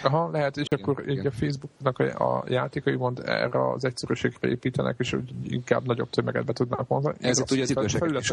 Aha, 0.02 0.30
lehet, 0.30 0.56
és 0.56 0.66
igen, 0.70 0.84
akkor 0.84 1.08
igen. 1.08 1.26
a 1.26 1.30
Facebooknak 1.30 1.98
a, 1.98 2.36
a 2.36 2.44
játékai 2.48 2.94
mond 2.94 3.22
erre 3.24 3.70
az 3.70 3.84
egyszerűségre 3.84 4.48
építenek, 4.48 4.94
és 4.98 5.12
úgy 5.12 5.32
inkább 5.52 5.86
nagyobb 5.86 6.10
tömeget 6.10 6.44
be 6.44 6.52
tudnak 6.52 6.88
mondani. 6.88 7.16
Ez 7.20 7.40
ugye 7.50 7.62
az 7.62 7.70
időseket 7.70 8.10
is 8.10 8.30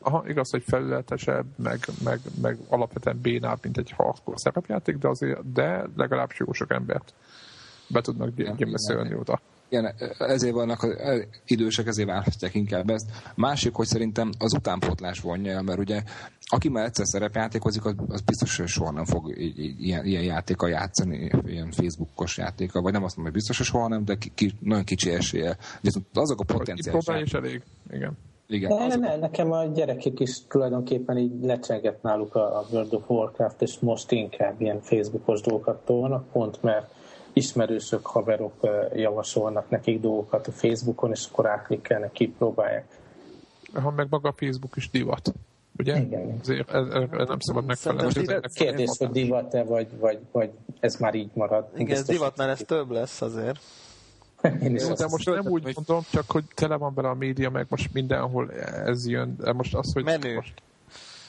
Aha, 0.00 0.24
igaz, 0.28 0.50
hogy 0.50 0.62
felületesebb, 0.66 1.46
meg, 1.56 1.78
meg, 2.04 2.20
meg 2.42 2.58
alapvetően 2.68 3.18
bénább, 3.22 3.58
mint 3.62 3.78
egy 3.78 3.90
hardcore 3.96 4.36
szerepjáték, 4.36 4.96
de, 4.96 5.08
azért, 5.08 5.52
de 5.52 5.84
legalább 5.96 6.30
jó 6.38 6.52
sok 6.52 6.72
embert 6.72 7.14
be 7.88 8.00
tudnak 8.00 8.34
beszélni 8.70 9.14
oda. 9.14 9.40
Igen, 9.68 9.94
ezért 10.18 10.54
vannak 10.54 10.82
az 10.82 11.26
idősek, 11.46 11.86
ezért 11.86 12.08
választják 12.08 12.54
inkább 12.54 12.90
ezt. 12.90 13.10
Másik, 13.34 13.74
hogy 13.74 13.86
szerintem 13.86 14.30
az 14.38 14.54
utánpótlás 14.54 15.20
vonja 15.20 15.62
mert 15.62 15.78
ugye 15.78 16.02
aki 16.50 16.68
már 16.68 16.84
egyszer 16.84 17.06
szerepjátékozik, 17.06 17.84
az, 17.84 17.94
az 18.08 18.20
biztos, 18.20 18.56
hogy 18.56 18.66
soha 18.66 18.90
nem 18.90 19.04
fog 19.04 19.38
ilyen, 19.78 20.04
ilyen 20.04 20.22
játéka 20.22 20.68
játszani, 20.68 21.30
ilyen 21.46 21.70
Facebookos 21.70 22.36
játéka, 22.36 22.80
vagy 22.80 22.92
nem 22.92 23.04
azt 23.04 23.16
mondom, 23.16 23.32
hogy 23.32 23.42
biztos, 23.42 23.56
hogy 23.56 23.66
soha 23.66 23.88
nem, 23.88 24.04
de 24.04 24.16
ki, 24.16 24.30
ki, 24.34 24.52
nagyon 24.60 24.84
kicsi 24.84 25.10
esélye. 25.10 25.56
Viszont 25.80 26.06
azok 26.12 26.40
a 26.40 26.44
potenciális... 26.44 27.22
is 27.22 27.32
elég, 27.32 27.62
igen. 27.90 28.16
Igen, 28.48 28.76
ne, 28.76 28.96
ne, 28.96 29.16
nekem 29.16 29.52
a 29.52 29.64
gyerekek 29.64 30.20
is 30.20 30.46
tulajdonképpen 30.46 31.18
így 31.18 31.32
lecsenget 31.42 32.02
náluk 32.02 32.34
a, 32.34 32.66
World 32.70 32.94
of 32.94 33.10
Warcraft, 33.10 33.62
és 33.62 33.78
most 33.78 34.12
inkább 34.12 34.60
ilyen 34.60 34.80
Facebookos 34.80 35.40
dolgokat 35.40 35.84
tolnak, 35.84 36.30
pont 36.32 36.62
mert 36.62 36.94
ismerősök, 37.32 38.06
haverok 38.06 38.54
javasolnak 38.94 39.70
nekik 39.70 40.00
dolgokat 40.00 40.46
a 40.46 40.52
Facebookon, 40.52 41.10
és 41.10 41.26
akkor 41.30 41.46
átklikkelnek, 41.46 42.12
kipróbálják. 42.12 42.86
Ha 43.74 43.90
meg 43.90 44.06
maga 44.10 44.28
a 44.28 44.34
Facebook 44.36 44.76
is 44.76 44.90
divat. 44.90 45.32
Ugye? 45.78 46.00
Igen. 46.00 46.38
Ezért 46.40 46.70
ez, 46.70 46.86
ez 47.10 47.28
nem 47.28 47.38
szabad 47.40 47.64
megfelelni. 47.64 48.12
Kérdés, 48.54 48.90
hogy 48.98 49.10
divat-e, 49.10 49.62
vagy, 49.64 49.86
vagy, 49.98 50.18
vagy 50.32 50.50
ez 50.80 50.96
már 50.96 51.14
így 51.14 51.30
marad. 51.34 51.68
Igen, 51.76 51.96
ez 51.96 52.06
divat, 52.06 52.36
mert 52.36 52.50
ez 52.50 52.66
több 52.66 52.90
lesz 52.90 53.22
azért. 53.22 53.58
Én 54.62 54.74
is 54.74 54.82
Jó, 54.82 54.92
de 54.92 55.06
most 55.08 55.26
nem 55.26 55.46
úgy 55.46 55.62
mondom, 55.74 56.02
csak 56.10 56.30
hogy 56.30 56.44
tele 56.54 56.76
van 56.76 56.94
bele 56.94 57.08
a 57.08 57.14
média, 57.14 57.50
meg 57.50 57.66
most 57.68 57.92
mindenhol 57.92 58.52
ez 58.84 59.06
jön. 59.06 59.36
De 59.38 59.52
most 59.52 59.74
az, 59.74 59.92
hogy 59.92 60.04
menő. 60.04 60.34
Most, 60.34 60.62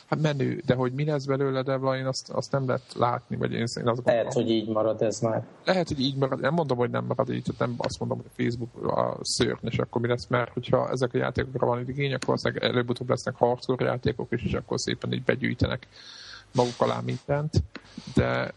hát 0.09 0.21
menő, 0.21 0.61
de 0.65 0.73
hogy 0.73 0.91
mi 0.91 1.05
lesz 1.05 1.25
belőle, 1.25 1.61
de 1.61 1.73
én 1.73 2.05
azt, 2.05 2.29
azt 2.29 2.51
nem 2.51 2.67
lehet 2.67 2.93
látni, 2.95 3.35
vagy 3.35 3.51
én, 3.51 3.65
én 3.77 3.87
azt 3.87 4.01
Lehet, 4.03 4.33
hogy 4.33 4.49
így 4.49 4.67
marad 4.67 5.01
ez 5.01 5.19
már. 5.19 5.43
Lehet, 5.65 5.87
hogy 5.87 5.99
így 5.99 6.15
marad. 6.15 6.39
Nem 6.39 6.53
mondom, 6.53 6.77
hogy 6.77 6.89
nem 6.89 7.05
marad 7.05 7.33
így, 7.33 7.47
nem 7.57 7.73
azt 7.77 7.99
mondom, 7.99 8.17
hogy 8.17 8.45
Facebook 8.45 8.91
a 8.91 9.17
szörny, 9.21 9.67
és 9.67 9.77
akkor 9.77 10.01
mi 10.01 10.07
lesz, 10.07 10.27
mert 10.27 10.53
hogyha 10.53 10.89
ezek 10.89 11.13
a 11.13 11.17
játékokra 11.17 11.67
van 11.67 11.89
igény, 11.89 12.13
akkor 12.13 12.37
előbb-utóbb 12.59 13.09
lesznek 13.09 13.35
hardcore 13.35 13.85
játékok, 13.85 14.27
és, 14.31 14.43
és 14.43 14.53
akkor 14.53 14.79
szépen 14.79 15.13
így 15.13 15.23
begyűjtenek 15.23 15.87
maguk 16.51 16.81
alá 16.81 16.99
mindent, 16.99 17.63
de 18.15 18.53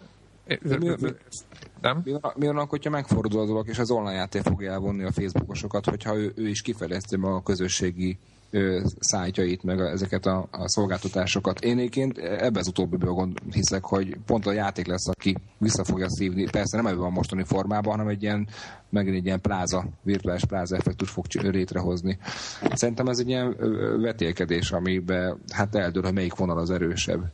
nem? 1.80 2.02
Mi, 2.36 2.46
van, 2.46 2.66
hogyha 2.66 2.90
megfordul 2.90 3.40
a 3.40 3.46
dolog, 3.46 3.68
és 3.68 3.78
az 3.78 3.90
online 3.90 4.12
játék 4.12 4.42
fogja 4.42 4.72
elvonni 4.72 5.04
a 5.04 5.12
Facebookosokat, 5.12 5.84
hogyha 5.84 6.16
ő, 6.16 6.32
ő 6.36 6.48
is 6.48 6.62
kifejleszti 6.62 7.16
a 7.20 7.42
közösségi 7.42 8.18
ö, 8.50 8.80
szájtjait, 8.98 9.62
meg 9.62 9.80
a, 9.80 9.90
ezeket 9.90 10.26
a, 10.26 10.48
a 10.50 10.68
szolgáltatásokat. 10.68 11.60
Én 11.60 11.78
egyébként 11.78 12.18
ebbe 12.18 12.58
az 12.58 12.68
utóbbi 12.68 12.96
hiszek, 13.52 13.84
hogy 13.84 14.16
pont 14.26 14.46
a 14.46 14.52
játék 14.52 14.86
lesz, 14.86 15.08
aki 15.08 15.36
vissza 15.58 15.84
fogja 15.84 16.10
szívni, 16.10 16.50
persze 16.50 16.76
nem 16.76 16.86
ebben 16.86 17.04
a 17.04 17.08
mostani 17.08 17.44
formában, 17.44 17.92
hanem 17.92 18.08
egy 18.08 18.22
ilyen, 18.22 18.48
megint 18.88 19.16
egy 19.16 19.24
ilyen 19.24 19.40
pláza, 19.40 19.84
virtuális 20.02 20.44
pláza 20.44 20.76
effektus 20.76 21.10
fog 21.10 21.24
létrehozni. 21.32 22.18
Szerintem 22.74 23.06
ez 23.06 23.18
egy 23.18 23.28
ilyen 23.28 23.56
vetélkedés, 24.00 24.70
amiben 24.70 25.38
hát 25.52 25.74
eldől, 25.74 26.02
hogy 26.02 26.14
melyik 26.14 26.34
vonal 26.34 26.58
az 26.58 26.70
erősebb. 26.70 27.32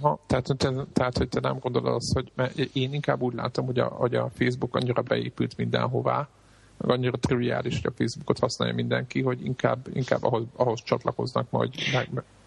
Ha, 0.00 0.20
tehát, 0.26 0.56
te, 0.56 0.72
tehát, 0.92 1.18
hogy 1.18 1.28
te 1.28 1.40
nem 1.40 1.58
gondolod 1.60 1.94
azt, 1.94 2.12
hogy 2.12 2.32
mert 2.34 2.58
én 2.58 2.92
inkább 2.92 3.22
úgy 3.22 3.34
látom, 3.34 3.66
hogy 3.66 3.78
a, 3.78 3.84
hogy 3.86 4.14
a 4.14 4.30
Facebook 4.34 4.76
annyira 4.76 5.02
beépült 5.02 5.56
mindenhová, 5.56 6.28
annyira 6.78 7.18
triviális, 7.18 7.80
hogy 7.80 7.92
a 7.92 7.96
Facebookot 7.96 8.38
használja 8.38 8.74
mindenki, 8.74 9.22
hogy 9.22 9.44
inkább, 9.44 9.78
inkább 9.92 10.22
ahhoz, 10.22 10.42
ahhoz 10.56 10.82
csatlakoznak 10.82 11.50
majd. 11.50 11.70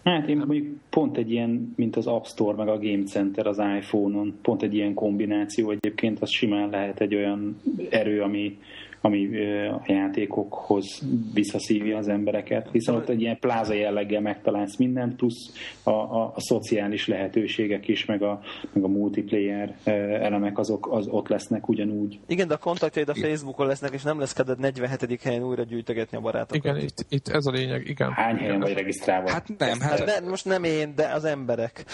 Hát 0.04 0.28
én 0.28 0.36
mondjuk 0.36 0.76
pont 0.90 1.16
egy 1.16 1.30
ilyen, 1.30 1.72
mint 1.76 1.96
az 1.96 2.06
App 2.06 2.24
Store, 2.24 2.56
meg 2.56 2.68
a 2.68 2.78
Game 2.78 3.04
Center 3.04 3.46
az 3.46 3.58
iPhone-on, 3.58 4.38
pont 4.42 4.62
egy 4.62 4.74
ilyen 4.74 4.94
kombináció 4.94 5.70
egyébként, 5.70 6.20
az 6.20 6.30
simán 6.30 6.70
lehet 6.70 7.00
egy 7.00 7.14
olyan 7.14 7.60
erő, 7.90 8.22
ami, 8.22 8.58
ami 9.00 9.28
a 9.68 9.82
játékokhoz 9.86 11.02
visszaszívja 11.34 11.96
az 11.96 12.08
embereket, 12.08 12.68
hiszen 12.72 12.94
ott 12.94 13.08
egy 13.08 13.20
ilyen 13.20 13.38
pláza 13.38 13.74
jelleggel 13.74 14.20
megtalálsz 14.20 14.76
mindent, 14.76 15.16
plusz 15.16 15.50
a, 15.82 15.90
a, 15.90 16.32
a 16.34 16.40
szociális 16.40 17.06
lehetőségek 17.06 17.88
is, 17.88 18.04
meg 18.04 18.22
a, 18.22 18.40
meg 18.72 18.84
a 18.84 18.88
multiplayer 18.88 19.76
elemek 20.22 20.58
azok 20.58 20.88
az 20.92 21.06
ott 21.08 21.28
lesznek 21.28 21.68
ugyanúgy. 21.68 22.18
Igen, 22.26 22.48
de 22.48 22.54
a 22.54 22.58
kontaktjaid 22.58 23.08
a 23.08 23.14
Facebookon 23.14 23.66
lesznek, 23.66 23.92
és 23.92 24.02
nem 24.02 24.18
lesz 24.18 24.32
kedved 24.32 24.58
47. 24.58 25.22
helyen 25.22 25.42
újra 25.42 25.62
gyűjtögetni 25.62 26.16
a 26.16 26.20
barátokat. 26.20 26.64
Igen, 26.64 26.76
itt, 26.76 27.06
itt 27.08 27.28
ez 27.28 27.46
a 27.46 27.50
lényeg, 27.50 27.88
igen. 27.88 28.12
Hány 28.12 28.36
helyen 28.36 28.60
vagy 28.60 28.72
regisztrálva? 28.72 29.30
Hát 29.30 29.48
nem, 29.58 29.80
hát... 29.80 30.04
De, 30.04 30.20
most 30.28 30.44
nem 30.44 30.64
én, 30.64 30.94
de 30.94 31.06
az 31.14 31.24
emberek. 31.24 31.84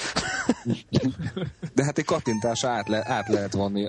de 1.75 1.85
hát 1.85 1.99
egy 1.99 2.05
kattintás 2.05 2.65
át, 2.65 2.89
le, 2.89 3.03
át 3.05 3.29
lehet 3.29 3.53
vonni. 3.53 3.89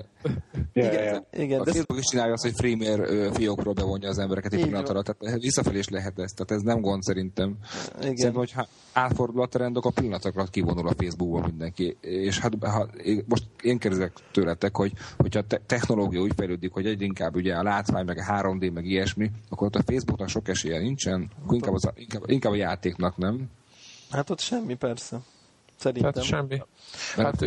Ja, 0.72 0.84
igen, 0.84 1.04
ja. 1.04 1.42
igen, 1.42 1.60
a 1.60 1.64
de 1.64 1.72
Facebook 1.72 2.00
is 2.00 2.06
csinálja 2.06 2.32
azt, 2.32 2.42
hogy 2.42 2.54
freemier 2.56 3.00
fiókról 3.32 3.74
bevonja 3.74 4.08
az 4.08 4.18
embereket 4.18 4.52
egy 4.52 4.62
pillanat 4.62 4.88
alatt. 4.88 5.04
Tehát 5.04 5.40
visszafelé 5.40 5.78
is 5.78 5.88
lehet 5.88 6.18
ez, 6.18 6.32
tehát 6.32 6.50
ez 6.50 6.62
nem 6.62 6.80
gond 6.80 7.02
szerintem. 7.02 7.48
Igen. 7.48 8.00
Szerintem, 8.00 8.32
hogyha 8.32 8.66
átfordul 8.92 9.42
a 9.42 9.46
trend, 9.46 9.76
akkor 9.76 9.92
pillanat 9.92 10.24
alatt 10.24 10.50
kivonul 10.50 10.88
a 10.88 10.94
Facebookból 10.98 11.42
mindenki. 11.46 11.96
És 12.00 12.38
hát 12.38 12.52
ha, 12.60 12.88
most 13.26 13.44
én 13.62 13.78
kérdezek 13.78 14.12
tőletek, 14.32 14.76
hogy 14.76 14.92
hogyha 15.16 15.42
a 15.48 15.56
technológia 15.66 16.20
úgy 16.20 16.32
fejlődik, 16.36 16.72
hogy 16.72 16.86
egyre 16.86 17.04
inkább 17.04 17.34
ugye 17.34 17.54
a 17.54 17.62
látvány, 17.62 18.04
meg 18.04 18.18
a 18.18 18.32
3D, 18.32 18.72
meg 18.72 18.84
ilyesmi, 18.84 19.30
akkor 19.48 19.66
ott 19.66 19.76
a 19.76 19.82
Facebooknak 19.86 20.28
sok 20.28 20.48
esélye 20.48 20.78
nincsen, 20.78 21.30
akkor 21.42 21.54
inkább, 21.54 21.74
az, 21.74 21.90
inkább, 21.94 22.22
inkább 22.26 22.52
a 22.52 22.56
játéknak, 22.56 23.16
nem? 23.16 23.50
Hát 24.10 24.30
ott 24.30 24.40
semmi, 24.40 24.74
persze. 24.74 25.20
Szerintem. 25.76 26.12
Hát 26.14 26.24
semmi. 26.24 26.62
Hát, 27.16 27.44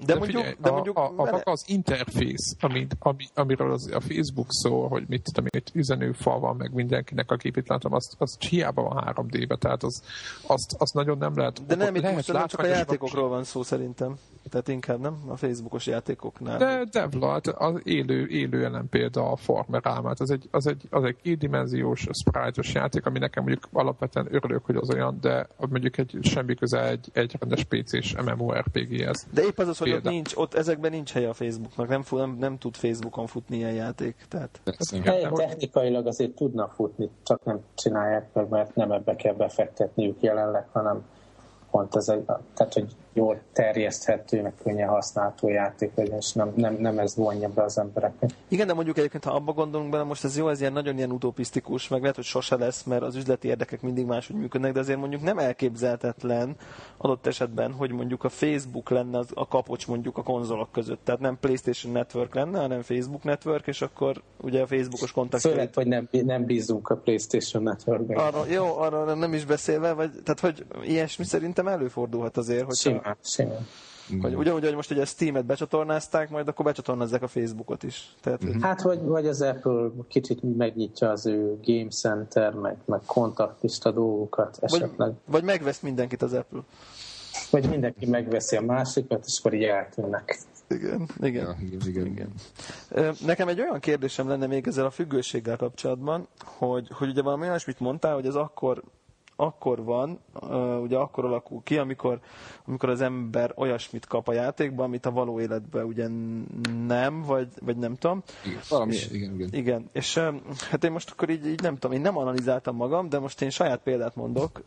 de, 0.00 0.04
de 0.06 0.18
mondjuk, 0.18 0.42
figyelj, 0.42 0.56
de 0.60 0.70
mondjuk 0.70 0.98
a, 0.98 1.12
a, 1.16 1.22
a, 1.22 1.40
az 1.44 1.64
interfész, 1.66 2.56
amit, 2.60 2.96
ami, 2.98 3.24
amiről 3.34 3.72
az, 3.72 3.90
a 3.92 4.00
Facebook 4.00 4.46
szól, 4.48 4.88
hogy 4.88 5.04
mit 5.08 5.22
tudom 5.22 5.44
itt 5.50 5.70
üzenőfal 5.72 6.40
van, 6.40 6.56
meg 6.56 6.72
mindenkinek 6.72 7.30
a 7.30 7.36
képét 7.36 7.68
látom, 7.68 7.92
azt, 7.92 8.14
az 8.18 8.36
hiába 8.38 8.82
van 8.82 9.14
3D-be, 9.14 9.56
tehát 9.56 9.82
az, 9.82 10.02
azt, 10.46 10.74
azt 10.78 10.94
nagyon 10.94 11.18
nem 11.18 11.36
lehet. 11.36 11.66
De 11.66 11.74
nem, 11.74 11.94
itt 11.94 12.12
most 12.12 12.32
nem 12.32 12.46
csak 12.46 12.60
a 12.60 12.66
játékokról 12.66 13.28
van 13.28 13.44
szó 13.44 13.62
szerintem. 13.62 14.18
Tehát 14.50 14.68
inkább 14.68 15.00
nem 15.00 15.16
a 15.28 15.36
Facebookos 15.36 15.86
játékoknál. 15.86 16.58
De, 16.58 16.84
de 16.90 17.06
Vlad, 17.06 17.54
az 17.58 17.80
élő, 17.84 18.26
élő 18.26 18.64
elem 18.64 18.88
példa 18.88 19.30
a 19.30 19.36
Farmer 19.36 19.80
álmát. 19.84 20.20
Az 20.20 20.30
egy, 20.30 20.48
az 20.50 20.66
egy, 20.66 20.82
az 20.90 21.04
egy 21.04 21.16
kétdimenziós, 21.22 22.06
sprite 22.10 22.62
játék, 22.72 23.06
ami 23.06 23.18
nekem 23.18 23.42
mondjuk 23.42 23.68
alapvetően 23.72 24.28
örülök, 24.30 24.64
hogy 24.64 24.76
az 24.76 24.90
olyan, 24.90 25.18
de 25.20 25.48
mondjuk 25.56 25.98
egy 25.98 26.18
semmi 26.22 26.54
köze 26.54 26.88
egy, 26.88 27.10
egy 27.12 27.36
rendes 27.38 27.64
PC-s 27.64 28.14
MMORPG-hez. 28.14 29.26
De 29.32 29.42
épp 29.42 29.58
az 29.58 29.68
az, 29.68 29.78
hogy 29.90 30.06
ott, 30.06 30.12
nincs, 30.12 30.36
ott 30.36 30.54
ezekben 30.54 30.90
nincs 30.90 31.12
helye 31.12 31.28
a 31.28 31.32
Facebooknak, 31.32 31.88
nem, 31.88 32.04
nem, 32.10 32.36
nem 32.38 32.58
tud 32.58 32.76
Facebookon 32.76 33.26
futni 33.26 33.56
ilyen 33.56 33.72
játék. 33.72 34.26
Tehát... 34.28 34.60
Helye 35.04 35.28
technikailag 35.28 36.06
azért 36.06 36.34
tudnak 36.34 36.72
futni, 36.72 37.10
csak 37.22 37.44
nem 37.44 37.60
csinálják 37.74 38.32
meg, 38.32 38.48
mert 38.48 38.74
nem 38.74 38.92
ebbe 38.92 39.16
kell 39.16 39.34
befektetniük 39.34 40.22
jelenleg, 40.22 40.66
hanem 40.72 41.04
pont 41.70 41.96
ez 41.96 42.08
egy, 42.08 42.24
tehát 42.24 42.72
hogy 42.72 42.94
jól 43.14 43.40
terjeszthető, 43.52 44.42
meg 44.42 44.52
könnyen 44.62 44.88
használható 44.88 45.48
játék 45.48 45.90
legyen, 45.94 46.16
és 46.16 46.32
nem, 46.32 46.52
nem, 46.54 46.76
nem 46.78 46.98
ez 46.98 47.16
vonja 47.16 47.48
be 47.48 47.62
az 47.62 47.78
embereket. 47.78 48.34
Igen, 48.48 48.66
de 48.66 48.74
mondjuk 48.74 48.98
egyébként, 48.98 49.24
ha 49.24 49.34
abba 49.34 49.52
gondolunk 49.52 49.90
bele, 49.90 50.02
most 50.02 50.24
ez 50.24 50.36
jó, 50.36 50.48
ez 50.48 50.60
ilyen 50.60 50.72
nagyon 50.72 50.96
ilyen 50.96 51.10
utopisztikus, 51.10 51.88
meg 51.88 52.00
lehet, 52.00 52.16
hogy 52.16 52.24
sose 52.24 52.56
lesz, 52.56 52.82
mert 52.82 53.02
az 53.02 53.16
üzleti 53.16 53.48
érdekek 53.48 53.82
mindig 53.82 54.06
máshogy 54.06 54.36
működnek, 54.36 54.72
de 54.72 54.80
azért 54.80 54.98
mondjuk 54.98 55.22
nem 55.22 55.38
elképzelhetetlen 55.38 56.56
adott 56.96 57.26
esetben, 57.26 57.72
hogy 57.72 57.92
mondjuk 57.92 58.24
a 58.24 58.28
Facebook 58.28 58.90
lenne 58.90 59.18
az, 59.18 59.28
a 59.34 59.48
kapocs 59.48 59.86
mondjuk 59.86 60.18
a 60.18 60.22
konzolok 60.22 60.72
között. 60.72 61.04
Tehát 61.04 61.20
nem 61.20 61.38
PlayStation 61.40 61.92
Network 61.92 62.34
lenne, 62.34 62.60
hanem 62.60 62.82
Facebook 62.82 63.22
Network, 63.22 63.66
és 63.66 63.82
akkor 63.82 64.22
ugye 64.40 64.62
a 64.62 64.66
Facebookos 64.66 65.12
kontakt. 65.12 65.42
Főleg, 65.42 65.74
hogy 65.74 65.86
nem, 65.86 66.08
nem 66.10 66.44
bízunk 66.44 66.88
a 66.88 66.96
PlayStation 66.96 67.62
Networkben. 67.62 68.16
Arra, 68.16 68.46
jó, 68.46 68.76
arra 68.78 69.14
nem 69.14 69.34
is 69.34 69.44
beszélve, 69.44 69.92
vagy, 69.92 70.10
tehát 70.24 70.40
hogy 70.40 70.66
ilyesmi 70.84 71.24
szerintem 71.24 71.68
előfordulhat 71.68 72.36
azért, 72.36 72.64
hogy 72.64 72.76
simán. 73.22 73.66
Hogy 74.20 74.34
ugyanúgy, 74.34 74.64
hogy 74.64 74.74
most 74.74 74.90
ugye 74.90 75.04
Steam-et 75.04 75.44
becsatornázták, 75.44 76.30
majd 76.30 76.48
akkor 76.48 76.64
becsatornázzák 76.64 77.22
a 77.22 77.28
Facebookot 77.28 77.82
is. 77.82 78.14
Tehát, 78.20 78.44
mm-hmm. 78.44 78.60
Hát, 78.60 78.82
vagy, 78.82 79.02
vagy 79.02 79.26
az 79.26 79.42
Apple 79.42 79.90
kicsit 80.08 80.56
megnyitja 80.56 81.10
az 81.10 81.26
ő 81.26 81.58
Game 81.62 81.88
Center, 81.88 82.52
meg, 82.52 82.76
meg 82.84 83.00
kontaktista 83.06 83.90
dolgokat 83.90 84.58
esetleg. 84.60 84.96
Vagy, 84.96 85.12
vagy 85.26 85.42
megvesz 85.44 85.80
mindenkit 85.80 86.22
az 86.22 86.32
Apple. 86.32 86.60
Vagy 87.50 87.68
mindenki 87.68 88.06
megveszi 88.06 88.56
a 88.56 88.60
másikat, 88.60 89.24
és 89.26 89.38
akkor 89.38 89.54
így 89.54 89.62
eltűnnek. 89.62 90.38
Igen, 90.68 91.08
igen. 91.20 91.44
Ja, 91.44 91.56
igen, 91.60 91.88
igen. 91.88 92.06
igen. 92.06 92.32
Nekem 93.26 93.48
egy 93.48 93.60
olyan 93.60 93.80
kérdésem 93.80 94.28
lenne 94.28 94.46
még 94.46 94.66
ezzel 94.66 94.84
a 94.84 94.90
függőséggel 94.90 95.56
kapcsolatban, 95.56 96.28
hogy, 96.44 96.88
hogy 96.92 97.08
ugye 97.08 97.22
valami 97.22 97.48
olyasmit 97.48 97.80
mondtál, 97.80 98.14
hogy 98.14 98.26
ez 98.26 98.34
akkor 98.34 98.82
akkor 99.36 99.84
van, 99.84 100.18
ugye 100.82 100.96
akkor 100.96 101.24
alakul 101.24 101.60
ki, 101.64 101.78
amikor, 101.78 102.20
amikor 102.64 102.88
az 102.88 103.00
ember 103.00 103.52
olyasmit 103.56 104.06
kap 104.06 104.28
a 104.28 104.32
játékban, 104.32 104.84
amit 104.84 105.06
a 105.06 105.10
való 105.10 105.40
életben 105.40 105.84
ugye 105.84 106.08
nem, 106.86 107.22
vagy, 107.22 107.48
vagy 107.60 107.76
nem 107.76 107.94
tudom. 107.94 108.22
Igen, 108.44 108.60
valami, 108.68 108.94
és, 108.94 109.10
igen, 109.10 109.34
igen. 109.34 109.48
Igen, 109.52 109.88
és 109.92 110.18
hát 110.70 110.84
én 110.84 110.92
most 110.92 111.10
akkor 111.10 111.30
így, 111.30 111.46
így 111.46 111.62
nem 111.62 111.74
tudom, 111.74 111.96
én 111.96 112.02
nem 112.02 112.18
analizáltam 112.18 112.76
magam, 112.76 113.08
de 113.08 113.18
most 113.18 113.42
én 113.42 113.50
saját 113.50 113.80
példát 113.80 114.16
mondok. 114.16 114.62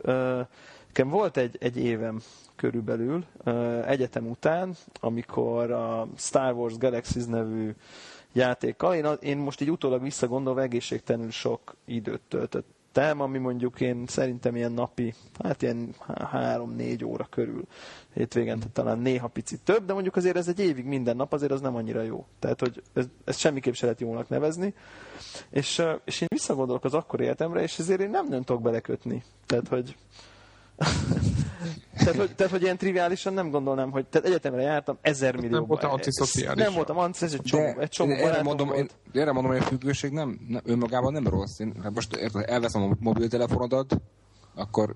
Nekem 0.86 1.08
volt 1.08 1.36
egy, 1.36 1.56
egy 1.60 1.76
évem 1.76 2.20
körülbelül 2.56 3.24
egyetem 3.86 4.26
után, 4.26 4.74
amikor 5.00 5.70
a 5.70 6.06
Star 6.16 6.54
Wars 6.54 6.78
Galaxies 6.78 7.24
nevű 7.24 7.74
játékkal, 8.32 8.94
én, 8.94 9.06
én 9.20 9.38
most 9.38 9.60
így 9.60 9.70
utólag 9.70 10.02
visszagondolva 10.02 10.62
egészségtelenül 10.62 11.30
sok 11.30 11.74
időt 11.84 12.20
töltött 12.28 12.66
tettem, 12.98 13.20
ami 13.20 13.38
mondjuk 13.38 13.80
én 13.80 14.04
szerintem 14.06 14.56
ilyen 14.56 14.72
napi, 14.72 15.14
hát 15.42 15.62
ilyen 15.62 15.94
három-négy 16.30 17.04
óra 17.04 17.26
körül 17.30 17.62
hétvégén, 18.14 18.58
tehát 18.58 18.72
talán 18.72 18.98
néha 18.98 19.28
picit 19.28 19.60
több, 19.64 19.84
de 19.84 19.92
mondjuk 19.92 20.16
azért 20.16 20.36
ez 20.36 20.48
egy 20.48 20.58
évig 20.60 20.84
minden 20.84 21.16
nap, 21.16 21.32
azért 21.32 21.52
az 21.52 21.60
nem 21.60 21.76
annyira 21.76 22.02
jó. 22.02 22.26
Tehát, 22.38 22.60
hogy 22.60 22.82
ez, 22.92 23.04
ez 23.24 23.36
semmiképp 23.36 23.72
se 23.72 23.84
lehet 23.84 24.00
jónak 24.00 24.28
nevezni. 24.28 24.74
És, 25.50 25.82
és 26.04 26.20
én 26.20 26.28
visszagondolok 26.28 26.84
az 26.84 26.94
akkori 26.94 27.24
életemre, 27.24 27.62
és 27.62 27.78
ezért 27.78 28.00
én 28.00 28.10
nem, 28.10 28.28
nem 28.28 28.42
tudok 28.42 28.62
belekötni. 28.62 29.22
Tehát, 29.46 29.68
hogy 29.68 29.96
tehát, 31.96 32.16
hogy, 32.16 32.34
tehát, 32.34 32.52
hogy 32.52 32.62
ilyen 32.62 32.76
triviálisan 32.76 33.32
nem 33.32 33.50
gondolnám, 33.50 33.90
hogy 33.90 34.06
tehát 34.06 34.26
egyetemre 34.26 34.62
jártam 34.62 34.98
ezer 35.00 35.36
millió. 35.36 35.50
Nem 35.50 35.66
voltam 35.66 35.90
antiszociális. 35.90 36.64
Nem 36.64 36.74
voltam 36.74 36.98
antiszociális, 36.98 37.42
egy 37.42 37.50
csomó, 37.50 37.80
egy 37.80 37.88
csomó 37.88 38.12
erre 38.12 38.42
mondom, 38.42 38.72
én, 38.72 38.88
erre 39.12 39.32
mondom, 39.32 39.52
hogy 39.52 39.60
a 39.60 39.64
függőség 39.64 40.12
nem, 40.12 40.38
nem 40.48 40.62
önmagában 40.64 41.12
nem 41.12 41.28
rossz. 41.28 41.58
Én, 41.58 41.74
hát 41.82 41.94
most 41.94 42.16
elveszem 42.32 42.82
a 42.82 42.96
mobiltelefonodat, 42.98 44.00
akkor 44.54 44.94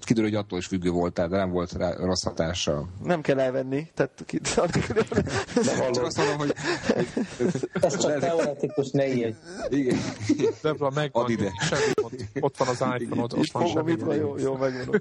kiderül, 0.00 0.30
hogy 0.30 0.38
attól 0.38 0.58
is 0.58 0.66
függő 0.66 0.90
voltál, 0.90 1.28
de 1.28 1.36
nem 1.36 1.50
volt 1.50 1.72
rá 1.72 1.94
rossz 1.94 2.24
hatása. 2.24 2.88
Nem 3.04 3.20
kell 3.20 3.38
elvenni, 3.38 3.90
tehát 3.94 4.22
ki, 4.26 4.40
nem 5.80 5.92
csak 5.92 6.04
azt 6.04 6.16
mondom, 6.16 6.36
hogy... 6.36 6.54
Ez 7.80 7.96
csak 7.96 8.18
teoretikus, 8.18 8.90
ne 8.90 9.14
írj. 9.14 9.34
Igen. 9.68 9.98
Debla, 10.62 10.90
megvan. 10.94 11.24
Ad 11.24 11.30
ide. 11.30 11.52
Ott, 12.02 12.14
ott 12.40 12.56
van 12.56 12.68
az 12.68 12.84
iPhone-od, 12.98 13.32
ott 13.32 13.50
van 13.50 13.66
semmi. 13.66 13.94
Jó, 14.16 14.38
jó, 14.38 14.56
megvan. 14.56 15.00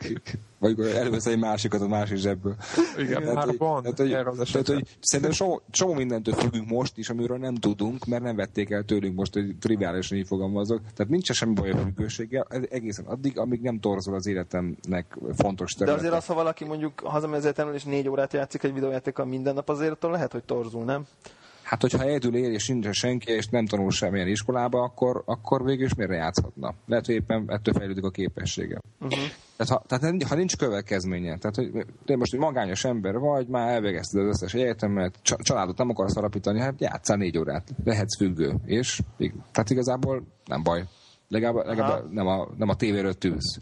Vagy 0.60 0.80
elővesz 0.80 1.26
egy 1.26 1.40
másikat 1.40 1.82
a 1.82 1.88
másik 1.88 2.18
zsebből. 2.18 2.56
Igen, 2.98 3.22
tehát, 3.22 3.36
már 3.36 3.58
van. 3.58 3.82
Tehát, 3.82 3.98
hogy, 3.98 4.10
tehát, 4.52 4.68
hogy 4.68 4.98
szerintem 5.00 5.34
csomó, 5.34 5.62
csomó 5.70 5.94
mindentől 5.94 6.34
függünk 6.34 6.70
most 6.70 6.98
is, 6.98 7.10
amiről 7.10 7.38
nem 7.38 7.56
tudunk, 7.56 8.06
mert 8.06 8.24
nem 8.24 8.36
vették 8.36 8.70
el 8.70 8.84
tőlünk 8.84 9.16
most, 9.16 9.34
hogy 9.34 9.56
triviálisan 9.60 10.18
így 10.18 10.28
fogalmazok. 10.28 10.82
Tehát 10.96 11.12
nincs 11.12 11.32
semmi 11.32 11.54
baj 11.54 11.72
a 11.72 11.78
függőséggel, 11.78 12.48
egészen 12.70 13.06
addig, 13.06 13.40
amíg 13.40 13.62
nem 13.62 13.80
torzol 13.80 14.16
az 14.16 14.28
élet 14.28 14.48
életemnek 14.56 15.18
fontos 15.36 15.74
terület. 15.74 15.96
De 15.96 16.02
azért 16.02 16.18
az, 16.22 16.26
ha 16.26 16.34
valaki 16.34 16.66
mondjuk 16.66 17.00
hazamegy 17.00 17.46
az 17.46 17.54
és 17.74 17.84
négy 17.84 18.10
órát 18.10 18.34
játszik 18.34 18.64
egy 18.64 18.74
videójátékkal 18.74 19.26
minden 19.26 19.54
nap, 19.54 19.70
azért 19.70 19.92
attól 19.92 20.12
lehet, 20.12 20.32
hogy 20.32 20.44
torzul, 20.44 20.84
nem? 20.84 21.06
Hát, 21.64 21.82
hogyha 21.82 22.04
egyedül 22.04 22.36
él, 22.36 22.54
és 22.54 22.68
nincs 22.68 22.90
senki, 22.90 23.32
és 23.32 23.48
nem 23.48 23.66
tanul 23.66 23.92
semmilyen 23.92 24.28
iskolába, 24.28 24.84
akkor, 24.84 25.24
akkor 25.26 25.64
végül 25.64 25.86
is 25.86 25.94
miért 25.94 26.12
játszhatna? 26.12 26.74
Lehet, 26.86 27.06
hogy 27.06 27.16
éppen 27.16 27.46
ettől 27.48 27.74
fejlődik 27.74 28.04
a 28.04 28.10
képessége. 28.10 28.80
Uh-huh. 29.00 29.20
Tehát, 29.58 29.74
ha, 29.74 29.84
tehát 29.88 30.24
ha 30.24 30.36
nincs 30.36 30.58
következménye, 30.58 31.38
tehát 31.38 31.56
hogy 31.56 31.86
te 32.06 32.16
most 32.16 32.34
egy 32.34 32.40
magányos 32.40 32.84
ember 32.84 33.18
vagy, 33.18 33.48
már 33.48 33.70
elvégezted 33.70 34.22
az 34.22 34.28
összes 34.28 34.54
egyetemet, 34.54 35.20
családot 35.22 35.78
nem 35.78 35.90
akarsz 35.90 36.16
alapítani, 36.16 36.60
hát 36.60 36.74
játszál 36.78 37.18
négy 37.18 37.38
órát, 37.38 37.68
lehetsz 37.84 38.18
függő, 38.18 38.56
és 38.66 39.02
tehát 39.52 39.70
igazából 39.70 40.24
nem 40.46 40.64
baj 40.64 40.84
legalább, 41.28 41.66
legalább 41.66 42.12
nem, 42.12 42.28
a, 42.28 42.48
nem 42.58 42.70
a 42.70 42.76
tévéről 42.76 43.14
tűz. 43.14 43.60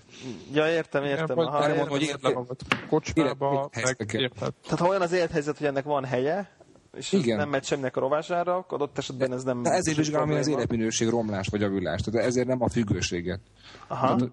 Ja, 0.54 0.68
értem, 0.68 1.04
értem. 1.04 1.38
Ja, 1.38 1.48
Aha, 1.48 1.68
mondom, 1.68 1.88
hogy 1.88 2.02
értem. 2.02 2.46
Kocsmába, 2.90 3.70
meg 3.74 4.06
Tehát 4.36 4.80
ha 4.80 4.88
olyan 4.88 5.02
az 5.02 5.12
élethelyzet, 5.12 5.58
hogy 5.58 5.68
ennek 5.68 5.84
van 5.84 6.06
helye, 6.06 6.50
és 6.98 7.12
Igen. 7.12 7.38
nem 7.38 7.50
megy 7.50 7.64
semminek 7.64 7.98
a 7.98 8.00
rovására, 8.00 8.66
adott 8.70 8.98
esetben 8.98 9.34
ez 9.34 9.44
nem... 9.44 9.64
De 9.64 9.70
ezért 9.70 9.98
vizsgálom, 9.98 10.28
hogy 10.28 10.38
az 10.38 10.48
életminőség 10.48 11.10
romlás 11.10 11.48
vagy 11.48 11.62
javulás. 11.62 12.02
Tehát 12.02 12.28
ezért 12.28 12.48
nem 12.48 12.62
a 12.62 12.70
függőséget. 12.70 13.40
Aha. 13.88 14.16
Tehát 14.16 14.32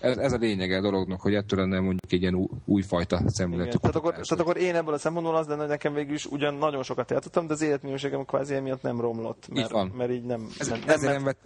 Ez, 0.00 0.16
ez 0.16 0.32
a 0.32 0.36
lényege 0.36 0.76
a 0.76 0.80
dolognak, 0.80 1.20
hogy 1.20 1.34
ettől 1.34 1.58
lenne 1.60 1.80
mondjuk 1.80 2.12
egy 2.12 2.20
ilyen 2.20 2.34
új, 2.34 2.46
újfajta 2.64 3.20
szemléletű 3.26 3.68
Igen. 3.68 3.80
Tehát, 3.80 3.96
akkor, 3.96 4.12
tehát 4.12 4.40
akkor 4.40 4.56
én 4.56 4.74
ebből 4.74 4.94
a 4.94 4.98
szempontból 4.98 5.36
az 5.36 5.46
lenne, 5.46 5.60
hogy 5.60 5.68
nekem 5.68 5.94
végül 5.94 6.14
is 6.14 6.26
ugyan 6.26 6.54
nagyon 6.54 6.82
sokat 6.82 7.10
játszottam, 7.10 7.46
de 7.46 7.52
az 7.52 7.62
életminőségem 7.62 8.24
kvázi 8.24 8.54
emiatt 8.54 8.82
nem 8.82 9.00
romlott. 9.00 9.48
Mert, 9.48 9.66
Így 9.66 9.72
van. 9.72 9.92
mert 9.96 10.10
így 10.10 10.24
nem... 10.24 10.48
Ez, 10.58 10.68
nem, 10.68 10.80
ezért, 10.86 11.00
nem, 11.00 11.12
nem 11.12 11.24
vett, 11.24 11.38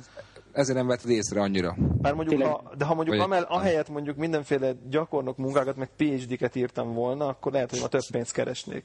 ezért 0.52 0.78
nem 0.78 0.86
vetted 0.86 1.10
észre 1.10 1.40
annyira. 1.40 1.76
Bár 2.00 2.14
mondjuk, 2.14 2.38
Tényleg- 2.40 2.60
ha, 2.64 2.74
de 2.76 2.84
ha 2.84 2.94
mondjuk 2.94 3.16
Vagy- 3.16 3.24
amel, 3.26 3.42
ahelyett 3.42 3.88
mondjuk 3.88 4.16
mindenféle 4.16 4.72
gyakornok 4.90 5.36
munkákat, 5.36 5.76
meg 5.76 5.88
PhD-ket 5.96 6.54
írtam 6.56 6.94
volna, 6.94 7.26
akkor 7.26 7.52
lehet, 7.52 7.70
hogy 7.70 7.80
ma 7.80 7.86
több 7.86 8.02
pénzt 8.10 8.32
keresnék. 8.32 8.84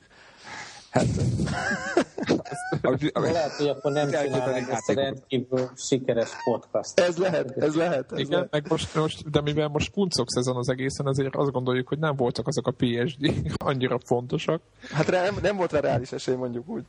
Ami- 2.82 2.98
De 3.14 3.32
lehet, 3.32 3.52
hogy 3.52 3.68
akkor 3.68 3.92
nem 3.92 4.10
csinálnánk 4.10 4.70
ezt 4.70 4.92
rendkívül 4.94 5.70
sikeres 5.76 6.30
podcast. 6.44 7.00
Ez 7.00 7.18
lehet, 7.18 7.52
ez 7.58 7.76
lehet. 7.76 8.12
Ez 8.12 8.20
Igen, 8.20 8.32
lehet. 8.32 8.52
meg 8.52 8.66
most, 8.70 8.96
most, 8.96 9.30
de 9.30 9.42
mivel 9.42 9.68
most 9.68 9.92
kuncok 9.92 10.32
szezon 10.32 10.56
az 10.56 10.70
egészen, 10.70 11.06
azért 11.06 11.36
azt 11.36 11.52
gondoljuk, 11.52 11.88
hogy 11.88 12.00
nem 12.00 12.16
voltak 12.16 12.48
azok 12.48 12.68
a 12.68 12.72
PSD 12.72 13.34
annyira 13.70 14.00
fontosak. 14.06 14.62
Hát 14.92 15.08
rá, 15.08 15.24
nem, 15.24 15.36
nem 15.42 15.56
volt 15.56 15.72
rá 15.72 15.80
reális 15.80 16.12
esély, 16.12 16.36
mondjuk 16.36 16.70
úgy. 16.70 16.84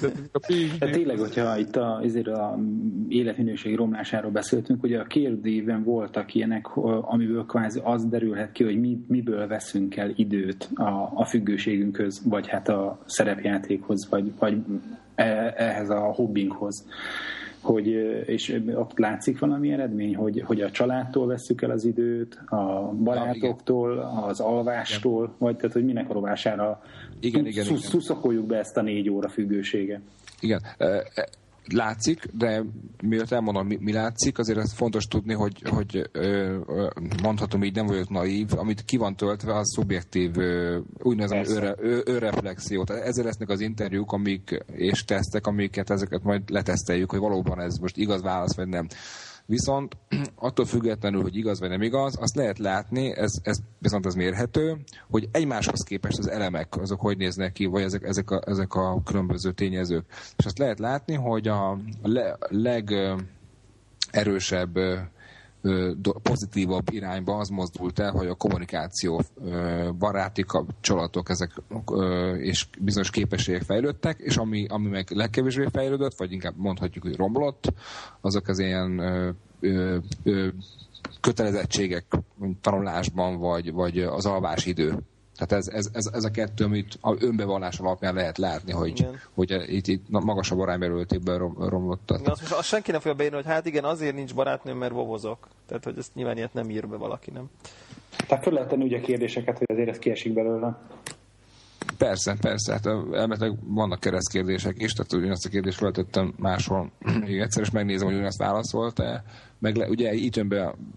De 0.00 0.08
a 0.32 0.38
PSD 0.38 0.78
De 0.78 0.90
tényleg, 0.90 1.18
hogyha 1.18 1.58
itt 1.58 1.76
a, 1.76 2.00
ezért 2.04 2.26
a 2.26 2.58
életminőség 3.08 3.76
romlásáról 3.76 4.30
beszéltünk, 4.30 4.82
ugye 4.82 5.00
a 5.00 5.04
kérdőívben 5.04 5.84
voltak 5.84 6.34
ilyenek, 6.34 6.76
amiből 7.00 7.44
kvázi 7.46 7.80
az 7.84 8.04
derülhet 8.06 8.52
ki, 8.52 8.64
hogy 8.64 8.80
mi, 8.80 8.98
miből 9.08 9.46
veszünk 9.46 9.96
el 9.96 10.12
időt 10.14 10.68
a, 10.74 11.10
a 11.14 11.24
függőségünkhöz, 11.24 12.20
vagy 12.24 12.48
hát 12.48 12.68
a 12.68 12.98
szerepjátékhoz, 13.38 14.08
vagy, 14.08 14.32
vagy 14.38 14.56
e- 15.14 15.54
ehhez 15.56 15.90
a 15.90 16.00
hobbinkhoz. 16.00 16.86
Hogy, 17.60 17.86
és 18.26 18.60
ott 18.74 18.98
látszik 18.98 19.38
valami 19.38 19.72
eredmény, 19.72 20.16
hogy, 20.16 20.42
hogy 20.46 20.60
a 20.60 20.70
családtól 20.70 21.26
vesszük 21.26 21.62
el 21.62 21.70
az 21.70 21.84
időt, 21.84 22.34
a 22.46 22.92
barátoktól, 23.02 23.98
az 24.26 24.40
alvástól, 24.40 25.34
vagy 25.38 25.56
tehát, 25.56 25.72
hogy 25.72 25.84
minek 25.84 26.10
a 26.10 26.12
rovására 26.12 26.82
Igen, 27.20 27.46
igen, 27.46 27.64
szu- 27.64 27.78
igen. 27.78 27.90
szuszakoljuk 27.90 28.46
be 28.46 28.58
ezt 28.58 28.76
a 28.76 28.82
négy 28.82 29.10
óra 29.10 29.28
függőséget. 29.28 30.00
Igen, 30.40 30.60
eh, 30.76 30.88
eh, 30.96 31.24
látszik, 31.72 32.24
de 32.32 32.64
mielőtt 33.02 33.30
elmondom, 33.30 33.66
mi, 33.66 33.76
mi 33.80 33.92
látszik, 33.92 34.38
azért 34.38 34.58
ez 34.58 34.72
fontos 34.72 35.06
tudni, 35.06 35.34
hogy, 35.34 35.62
hogy 35.68 36.10
mondhatom 37.22 37.62
így, 37.62 37.74
nem 37.74 37.86
vagyok 37.86 38.08
naív, 38.08 38.48
amit 38.56 38.84
ki 38.84 38.96
van 38.96 39.16
töltve, 39.16 39.56
az 39.56 39.72
szubjektív, 39.74 40.36
úgynevezett 41.02 41.56
őre, 41.56 41.74
ő, 41.80 42.02
őreflexió. 42.06 42.84
Tehát 42.84 43.04
ezzel 43.04 43.24
lesznek 43.24 43.48
az 43.48 43.60
interjúk 43.60 44.12
amik, 44.12 44.64
és 44.72 45.04
tesztek, 45.04 45.46
amiket 45.46 45.90
ezeket 45.90 46.22
majd 46.22 46.50
leteszteljük, 46.50 47.10
hogy 47.10 47.20
valóban 47.20 47.60
ez 47.60 47.76
most 47.76 47.96
igaz 47.96 48.22
válasz, 48.22 48.56
vagy 48.56 48.68
nem. 48.68 48.86
Viszont 49.50 49.96
attól 50.48 50.64
függetlenül, 50.64 51.22
hogy 51.22 51.36
igaz 51.36 51.60
vagy 51.60 51.68
nem 51.68 51.82
igaz, 51.82 52.16
azt 52.20 52.34
lehet 52.34 52.58
látni, 52.58 53.16
ez, 53.16 53.32
ez 53.42 53.58
viszont 53.78 54.06
az 54.06 54.14
mérhető, 54.14 54.76
hogy 55.10 55.28
egymáshoz 55.32 55.82
képest 55.82 56.18
az 56.18 56.28
elemek, 56.28 56.76
azok 56.76 57.00
hogy 57.00 57.16
néznek 57.16 57.52
ki, 57.52 57.64
vagy 57.66 57.82
ezek, 57.82 58.02
ezek, 58.02 58.30
a, 58.30 58.40
ezek 58.46 58.74
a 58.74 59.02
különböző 59.04 59.52
tényezők. 59.52 60.04
És 60.36 60.44
azt 60.44 60.58
lehet 60.58 60.78
látni, 60.78 61.14
hogy 61.14 61.48
a 61.48 61.78
le, 62.02 62.36
leg 62.48 62.90
erősebb 64.10 64.78
pozitívabb 66.22 66.86
irányba 66.90 67.36
az 67.36 67.48
mozdult 67.48 67.98
el, 67.98 68.10
hogy 68.10 68.26
a 68.26 68.34
kommunikáció 68.34 69.22
baráti 69.98 70.42
kapcsolatok 70.42 71.28
ezek 71.28 71.62
és 72.38 72.66
bizonyos 72.78 73.10
képességek 73.10 73.62
fejlődtek, 73.62 74.18
és 74.18 74.36
ami, 74.36 74.66
ami 74.68 74.88
meg 74.88 75.10
legkevésbé 75.10 75.66
fejlődött, 75.72 76.16
vagy 76.16 76.32
inkább 76.32 76.54
mondhatjuk, 76.56 77.04
hogy 77.04 77.16
romlott, 77.16 77.72
azok 78.20 78.48
az 78.48 78.58
ilyen 78.58 79.00
kötelezettségek 81.20 82.04
tanulásban, 82.60 83.38
vagy, 83.38 83.72
vagy 83.72 83.98
az 83.98 84.26
alvásidő. 84.26 84.98
Tehát 85.38 85.52
ez, 85.52 85.68
ez, 85.68 85.88
ez, 85.92 86.10
ez 86.12 86.24
a 86.24 86.30
kettő, 86.30 86.64
amit 86.64 86.98
a 87.00 87.16
önbevallás 87.18 87.78
alapján 87.78 88.14
lehet 88.14 88.38
látni, 88.38 88.72
hogy, 88.72 88.88
Igen. 88.88 89.20
hogy 89.34 89.50
itt, 89.66 89.86
itt 89.86 90.08
magasabb 90.08 90.58
aránymérőletében 90.58 91.38
rom, 91.38 91.56
romlott. 91.68 92.10
Igen, 92.10 92.30
azt, 92.30 92.40
most, 92.40 92.52
azt 92.52 92.68
senki 92.68 92.90
nem 92.90 93.00
fogja 93.00 93.16
beírni, 93.16 93.36
hogy 93.36 93.46
hát 93.46 93.66
igen, 93.66 93.84
azért 93.84 94.14
nincs 94.14 94.34
barátnőm, 94.34 94.78
mert 94.78 94.92
vovozok. 94.92 95.48
Tehát, 95.66 95.84
hogy 95.84 95.98
ezt 95.98 96.14
nyilván 96.14 96.36
ilyet 96.36 96.54
nem 96.54 96.70
ír 96.70 96.88
be 96.88 96.96
valaki, 96.96 97.30
nem? 97.30 97.50
Tehát 98.26 98.44
föl 98.44 98.52
lehet 98.52 98.68
tenni 98.68 98.84
ugye 98.84 98.98
a 98.98 99.00
kérdéseket, 99.00 99.58
hogy 99.58 99.66
azért 99.70 99.88
ez 99.88 99.98
kiesik 99.98 100.32
belőle. 100.32 100.78
Persze, 101.98 102.36
persze, 102.40 102.72
hát 102.72 102.86
elméletileg 102.86 103.52
vannak 103.66 104.00
keresztkérdések 104.00 104.82
is, 104.82 104.92
tehát 104.92 105.12
ugyanazt 105.12 105.46
a 105.46 105.48
kérdést 105.48 105.78
feltettem 105.78 106.34
máshol 106.36 106.90
még 107.26 107.38
egyszer, 107.38 107.62
és 107.62 107.70
megnézem, 107.70 108.06
hogy 108.06 108.14
ugyanazt 108.14 108.38
válaszolt-e. 108.38 109.24
Meg 109.58 109.76
le, 109.76 109.88
ugye 109.88 110.12
itt 110.12 110.44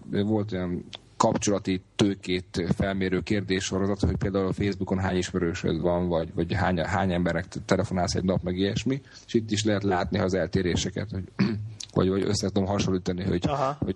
volt 0.09 0.51
olyan 0.51 0.85
kapcsolati 1.21 1.81
tőkét 1.95 2.73
felmérő 2.75 3.19
kérdéssorozat, 3.19 3.99
hogy 3.99 4.17
például 4.17 4.47
a 4.47 4.53
Facebookon 4.53 4.99
hány 4.99 5.17
ismerősöd 5.17 5.81
van, 5.81 6.07
vagy, 6.07 6.33
vagy 6.33 6.53
hány, 6.53 6.79
hány 6.79 7.13
embernek 7.13 7.45
telefonálsz 7.65 8.15
egy 8.15 8.23
nap, 8.23 8.43
meg 8.43 8.57
ilyesmi, 8.57 9.01
és 9.25 9.33
itt 9.33 9.51
is 9.51 9.63
lehet 9.63 9.83
látni 9.83 10.19
az 10.19 10.33
eltéréseket, 10.33 11.09
hogy, 11.11 11.23
vagy, 11.93 12.09
vagy 12.09 12.23
össze 12.23 12.47
tudom 12.47 12.65
hasonlítani, 12.65 13.23
hogy, 13.23 13.43
Aha. 13.47 13.75
hogy 13.79 13.95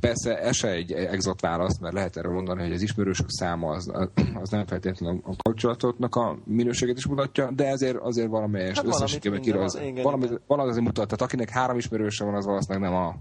Persze 0.00 0.38
ez 0.38 0.56
se 0.56 0.68
egy 0.68 0.92
exakt 0.92 1.40
válasz, 1.40 1.78
mert 1.78 1.94
lehet 1.94 2.16
erről 2.16 2.32
mondani, 2.32 2.62
hogy 2.62 2.72
az 2.72 2.82
ismerősök 2.82 3.30
száma 3.30 3.70
az, 3.70 3.92
az 4.34 4.50
nem 4.50 4.66
feltétlenül 4.66 5.20
a 5.24 5.36
kapcsolatoknak 5.42 6.14
a 6.14 6.38
minőséget 6.44 6.96
is 6.96 7.06
mutatja, 7.06 7.50
de 7.50 7.66
ezért 7.66 7.96
azért 7.96 8.28
valamelyes 8.28 8.76
Hát 8.76 8.86
összességében 8.86 9.40
Valamit, 9.42 9.80
igen. 9.82 10.02
valamit 10.46 10.70
azért 10.70 10.84
mutat. 10.84 11.04
Tehát 11.04 11.22
akinek 11.22 11.48
három 11.48 11.76
ismerőse 11.76 12.24
van, 12.24 12.34
az 12.34 12.44
valószínűleg 12.44 12.90
nem 12.90 12.98
a, 12.98 13.14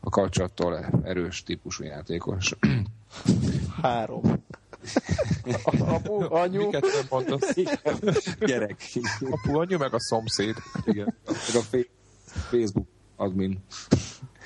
a 0.00 0.10
kapcsolattól 0.10 1.02
erős 1.04 1.42
típusú 1.42 1.84
játékos. 1.84 2.54
Három. 3.82 4.22
Apu, 5.94 6.34
anyu, 6.34 6.64
Miket 6.64 6.82
nem 6.82 7.06
mondasz? 7.08 7.54
Gyerek. 8.38 8.82
Apu, 9.30 9.58
anyu 9.58 9.78
meg 9.78 9.94
a 9.94 10.00
szomszéd. 10.00 10.56
Igen. 10.84 11.14
Meg 11.26 11.62
a 11.62 11.78
Facebook 12.32 12.86
admin. 13.16 13.64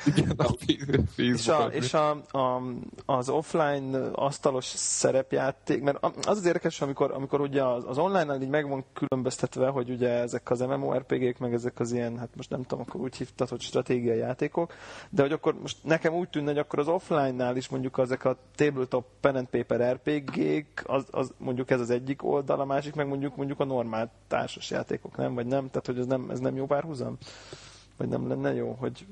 Igen, 0.07 0.31
a 0.37 0.47
és, 1.17 1.49
a, 1.49 1.67
és 1.67 1.95
a, 1.95 2.11
a, 2.11 2.63
az 3.07 3.29
offline 3.29 3.99
asztalos 4.13 4.65
szerepjáték, 4.65 5.83
mert 5.83 5.99
az 6.27 6.37
az 6.37 6.47
érdekes, 6.47 6.81
amikor, 6.81 7.11
amikor 7.13 7.41
ugye 7.41 7.65
az, 7.65 7.85
az 7.87 7.99
online-nál 7.99 8.43
így 8.43 8.49
meg 8.49 8.69
van 8.69 8.85
különböztetve, 8.93 9.69
hogy 9.69 9.91
ugye 9.91 10.09
ezek 10.09 10.51
az 10.51 10.61
MMORPG-k, 10.61 11.39
meg 11.39 11.53
ezek 11.53 11.81
az 11.81 11.93
ilyen, 11.93 12.19
hát 12.19 12.29
most 12.37 12.51
nem 12.51 12.63
tudom, 12.63 12.85
akkor 12.89 13.01
úgy 13.01 13.17
hívtad, 13.17 13.49
hogy 13.49 13.61
stratégiai 13.61 14.19
játékok, 14.19 14.73
de 15.11 15.23
hogy 15.23 15.33
akkor 15.33 15.55
most 15.61 15.77
nekem 15.83 16.15
úgy 16.15 16.29
tűnne, 16.29 16.49
hogy 16.49 16.59
akkor 16.59 16.79
az 16.79 16.89
offline-nál 16.89 17.57
is 17.57 17.69
mondjuk 17.69 17.99
ezek 17.99 18.25
a 18.25 18.37
tabletop 18.55 19.07
pen 19.21 19.37
and 19.37 19.49
paper 19.49 19.93
RPG-k, 19.93 20.83
az, 20.87 21.07
az, 21.11 21.33
mondjuk 21.39 21.71
ez 21.71 21.81
az 21.81 21.91
egyik 21.91 22.25
oldal, 22.25 22.61
a 22.61 22.65
másik 22.65 22.95
meg 22.95 23.09
mondjuk 23.09 23.37
mondjuk 23.37 23.61
a 23.61 23.65
normál 23.65 24.11
társas 24.29 24.71
játékok, 24.71 25.17
nem? 25.17 25.35
Vagy 25.35 25.47
nem? 25.47 25.67
Tehát, 25.67 25.87
hogy 25.87 25.99
ez 25.99 26.07
nem, 26.07 26.31
ez 26.31 26.41
nem 26.41 26.57
jó 26.57 26.67
párhuzam? 26.67 27.17
Vagy 27.97 28.09
nem 28.09 28.29
lenne 28.29 28.55
jó, 28.55 28.77
hogy 28.79 29.07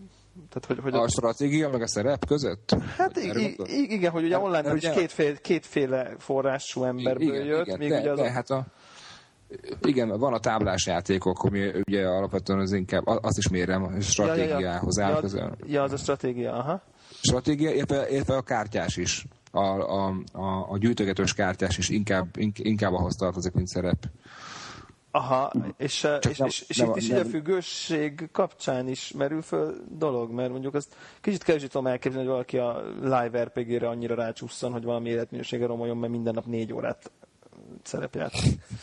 tehát, 0.48 0.66
hogy, 0.66 0.78
hogy 0.82 0.94
A 0.94 1.08
stratégia 1.08 1.68
meg 1.68 1.82
a 1.82 1.86
szerep 1.86 2.26
között? 2.26 2.74
Hát 2.96 3.16
Erre 3.16 3.38
i- 3.40 3.42
gondolsz? 3.46 3.72
i- 3.72 3.92
igen, 3.92 4.10
hogy 4.10 4.24
ugye 4.24 4.34
Hát, 4.34 4.44
online 4.44 4.66
is 4.66 4.72
ugye- 4.72 4.92
kétféle, 4.92 5.36
kétféle 5.36 6.14
forrású 6.18 6.84
emberből 6.84 7.22
igen, 7.34 7.44
jött, 7.44 7.66
igen, 7.66 7.78
még 7.78 7.88
de, 7.88 8.00
ugye 8.00 8.10
az 8.10 8.18
de, 8.18 8.24
a... 8.24 8.30
hát 8.30 8.50
a, 8.50 8.66
igen, 9.82 10.08
van 10.18 10.32
a 10.32 10.38
táblás 10.38 10.86
játékok, 10.86 11.42
ami 11.42 11.70
ugye 11.86 12.06
alapvetően 12.06 12.58
az 12.58 12.72
inkább, 12.72 13.06
azt 13.06 13.38
is 13.38 13.48
mérem, 13.48 13.82
a 13.82 14.00
stratégiához 14.00 14.98
áll 14.98 15.10
ja, 15.10 15.20
közel. 15.20 15.56
ja, 15.66 15.82
az 15.82 15.92
a 15.92 15.96
stratégia, 15.96 16.52
aha. 16.52 16.82
Stratégia, 17.22 17.70
illetve, 17.70 18.10
illetve 18.10 18.36
a 18.36 18.42
kártyás 18.42 18.96
is. 18.96 19.26
A, 19.50 19.64
a, 19.64 20.14
a, 20.32 20.70
a 20.70 20.78
gyűjtögetős 20.78 21.34
kártyás 21.34 21.78
is 21.78 21.88
inkább, 21.88 22.26
ink- 22.36 22.58
inkább 22.58 22.92
ahhoz 22.92 23.14
tartozik, 23.14 23.52
mint 23.52 23.66
szerep. 23.68 23.98
Aha, 25.14 25.52
és, 25.76 26.04
eh, 26.04 26.18
és, 26.28 26.36
nem- 26.38 26.48
és, 26.48 26.64
és 26.68 26.76
nem- 26.76 26.88
itt 26.88 26.96
is 26.96 27.08
nem- 27.08 27.18
így 27.18 27.26
a 27.26 27.28
függőség 27.28 28.28
kapcsán 28.32 28.88
is 28.88 29.12
merül 29.12 29.42
föl 29.42 29.74
dolog, 29.88 30.30
mert 30.30 30.50
mondjuk 30.50 30.74
azt 30.74 30.96
kicsit 31.20 31.42
kevésbé 31.42 31.66
tudom 31.66 31.86
elképzelni, 31.86 32.26
hogy 32.26 32.34
valaki 32.34 32.58
a 32.58 32.82
live 33.00 33.42
RPG-re 33.44 33.88
annyira 33.88 34.14
rácsúszson, 34.14 34.72
hogy 34.72 34.84
valami 34.84 35.08
életminősége 35.08 35.66
romoljon, 35.66 35.96
mert 35.96 36.12
minden 36.12 36.34
nap 36.34 36.46
négy 36.46 36.72
órát 36.72 37.10
szerepjárt. 37.82 38.34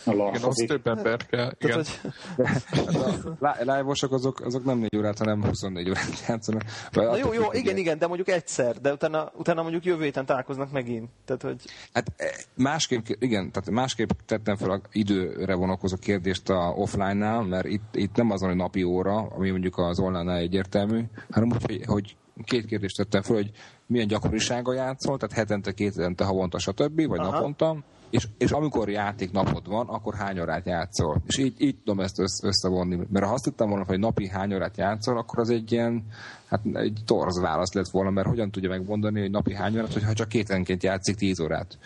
A 0.06 0.12
Igen, 0.12 0.44
az 0.44 0.64
több 0.68 0.88
ember 0.88 1.26
kell. 1.26 1.52
Igen. 1.60 1.84
Tehát, 1.84 1.88
hogy, 1.88 3.34
Hát 3.42 3.60
live-osok 3.60 4.12
azok, 4.12 4.40
azok 4.40 4.64
nem 4.64 4.78
4 4.78 4.98
órát, 4.98 5.18
hanem 5.18 5.44
24 5.44 5.90
órát 5.90 6.24
játszanak. 6.28 6.64
Na 6.92 7.18
jó, 7.18 7.34
jó, 7.34 7.44
igen, 7.52 7.78
igen, 7.78 7.98
de 7.98 8.08
mondjuk 8.08 8.28
egyszer, 8.28 8.78
de 8.82 8.92
utána, 8.92 9.32
utána 9.38 9.62
mondjuk 9.62 9.86
jövő 9.86 10.04
héten 10.04 10.26
találkoznak 10.26 10.72
megint. 10.72 11.10
Tehát, 11.26 11.42
hogy 11.42 11.62
Hát 11.94 12.12
eh, 12.16 12.28
másképp, 12.56 13.06
igen, 13.20 13.52
tehát 13.52 13.70
másképp 13.70 14.10
tettem 14.26 14.56
fel 14.56 14.70
a 14.70 14.82
időre 14.92 15.56
vonatkozó 15.56 15.96
kérdést 15.96 16.50
a 16.50 16.74
offline-nál, 16.76 17.42
mert 17.42 17.66
itt, 17.66 17.96
itt 17.96 18.16
nem 18.16 18.32
az, 18.32 18.42
hogy 18.42 18.56
napi 18.56 18.84
óra, 18.84 19.18
ami 19.18 19.50
mondjuk 19.50 19.78
az 19.78 20.00
online-nál 20.00 20.38
egyértelmű, 20.38 21.04
hanem 21.30 21.52
úgy, 21.52 21.64
hogy, 21.66 21.86
hogy 21.86 22.16
két 22.44 22.66
kérdést 22.66 22.98
tettem 22.98 23.22
fel, 23.22 23.36
hogy 23.36 23.52
milyen 23.86 24.08
gyakorisággal 24.08 24.76
játszol, 24.76 25.18
tehát 25.18 25.36
hetente, 25.36 25.72
két 25.72 25.96
hetente, 25.96 26.24
havonta, 26.24 26.60
stb., 26.60 27.08
vagy 27.08 27.20
Aha. 27.20 27.32
naponta, 27.32 27.84
és, 28.10 28.28
és 28.38 28.52
amikor 28.52 28.90
játék 28.90 29.32
napod 29.32 29.68
van, 29.68 29.88
akkor 29.88 30.14
hány 30.14 30.40
órát 30.40 30.66
játszol. 30.66 31.22
És 31.26 31.38
így, 31.38 31.54
így 31.58 31.76
tudom 31.78 32.00
ezt 32.00 32.20
összevonni. 32.44 33.00
Mert 33.10 33.26
ha 33.26 33.34
azt 33.34 33.44
hittem 33.44 33.70
volna, 33.70 33.86
hogy 33.86 34.00
napi 34.00 34.28
hány 34.28 34.54
órát 34.54 34.78
játszol, 34.78 35.18
akkor 35.18 35.40
az 35.40 35.50
egy 35.50 35.72
ilyen, 35.72 36.04
hát 36.46 36.62
egy 36.74 37.00
torz 37.06 37.40
válasz 37.40 37.74
lett 37.74 37.90
volna, 37.90 38.10
mert 38.10 38.28
hogyan 38.28 38.52
tudja 38.52 38.70
megmondani, 38.70 39.20
hogy 39.20 39.32
napi 39.32 39.54
hány 39.54 39.76
órát, 39.76 39.94
hogyha 39.94 40.14
csak 40.14 40.28
kétenként 40.28 40.84
játszik 40.84 41.16
tíz 41.16 41.40
órát. 41.40 41.78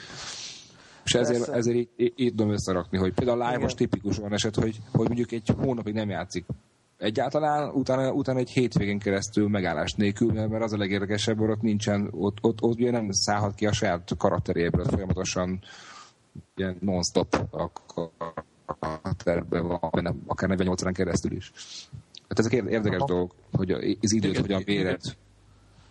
És 1.03 1.13
ezért, 1.13 1.47
ezért 1.47 1.77
így, 1.77 1.89
így, 1.97 2.13
így 2.15 2.29
tudom 2.29 2.51
összerakni, 2.51 2.97
hogy 2.97 3.13
például 3.13 3.41
a 3.41 3.59
most 3.59 3.77
tipikus 3.77 4.17
van 4.17 4.33
eset, 4.33 4.55
hogy, 4.55 4.77
hogy 4.91 5.07
mondjuk 5.07 5.31
egy 5.31 5.53
hónapig 5.57 5.93
nem 5.93 6.09
játszik 6.09 6.45
egyáltalán, 7.03 7.69
utána, 7.69 8.11
utána 8.11 8.39
egy 8.39 8.49
hétvégén 8.49 8.99
keresztül 8.99 9.47
megállás 9.47 9.93
nélkül, 9.93 10.31
mert 10.31 10.63
az 10.63 10.73
a 10.73 10.77
legérdekesebb, 10.77 11.37
hogy 11.37 11.49
ott 11.49 11.61
nincsen, 11.61 12.09
ott, 12.11 12.37
ott, 12.41 12.61
ott 12.61 12.79
ugye 12.79 12.91
nem 12.91 13.11
szállhat 13.11 13.55
ki 13.55 13.65
a 13.65 13.71
saját 13.71 14.11
karakteréből, 14.17 14.85
folyamatosan 14.85 15.59
ilyen 16.55 16.77
non-stop 16.79 17.33
a 17.51 17.71
karakterben 18.79 19.67
van, 19.67 19.89
nem, 19.91 20.23
akár 20.27 20.49
48 20.49 20.81
órán 20.81 20.93
keresztül 20.93 21.31
is. 21.31 21.51
Hát 22.29 22.39
ezek 22.39 22.51
érdekes 22.51 22.99
Aha. 22.99 23.05
dolgok, 23.05 23.35
hogy 23.51 23.71
az 24.01 24.13
időt 24.13 24.37
hogyan 24.37 24.61
véred. 24.65 25.01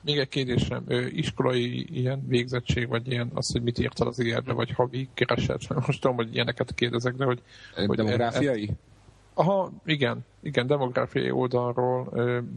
Még 0.04 0.18
egy 0.18 0.28
kérdésem, 0.28 0.84
iskolai 1.08 1.86
ilyen 2.00 2.26
végzettség, 2.26 2.88
vagy 2.88 3.10
ilyen 3.10 3.30
az, 3.34 3.52
hogy 3.52 3.62
mit 3.62 3.78
írtad 3.78 4.06
az 4.06 4.18
ilyenre, 4.18 4.52
vagy 4.52 4.70
havi 4.70 5.08
kereset, 5.14 5.86
most 5.86 6.00
tudom, 6.00 6.16
hogy 6.16 6.34
ilyeneket 6.34 6.74
kérdezek, 6.74 7.14
de 7.14 7.24
hogy... 7.24 7.42
hogy 7.74 7.96
demográfiai? 7.96 8.68
E, 8.68 8.91
Aha, 9.34 9.70
igen, 9.84 10.24
igen, 10.40 10.66
demográfiai 10.66 11.30
oldalról 11.30 12.08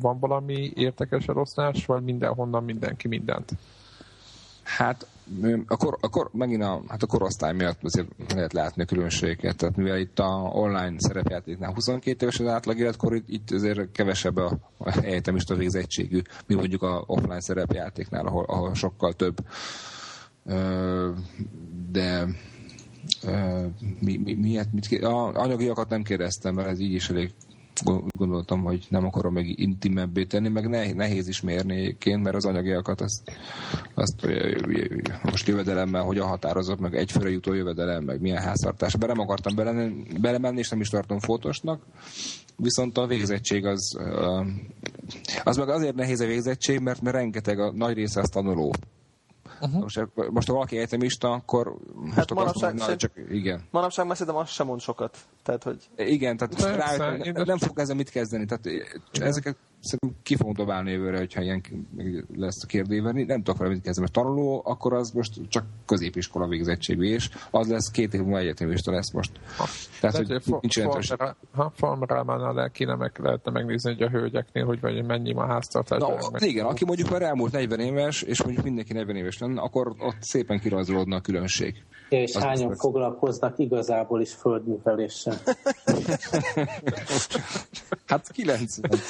van 0.02 0.20
valami 0.20 0.72
értekes 0.76 1.28
elosztás, 1.28 1.86
vagy 1.86 2.04
mindenhonnan 2.04 2.64
mindenki 2.64 3.08
mindent? 3.08 3.52
Hát 4.64 5.08
akkor, 5.68 5.98
akkor 6.02 6.30
megint 6.34 6.64
a, 6.64 6.82
hát 6.88 7.04
a 7.04 7.08
korosztály 7.08 7.54
miatt 7.54 7.84
azért 7.84 8.34
lehet 8.34 8.54
látni 8.54 8.82
a 8.82 8.86
különbségeket. 8.86 9.58
Tehát 9.58 9.76
mivel 9.76 9.98
itt 9.98 10.20
a 10.20 10.50
online 10.54 10.96
szerepjátéknál 10.98 11.74
22 11.74 12.26
éves 12.26 12.40
az 12.40 12.48
átlag 12.48 12.80
életkor, 12.80 13.22
itt 13.28 13.52
azért 13.52 13.92
kevesebb 13.92 14.38
a, 14.38 14.58
a 14.78 14.98
egyetemista 15.02 15.56
végzettségű, 15.56 16.22
mi 16.48 16.56
mondjuk 16.56 16.82
a 16.82 17.04
offline 17.08 17.42
szerepjátéknál, 17.42 18.26
ahol, 18.26 18.44
ahol 18.44 18.74
sokkal 18.74 19.14
több. 19.14 19.38
De 21.92 22.28
mi, 24.00 24.18
mi, 24.18 24.34
miért, 24.34 24.72
mit, 24.72 25.04
a 25.04 25.34
anyagiakat 25.34 25.90
nem 25.90 26.04
kérdeztem, 26.04 26.54
mert 26.54 26.68
ez 26.68 26.80
így 26.80 26.94
is 26.94 27.10
elég 27.10 27.32
gondoltam, 28.18 28.64
hogy 28.64 28.86
nem 28.90 29.06
akarom 29.06 29.34
meg 29.34 29.60
intimebbé 29.60 30.24
tenni, 30.24 30.48
meg 30.48 30.96
nehéz 30.96 31.28
is 31.28 31.42
mérni 31.42 31.76
egyébként, 31.76 32.24
mert 32.24 32.36
az 32.36 32.46
anyagiakat 32.46 33.02
azt, 33.02 33.32
azt 33.94 34.28
most 35.24 35.48
jövedelemmel 35.48 36.04
hogyan 36.04 36.28
határozott, 36.28 36.80
meg 36.80 36.96
egyfőre 36.96 37.30
jutó 37.30 37.54
jövedelem, 37.54 38.04
meg 38.04 38.22
milyen 38.22 38.42
háztartás. 38.44 38.96
Be 38.96 39.08
nem 39.08 39.20
akartam 39.20 39.56
belemenni, 39.56 40.04
belemenni, 40.22 40.60
és 40.60 40.70
nem 40.70 40.82
is 40.82 40.90
tartom 40.90 41.20
fontosnak. 41.20 41.82
Viszont 42.58 42.98
a 42.98 43.08
végzettség 43.08 43.66
az, 43.66 43.98
az 45.44 45.58
meg 45.58 45.70
azért 45.70 45.96
nehéz 45.96 46.20
a 46.20 46.26
végzettség, 46.26 46.80
mert, 46.80 47.02
mert 47.02 47.16
rengeteg 47.16 47.60
a 47.60 47.72
nagy 47.72 47.94
része 47.94 48.22
az 48.22 48.30
tanuló. 48.30 48.74
Uh-huh. 49.66 49.82
Most, 49.82 50.08
most 50.30 50.48
ha 50.48 50.54
valaki 50.54 50.78
egyetemista, 50.78 51.32
akkor 51.32 51.76
most 51.94 52.16
hát 52.16 52.34
manapság, 52.34 52.70
mondani, 52.70 52.92
na, 52.92 52.98
csak 52.98 53.12
igen. 53.30 53.64
Manapság 53.72 54.06
már 54.06 54.18
szerintem 54.18 54.42
azt 54.42 54.52
sem 54.52 54.66
mond 54.66 54.82
sokat. 54.82 55.18
Tehát, 55.44 55.64
hogy... 55.64 55.90
Igen, 55.96 56.38
tehát 56.38 56.76
rá, 56.76 57.16
nem, 57.16 57.44
nem 57.46 57.58
fog 57.58 57.80
ezzel 57.80 57.96
mit 57.96 58.10
kezdeni. 58.10 58.46
Tehát 58.46 58.68
ezeket 59.12 59.58
szerintem 59.86 60.22
ki 60.24 60.36
fogunk 60.36 60.58
dobálni 60.58 60.92
jövőre, 60.92 61.18
hogyha 61.18 61.42
ilyen 61.42 61.62
lesz 62.36 62.64
a 62.64 62.66
kérdével. 62.66 63.12
Nem 63.12 63.44
tudok 63.44 63.58
vele 63.58 63.70
mit 63.70 63.82
kezdeni, 63.82 64.10
mert 64.12 64.28
tanuló, 64.28 64.62
akkor 64.66 64.94
az 64.94 65.12
most 65.12 65.34
csak 65.48 65.66
középiskola 65.86 66.48
végzettségű, 66.48 67.04
és 67.04 67.30
az 67.52 67.70
lesz 67.70 67.92
két 67.92 68.14
év 68.14 68.22
múlva 68.22 68.38
egyetemista 68.38 68.92
lesz 68.92 69.12
most. 69.12 69.32
Ha. 69.58 69.66
Tehát, 70.02 70.16
hogy 70.16 70.44
for, 70.44 70.60
nincs 70.62 70.78
jelentős. 70.78 71.14
Ha 71.54 71.72
farmerámánál 71.76 72.70
kéne 72.70 72.96
meg, 72.96 73.12
lehetne 73.22 73.52
megnézni, 73.52 73.94
hogy 73.94 74.02
a 74.02 74.10
hölgyeknél, 74.10 74.66
hogy 74.66 74.80
vagy 74.82 75.06
mennyi 75.06 75.34
a 75.34 75.46
háztartás. 75.46 76.00
Na, 76.00 76.30
meg... 76.32 76.42
igen, 76.42 76.66
aki 76.66 76.86
mondjuk 76.86 77.10
már 77.10 77.22
elmúlt 77.22 77.52
40 77.52 77.80
éves, 77.80 78.22
és 78.22 78.44
mondjuk 78.44 78.66
mindenki 78.66 78.94
40 78.94 79.16
éves 79.16 79.38
lenne, 79.38 79.62
akkor 79.62 79.88
ott 79.88 80.18
szépen 80.20 80.60
kirajzolódna 80.60 81.16
a 81.16 81.22
különbség. 81.22 81.84
Ja, 82.10 82.22
és 82.22 82.36
az 82.36 82.44
hányan 82.44 82.72
az 82.72 82.80
foglalkoznak 82.80 83.60
igazából 83.60 84.22
is 84.22 84.34
földműveléssel? 84.34 85.38
hát 88.06 88.32
90 88.32 88.92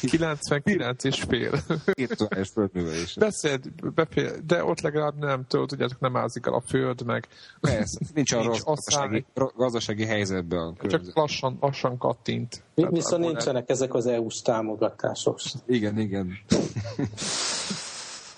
99 0.00 1.04
és 1.04 1.22
fél. 1.28 1.60
Virtuális 1.92 2.48
földművelés. 2.48 3.14
Beszéld, 3.14 3.92
befél, 3.94 4.32
de 4.46 4.64
ott 4.64 4.80
legalább 4.80 5.18
nem 5.18 5.44
tudod, 5.46 5.68
tudjátok, 5.68 6.00
nem 6.00 6.16
ázik 6.16 6.46
el 6.46 6.52
a 6.52 6.60
föld, 6.60 7.04
meg 7.04 7.28
Persze, 7.60 7.98
nincs 8.14 8.32
a 8.32 8.42
rossz 8.42 8.62
gazdasági, 8.62 9.24
gazdasági 9.56 10.04
helyzetben. 10.04 10.76
Csak 10.88 11.02
lassan, 11.14 11.56
lassan 11.60 11.98
kattint. 11.98 12.62
Mi, 12.74 12.86
viszont 12.90 13.24
nincsenek 13.24 13.68
el... 13.68 13.74
ezek 13.74 13.94
az 13.94 14.06
EU-s 14.06 14.42
támogatások. 14.42 15.38
Igen, 15.66 15.98
igen. 15.98 16.38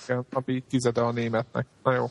igen, 0.05 0.27
ami 0.33 0.61
tizede 0.69 1.01
a 1.01 1.13
németnek. 1.13 1.67
Na 1.83 1.93
jó. 1.93 2.11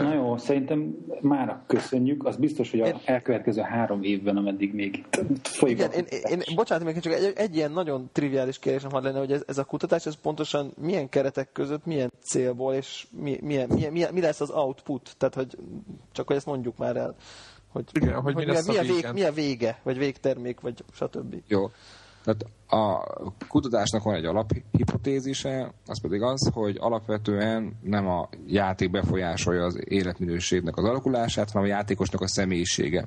Na 0.00 0.14
jó, 0.14 0.36
szerintem 0.36 0.96
már 1.20 1.62
köszönjük. 1.66 2.26
Az 2.26 2.36
biztos, 2.36 2.70
hogy 2.70 2.80
a 2.80 2.86
én... 2.86 3.00
elkövetkező 3.04 3.60
három 3.60 4.02
évben, 4.02 4.36
ameddig 4.36 4.74
még 4.74 5.04
folyik. 5.42 5.78
Igen, 5.78 5.90
én, 5.92 6.04
én, 6.08 6.40
én, 6.40 6.54
bocsánat, 6.54 6.84
még 6.84 7.00
csak 7.00 7.12
egy, 7.12 7.32
egy 7.36 7.56
ilyen 7.56 7.72
nagyon 7.72 8.10
triviális 8.12 8.58
kérdésem 8.58 8.90
hadd 8.90 9.02
lenne, 9.02 9.18
hogy 9.18 9.32
ez, 9.32 9.42
ez 9.46 9.58
a 9.58 9.64
kutatás, 9.64 10.06
ez 10.06 10.14
pontosan 10.14 10.72
milyen 10.80 11.08
keretek 11.08 11.52
között, 11.52 11.84
milyen 11.84 12.12
célból, 12.22 12.74
és 12.74 13.06
mi, 13.10 13.38
milyen, 13.42 13.68
milyen, 13.68 13.92
milyen, 13.92 14.12
mi 14.12 14.20
lesz 14.20 14.40
az 14.40 14.50
output? 14.50 15.14
Tehát, 15.18 15.34
hogy 15.34 15.56
csak 16.12 16.26
hogy 16.26 16.36
ezt 16.36 16.46
mondjuk 16.46 16.76
már 16.76 16.96
el. 16.96 17.14
Hogy, 17.72 17.84
Igen, 17.92 18.20
hogy, 18.20 18.34
hogy 18.34 18.46
mi, 18.46 18.52
lesz 18.52 18.66
mi, 18.66 18.76
a, 18.76 18.82
vég, 18.82 19.06
mi 19.12 19.22
a 19.22 19.32
vége, 19.32 19.80
vagy 19.82 19.98
végtermék, 19.98 20.60
vagy 20.60 20.84
stb. 20.92 21.34
Jó. 21.46 21.70
Tehát 22.24 22.44
a 22.66 23.06
kutatásnak 23.48 24.02
van 24.02 24.14
egy 24.14 24.24
alaphipotézise, 24.24 25.72
az 25.86 26.00
pedig 26.00 26.22
az, 26.22 26.50
hogy 26.52 26.76
alapvetően 26.80 27.76
nem 27.82 28.06
a 28.06 28.28
játék 28.46 28.90
befolyásolja 28.90 29.64
az 29.64 29.78
életminőségnek 29.84 30.76
az 30.76 30.84
alakulását, 30.84 31.50
hanem 31.50 31.68
a 31.68 31.70
játékosnak 31.70 32.20
a 32.20 32.28
személyisége. 32.28 33.06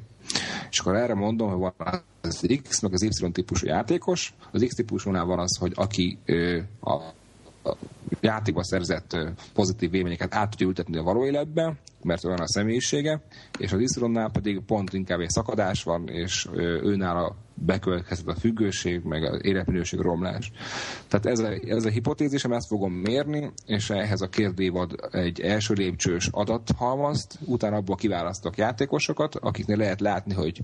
És 0.70 0.80
akkor 0.80 0.96
erre 0.96 1.14
mondom, 1.14 1.50
hogy 1.50 1.60
van 1.60 2.02
az 2.22 2.48
X, 2.64 2.82
meg 2.82 2.94
az 2.94 3.04
Y 3.04 3.32
típusú 3.32 3.68
játékos. 3.68 4.34
Az 4.52 4.64
X 4.68 4.76
típusúnál 4.76 5.26
van 5.26 5.40
az, 5.40 5.58
hogy 5.58 5.72
aki 5.76 6.18
a 6.82 7.00
játékba 8.22 8.64
szerzett 8.64 9.18
pozitív 9.54 9.90
véleményeket 9.90 10.36
át 10.36 10.50
tudja 10.50 10.68
ültetni 10.68 10.98
a 10.98 11.04
való 11.04 11.26
életbe, 11.26 11.76
mert 12.04 12.26
olyan 12.26 12.40
a 12.40 12.48
személyisége, 12.48 13.22
és 13.60 13.72
az 13.72 13.80
Iszronnál 13.80 14.32
pedig 14.32 14.62
pont 14.66 14.94
inkább 14.94 15.20
egy 15.20 15.30
szakadás 15.30 15.84
van, 15.84 16.08
és 16.08 16.48
őnál 16.84 17.18
a 17.18 17.36
bekövetkezett 17.54 18.28
a 18.28 18.36
függőség, 18.36 19.02
meg 19.04 19.24
az 19.24 19.40
életminőség 19.46 20.00
romlás. 20.00 20.52
Tehát 21.08 21.26
ez 21.26 21.40
a, 21.40 21.50
ez 21.68 21.86
a 21.86 21.90
hipotézisem, 21.90 22.52
ezt 22.52 22.68
fogom 22.68 22.94
mérni, 22.94 23.52
és 23.66 23.90
ehhez 23.90 24.22
a 24.22 24.30
kérdévad 24.30 24.96
egy 25.12 25.42
első 25.42 25.74
lépcsős 25.74 26.28
adathalmazt, 26.32 27.40
utána 27.46 27.76
abból 27.76 27.96
kiválasztok 27.96 28.58
játékosokat, 28.58 29.36
akiknél 29.36 29.78
lehet 29.78 30.02
látni, 30.02 30.34
hogy 30.34 30.62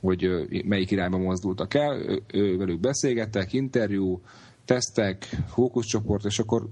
hogy 0.00 0.48
melyik 0.64 0.90
irányba 0.90 1.18
mozdultak 1.18 1.74
el, 1.74 2.20
ő, 2.32 2.56
velük 2.56 2.80
beszélgettek, 2.80 3.52
interjú, 3.52 4.20
tesztek, 4.66 5.24
fókuszcsoport, 5.48 6.24
és 6.24 6.38
akkor 6.38 6.68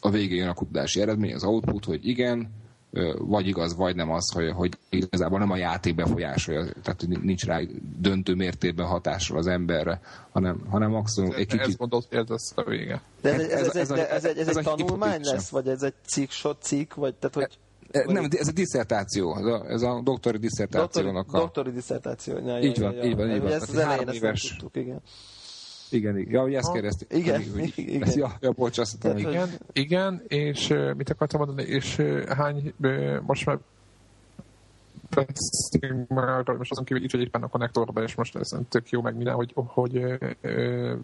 a 0.00 0.10
végén 0.10 0.38
jön 0.38 0.48
a 0.48 0.54
kutatási 0.54 1.00
eredmény, 1.00 1.34
az 1.34 1.44
output, 1.44 1.84
hogy 1.84 2.06
igen, 2.08 2.50
vagy 3.18 3.46
igaz, 3.46 3.76
vagy 3.76 3.96
nem 3.96 4.10
az, 4.10 4.32
hogy, 4.32 4.50
hogy 4.50 4.78
igazából 4.90 5.38
nem 5.38 5.50
a 5.50 5.56
játék 5.56 5.94
befolyásolja, 5.94 6.66
tehát 6.82 7.06
nincs 7.06 7.44
rá 7.44 7.60
döntő 7.98 8.34
mértékben 8.34 8.86
hatásról 8.86 9.38
az 9.38 9.46
emberre, 9.46 10.00
hanem, 10.30 10.66
hanem 10.68 10.90
maximum 10.90 11.30
egy 11.30 11.46
kicsit... 11.46 11.66
Ez 11.66 11.76
mondod, 11.76 12.04
hogy 12.08 12.18
ez 12.18 12.28
lesz 12.28 12.52
a 12.54 12.62
vége. 12.62 13.02
De 13.20 13.32
ez, 13.32 13.40
ez, 13.40 13.50
ez, 13.50 13.76
ez, 13.76 13.90
ez, 13.90 13.98
ez, 14.08 14.24
egy, 14.24 14.38
ez, 14.38 14.48
ez 14.48 14.56
egy 14.56 14.64
tanulmány 14.64 15.20
lesz, 15.22 15.48
vagy 15.48 15.68
ez 15.68 15.82
egy 15.82 15.94
cikk, 16.06 16.30
cikk, 16.60 16.94
vagy 16.94 17.14
tehát 17.14 17.34
hogy... 17.34 17.58
Nem, 18.12 18.28
ez 18.30 18.48
a 18.48 18.52
diszertáció, 18.52 19.36
ez 19.36 19.44
a, 19.44 19.64
ez 19.68 19.82
a 19.82 20.00
doktori 20.04 20.38
diszertációnak 20.38 21.14
doktori, 21.14 21.38
a... 21.38 21.44
Doktori 21.44 21.70
diszertáció. 21.70 22.38
Ja, 22.46 22.58
így, 22.58 22.80
van, 22.80 22.94
ja, 22.94 23.02
így 23.02 23.16
van, 23.16 23.30
így 23.30 23.42
van. 23.42 23.52
Ezt 23.52 23.68
az 23.68 23.76
elején 23.76 24.08
ezt 24.08 24.16
éves... 24.16 24.56
tudtuk, 24.56 24.76
igen. 24.76 25.02
Igen, 25.90 26.18
igen. 26.18 26.32
Ja, 26.32 26.40
hogy 26.40 26.54
ezt 26.54 26.72
kérdezték. 26.72 27.12
Igen, 27.12 27.42
hogy, 27.52 27.72
igen. 27.76 28.08
Ja, 28.14 28.36
ja 28.40 28.50
bocs, 28.50 28.78
azt 28.78 28.98
Tehát, 29.00 29.18
igen, 29.18 29.48
igen, 29.72 30.22
és 30.28 30.74
mit 30.96 31.10
akartam 31.10 31.40
mondani, 31.40 31.62
és 31.62 32.02
hány, 32.28 32.74
most 33.26 33.46
már 33.46 33.58
beszélünk 35.10 36.08
már 36.08 36.42
most 36.44 36.70
azon 36.70 36.84
kívül 36.84 37.02
így, 37.02 37.10
hogy 37.10 37.20
éppen 37.20 37.42
a 37.42 37.48
konnektorba, 37.48 38.02
és 38.02 38.14
most 38.14 38.36
ez 38.36 38.50
tök 38.68 38.90
jó 38.90 39.00
meg 39.00 39.16
minden, 39.16 39.34
hogy, 39.34 39.52
hogy 39.54 40.18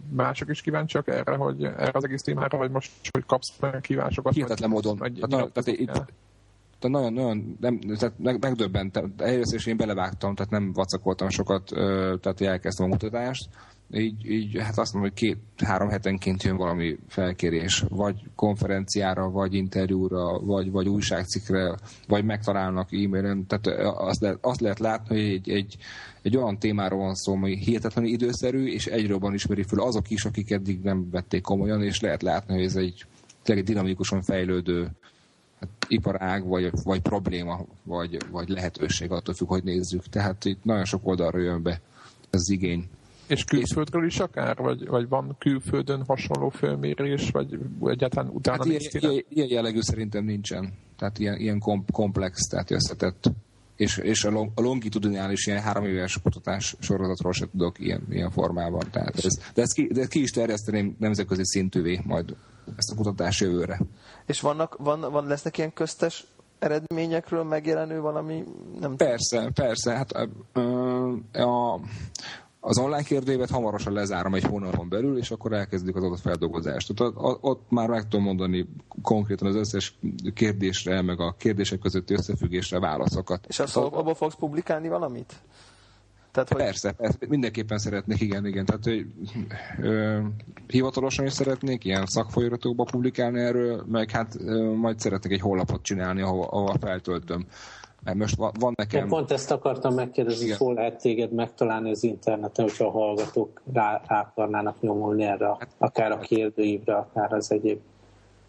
mások 0.09 0.49
is 0.49 0.61
kíváncsiak 0.61 1.07
erre, 1.07 1.35
hogy 1.35 1.63
erre 1.63 1.91
az 1.93 2.03
egész 2.03 2.21
témára, 2.21 2.57
vagy 2.57 2.71
most, 2.71 2.91
hogy 3.11 3.25
kapsz 3.25 3.53
meg 3.59 3.81
kívásokat. 3.81 4.33
Hihetetlen 4.33 4.69
módon. 4.69 4.97
Vagy, 4.97 5.13
tehát, 5.13 5.29
na, 5.29 5.51
tehát 5.51 5.79
itt, 5.79 6.13
nagyon, 6.89 7.13
nagyon 7.13 7.57
nem, 7.59 7.79
tehát 7.79 8.13
meg, 8.17 8.41
megdöbbentem. 8.41 9.13
Egyrészt 9.17 9.53
és 9.53 9.65
én 9.65 9.77
belevágtam, 9.77 10.35
tehát 10.35 10.51
nem 10.51 10.73
vacakoltam 10.73 11.29
sokat, 11.29 11.63
tehát 12.21 12.41
elkezdtem 12.41 12.85
a 12.85 12.89
mutatást. 12.89 13.49
Így, 13.91 14.31
így 14.31 14.57
hát 14.59 14.77
azt 14.77 14.93
mondom, 14.93 15.11
hogy 15.11 15.19
két-három 15.19 15.89
hetenként 15.89 16.43
jön 16.43 16.57
valami 16.57 16.97
felkérés, 17.07 17.83
vagy 17.89 18.15
konferenciára, 18.35 19.29
vagy 19.29 19.53
interjúra, 19.53 20.39
vagy, 20.39 20.71
vagy 20.71 20.87
újságcikre, 20.87 21.75
vagy 22.07 22.25
megtalálnak 22.25 22.93
e-mailen. 22.93 23.45
Tehát 23.47 23.67
azt 23.97 24.21
lehet, 24.21 24.37
azt 24.41 24.59
lehet 24.59 24.79
látni, 24.79 25.21
hogy 25.21 25.31
egy, 25.31 25.49
egy, 25.49 25.77
egy 26.21 26.37
olyan 26.37 26.59
témáról 26.59 26.99
van 26.99 27.15
szó, 27.15 27.33
ami 27.33 27.57
hihetetlenül 27.57 28.11
időszerű, 28.11 28.65
és 28.65 28.85
egyre 28.85 29.17
ismeri 29.33 29.63
föl 29.63 29.81
azok 29.81 30.09
is, 30.09 30.25
akik 30.25 30.51
eddig 30.51 30.81
nem 30.81 31.09
vették 31.11 31.41
komolyan, 31.41 31.83
és 31.83 31.99
lehet 31.99 32.21
látni, 32.21 32.53
hogy 32.53 32.63
ez 32.63 32.75
egy 32.75 33.05
tényleg 33.43 33.65
dinamikusan 33.65 34.21
fejlődő 34.21 34.91
iparág, 35.87 36.47
vagy, 36.47 36.71
vagy 36.83 37.01
probléma, 37.01 37.65
vagy, 37.83 38.17
vagy 38.31 38.49
lehetőség, 38.49 39.11
attól 39.11 39.33
függ, 39.33 39.47
hogy 39.47 39.63
nézzük. 39.63 40.03
Tehát 40.03 40.45
itt 40.45 40.63
nagyon 40.63 40.85
sok 40.85 41.07
oldalra 41.07 41.39
jön 41.39 41.63
be 41.63 41.81
ez 42.29 42.39
az 42.39 42.49
igény. 42.49 42.89
És 43.27 43.43
külföldről 43.43 44.05
is 44.05 44.19
akár? 44.19 44.57
Vagy, 44.57 44.87
vagy 44.87 45.07
van 45.07 45.35
külföldön 45.39 46.03
hasonló 46.07 46.49
fölmérés, 46.49 47.29
vagy 47.29 47.59
egyáltalán 47.83 48.31
utána 48.33 48.57
hát 48.57 48.65
ilyen, 48.65 48.81
ilyen, 48.91 49.25
ilyen 49.29 49.47
jellegű 49.49 49.79
szerintem 49.81 50.23
nincsen. 50.23 50.73
Tehát 50.97 51.19
ilyen, 51.19 51.39
ilyen 51.39 51.59
komplex, 51.91 52.41
tehát 52.41 52.71
összetett. 52.71 53.31
És, 53.75 53.97
és 53.97 54.23
a, 54.23 54.29
long, 54.29 54.51
a 54.55 54.61
longitudinális 54.61 55.45
ilyen 55.45 55.61
három 55.61 55.85
éves 55.85 56.19
kutatás 56.23 56.75
sorozatról 56.79 57.33
se 57.33 57.45
tudok 57.51 57.79
ilyen, 57.79 58.05
ilyen 58.09 58.31
formában. 58.31 58.87
Tehát 58.91 59.15
ez, 59.15 59.39
de, 59.53 59.61
ezt 59.61 59.73
ki, 59.73 59.87
de 59.93 60.05
ki 60.07 60.21
is 60.21 60.31
terjeszteném 60.31 60.95
nemzetközi 60.99 61.45
szintűvé 61.45 62.01
majd 62.03 62.35
ezt 62.75 62.91
a 62.91 62.95
kutatás 62.95 63.41
jövőre. 63.41 63.79
És 64.25 64.41
vannak, 64.41 64.77
van, 64.79 64.99
van, 65.11 65.25
lesznek 65.27 65.57
ilyen 65.57 65.73
köztes 65.73 66.25
eredményekről 66.59 67.43
megjelenő 67.43 68.01
valami? 68.01 68.43
Nem 68.79 68.95
persze, 68.95 69.51
persze. 69.53 69.95
Hát 69.95 70.11
a, 70.11 70.29
a, 71.39 71.79
az 72.67 72.77
online 72.77 73.03
kérdőívet 73.03 73.49
hamarosan 73.49 73.93
lezárom 73.93 74.33
egy 74.33 74.43
hónapon 74.43 74.89
belül, 74.89 75.17
és 75.17 75.31
akkor 75.31 75.53
elkezdjük 75.53 75.95
az 75.95 76.03
adatfeldolgozást. 76.03 77.01
Ott, 77.01 77.15
ott 77.41 77.61
már 77.69 77.87
meg 77.89 78.07
tudom 78.07 78.25
mondani 78.25 78.67
konkrétan 79.01 79.47
az 79.47 79.55
összes 79.55 79.97
kérdésre, 80.33 81.01
meg 81.01 81.19
a 81.19 81.35
kérdések 81.37 81.79
közötti 81.79 82.13
összefüggésre 82.13 82.79
válaszokat. 82.79 83.45
És 83.47 83.59
azt 83.59 83.77
abban 83.77 84.15
fogsz 84.15 84.35
publikálni 84.35 84.87
valamit? 84.87 85.33
Tehát, 86.31 86.49
hogy... 86.49 86.57
persze, 86.61 86.91
persze, 86.91 87.17
mindenképpen 87.27 87.77
szeretnék, 87.77 88.21
igen, 88.21 88.45
igen. 88.45 88.65
Tehát, 88.65 88.83
hogy 88.83 89.05
ö, 89.81 90.19
hivatalosan 90.67 91.25
is 91.25 91.33
szeretnék 91.33 91.83
ilyen 91.85 92.05
szakfolyóratokba 92.05 92.83
publikálni 92.83 93.39
erről, 93.39 93.83
meg 93.91 94.09
hát 94.11 94.35
ö, 94.39 94.73
majd 94.73 94.99
szeretnék 94.99 95.31
egy 95.33 95.41
honlapot 95.41 95.81
csinálni, 95.81 96.21
ahova, 96.21 96.47
ahova 96.47 96.75
feltöltöm. 96.79 97.45
Mert 98.05 98.17
most 98.17 98.35
van, 98.35 98.51
van 98.59 98.73
nekem... 98.75 99.03
Én 99.03 99.09
pont 99.09 99.31
ezt 99.31 99.51
akartam 99.51 99.93
megkérdezni, 99.93 100.47
hogy 100.47 100.57
hol 100.57 100.73
lehet 100.73 101.01
téged 101.01 101.31
megtalálni 101.31 101.89
az 101.89 102.03
interneten, 102.03 102.65
hogyha 102.65 102.85
a 102.85 102.91
hallgatók 102.91 103.61
rá, 103.73 104.01
rá 104.07 104.19
akarnának 104.19 104.81
nyomulni 104.81 105.23
erre, 105.23 105.47
hát, 105.47 105.67
akár 105.77 106.11
a 106.11 106.19
kérdőívre, 106.19 106.95
akár 106.95 107.33
az 107.33 107.51
egyéb 107.51 107.79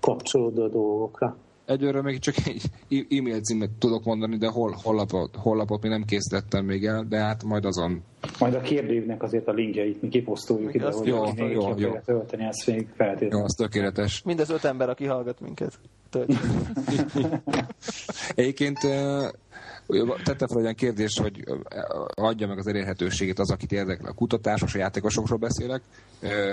kapcsolódó 0.01 0.67
dolgokra. 0.67 1.37
Egyőre 1.65 2.03
még 2.03 2.19
csak 2.19 2.35
egy 2.45 2.63
e-mail 2.89 3.41
címet 3.41 3.71
tudok 3.79 4.05
mondani, 4.05 4.37
de 4.37 4.49
hol, 4.49 4.77
hollapot, 4.83 5.37
hollapot 5.37 5.83
még 5.83 5.91
nem 5.91 6.05
készítettem 6.05 6.65
még 6.65 6.87
el, 6.87 7.05
de 7.09 7.19
hát 7.19 7.45
majd 7.45 7.65
azon. 7.65 8.03
Majd 8.39 8.55
a 8.55 8.61
kérdőívnek 8.61 9.23
azért 9.23 9.49
a 9.49 9.53
linkjeit 9.53 10.03
mi 10.03 10.09
kiposztoljuk 10.09 10.75
ide, 10.75 10.91
hogy 10.91 11.07
jó, 11.07 11.25
jó, 11.37 11.47
jó, 11.47 11.75
jó. 11.77 11.93
tölteni, 12.05 12.45
ezt 12.45 12.67
még 12.67 12.89
feltétlenül. 12.97 13.39
Jó, 13.39 13.45
az 13.45 13.55
tökéletes. 13.55 14.23
Mindez 14.23 14.51
öt 14.51 14.65
ember, 14.65 14.89
aki 14.89 15.05
hallgat 15.05 15.41
minket. 15.41 15.79
Egyébként 18.35 18.79
tettem 20.25 20.49
fel 20.49 20.57
olyan 20.57 20.75
kérdést, 20.75 21.21
hogy 21.21 21.45
adja 22.15 22.47
meg 22.47 22.59
az 22.59 22.67
elérhetőségét 22.67 23.39
az, 23.39 23.51
akit 23.51 23.73
érdekel 23.73 24.07
a 24.07 24.15
kutatás, 24.15 24.63
a 24.63 24.79
játékosokról 24.79 25.39
beszélek, 25.39 25.83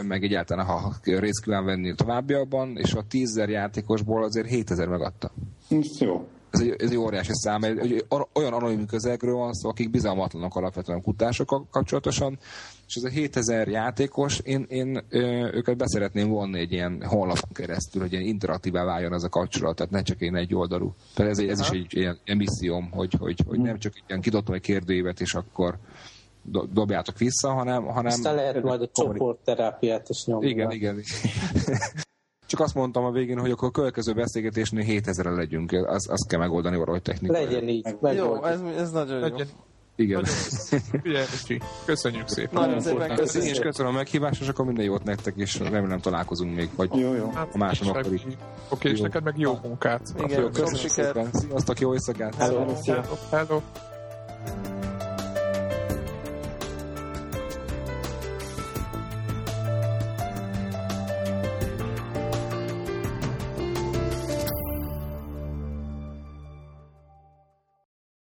meg 0.07 0.23
egyáltalán, 0.23 0.65
ha 0.65 0.93
részt 1.03 1.43
kíván 1.43 1.65
venni 1.65 1.95
továbbiakban, 1.95 2.77
és 2.77 2.93
a 2.93 3.03
10 3.09 3.37
játékosból 3.47 4.23
azért 4.23 4.47
7000 4.47 4.87
megadta. 4.87 5.31
Jó 5.99 6.27
ez 6.53 6.59
egy, 6.59 6.75
ez 6.77 6.89
egy 6.89 6.97
óriási 6.97 7.31
szám. 7.33 7.63
Egy, 7.63 8.05
olyan 8.33 8.53
anonim 8.53 8.85
közegről 8.85 9.35
van 9.35 9.53
szó, 9.53 9.69
akik 9.69 9.89
bizalmatlanok 9.89 10.55
alapvetően 10.55 11.01
kutásokkal 11.01 11.67
kapcsolatosan, 11.71 12.39
és 12.87 12.95
ez 12.95 13.03
a 13.03 13.09
7000 13.09 13.67
játékos, 13.67 14.39
én, 14.39 14.65
én 14.69 15.03
őket 15.53 15.77
beszeretném 15.77 16.29
vonni 16.29 16.59
egy 16.59 16.71
ilyen 16.71 17.03
honlapon 17.05 17.51
keresztül, 17.53 18.01
hogy 18.01 18.11
ilyen 18.11 18.25
interaktívá 18.25 18.83
váljon 18.83 19.13
ez 19.13 19.23
a 19.23 19.29
kapcsolat, 19.29 19.75
tehát 19.75 19.91
ne 19.91 20.01
csak 20.01 20.21
én 20.21 20.35
egy 20.35 20.55
oldalú. 20.55 20.93
Tehát 21.13 21.31
ez, 21.31 21.39
ez 21.39 21.59
is 21.59 21.69
egy 21.69 21.85
ilyen 21.89 22.19
emisszióm, 22.23 22.91
hogy, 22.91 23.13
hogy, 23.19 23.39
hogy 23.47 23.59
nem 23.59 23.79
csak 23.79 23.93
egy 23.95 24.03
ilyen 24.07 24.21
kidobtam 24.21 24.55
egy 24.55 24.61
kérdőívet, 24.61 25.21
és 25.21 25.33
akkor 25.33 25.77
dobjátok 26.73 27.17
vissza, 27.17 27.51
hanem... 27.51 27.83
hanem 27.83 28.11
Aztán 28.11 28.35
lehet 28.35 28.63
majd 28.63 28.81
a 28.81 28.89
csoportterápiát 28.93 30.09
is 30.09 30.25
nyomni. 30.25 30.49
Igen, 30.49 30.71
igen. 30.71 31.01
Csak 32.47 32.59
azt 32.59 32.75
mondtam 32.75 33.03
a 33.03 33.11
végén, 33.11 33.39
hogy 33.39 33.51
akkor 33.51 33.67
a 33.67 33.71
következő 33.71 34.13
beszélgetésnél 34.13 34.85
7000-re 34.87 35.29
legyünk. 35.29 35.71
Azt, 35.71 36.09
azt 36.09 36.27
kell 36.27 36.39
megoldani 36.39 36.77
valahogy 36.77 37.01
technikailag. 37.01 37.51
Legyen 37.51 37.69
így. 37.69 37.95
Jó, 38.01 38.43
ez, 38.43 38.61
ez 38.77 38.91
nagyon 38.91 39.15
jó. 39.15 39.21
Legyen. 39.21 39.47
Igen. 39.95 40.25
Köszönjük 41.85 42.27
szépen. 42.27 42.61
Nagyon 42.61 42.81
szépen 42.81 43.15
köszönjük. 43.15 43.49
Én 43.49 43.55
is 43.55 43.59
köszönöm 43.59 43.93
a 43.93 43.95
meghívást, 43.95 44.41
és 44.41 44.47
akkor 44.47 44.65
minden 44.65 44.85
jót 44.85 45.03
nektek, 45.03 45.33
és 45.35 45.59
remélem 45.59 45.99
találkozunk 45.99 46.55
még. 46.55 46.69
Vagy 46.75 46.89
jó, 46.95 47.13
jó. 47.13 47.31
Hát, 47.35 47.55
a 47.55 47.87
akkor 47.87 48.13
is. 48.13 48.25
Oké, 48.69 48.89
és 48.89 48.99
neked 48.99 49.23
meg 49.23 49.37
jó 49.37 49.59
munkát. 49.63 50.01
Igen, 50.23 50.41
jó, 50.41 50.49
köszönjük. 50.49 51.29
Sziasztok, 51.31 51.79
jó 51.79 51.93
éjszakát. 51.93 52.35
Hello. 52.35 52.73
Hello. 52.85 53.01
Hello. 53.31 53.61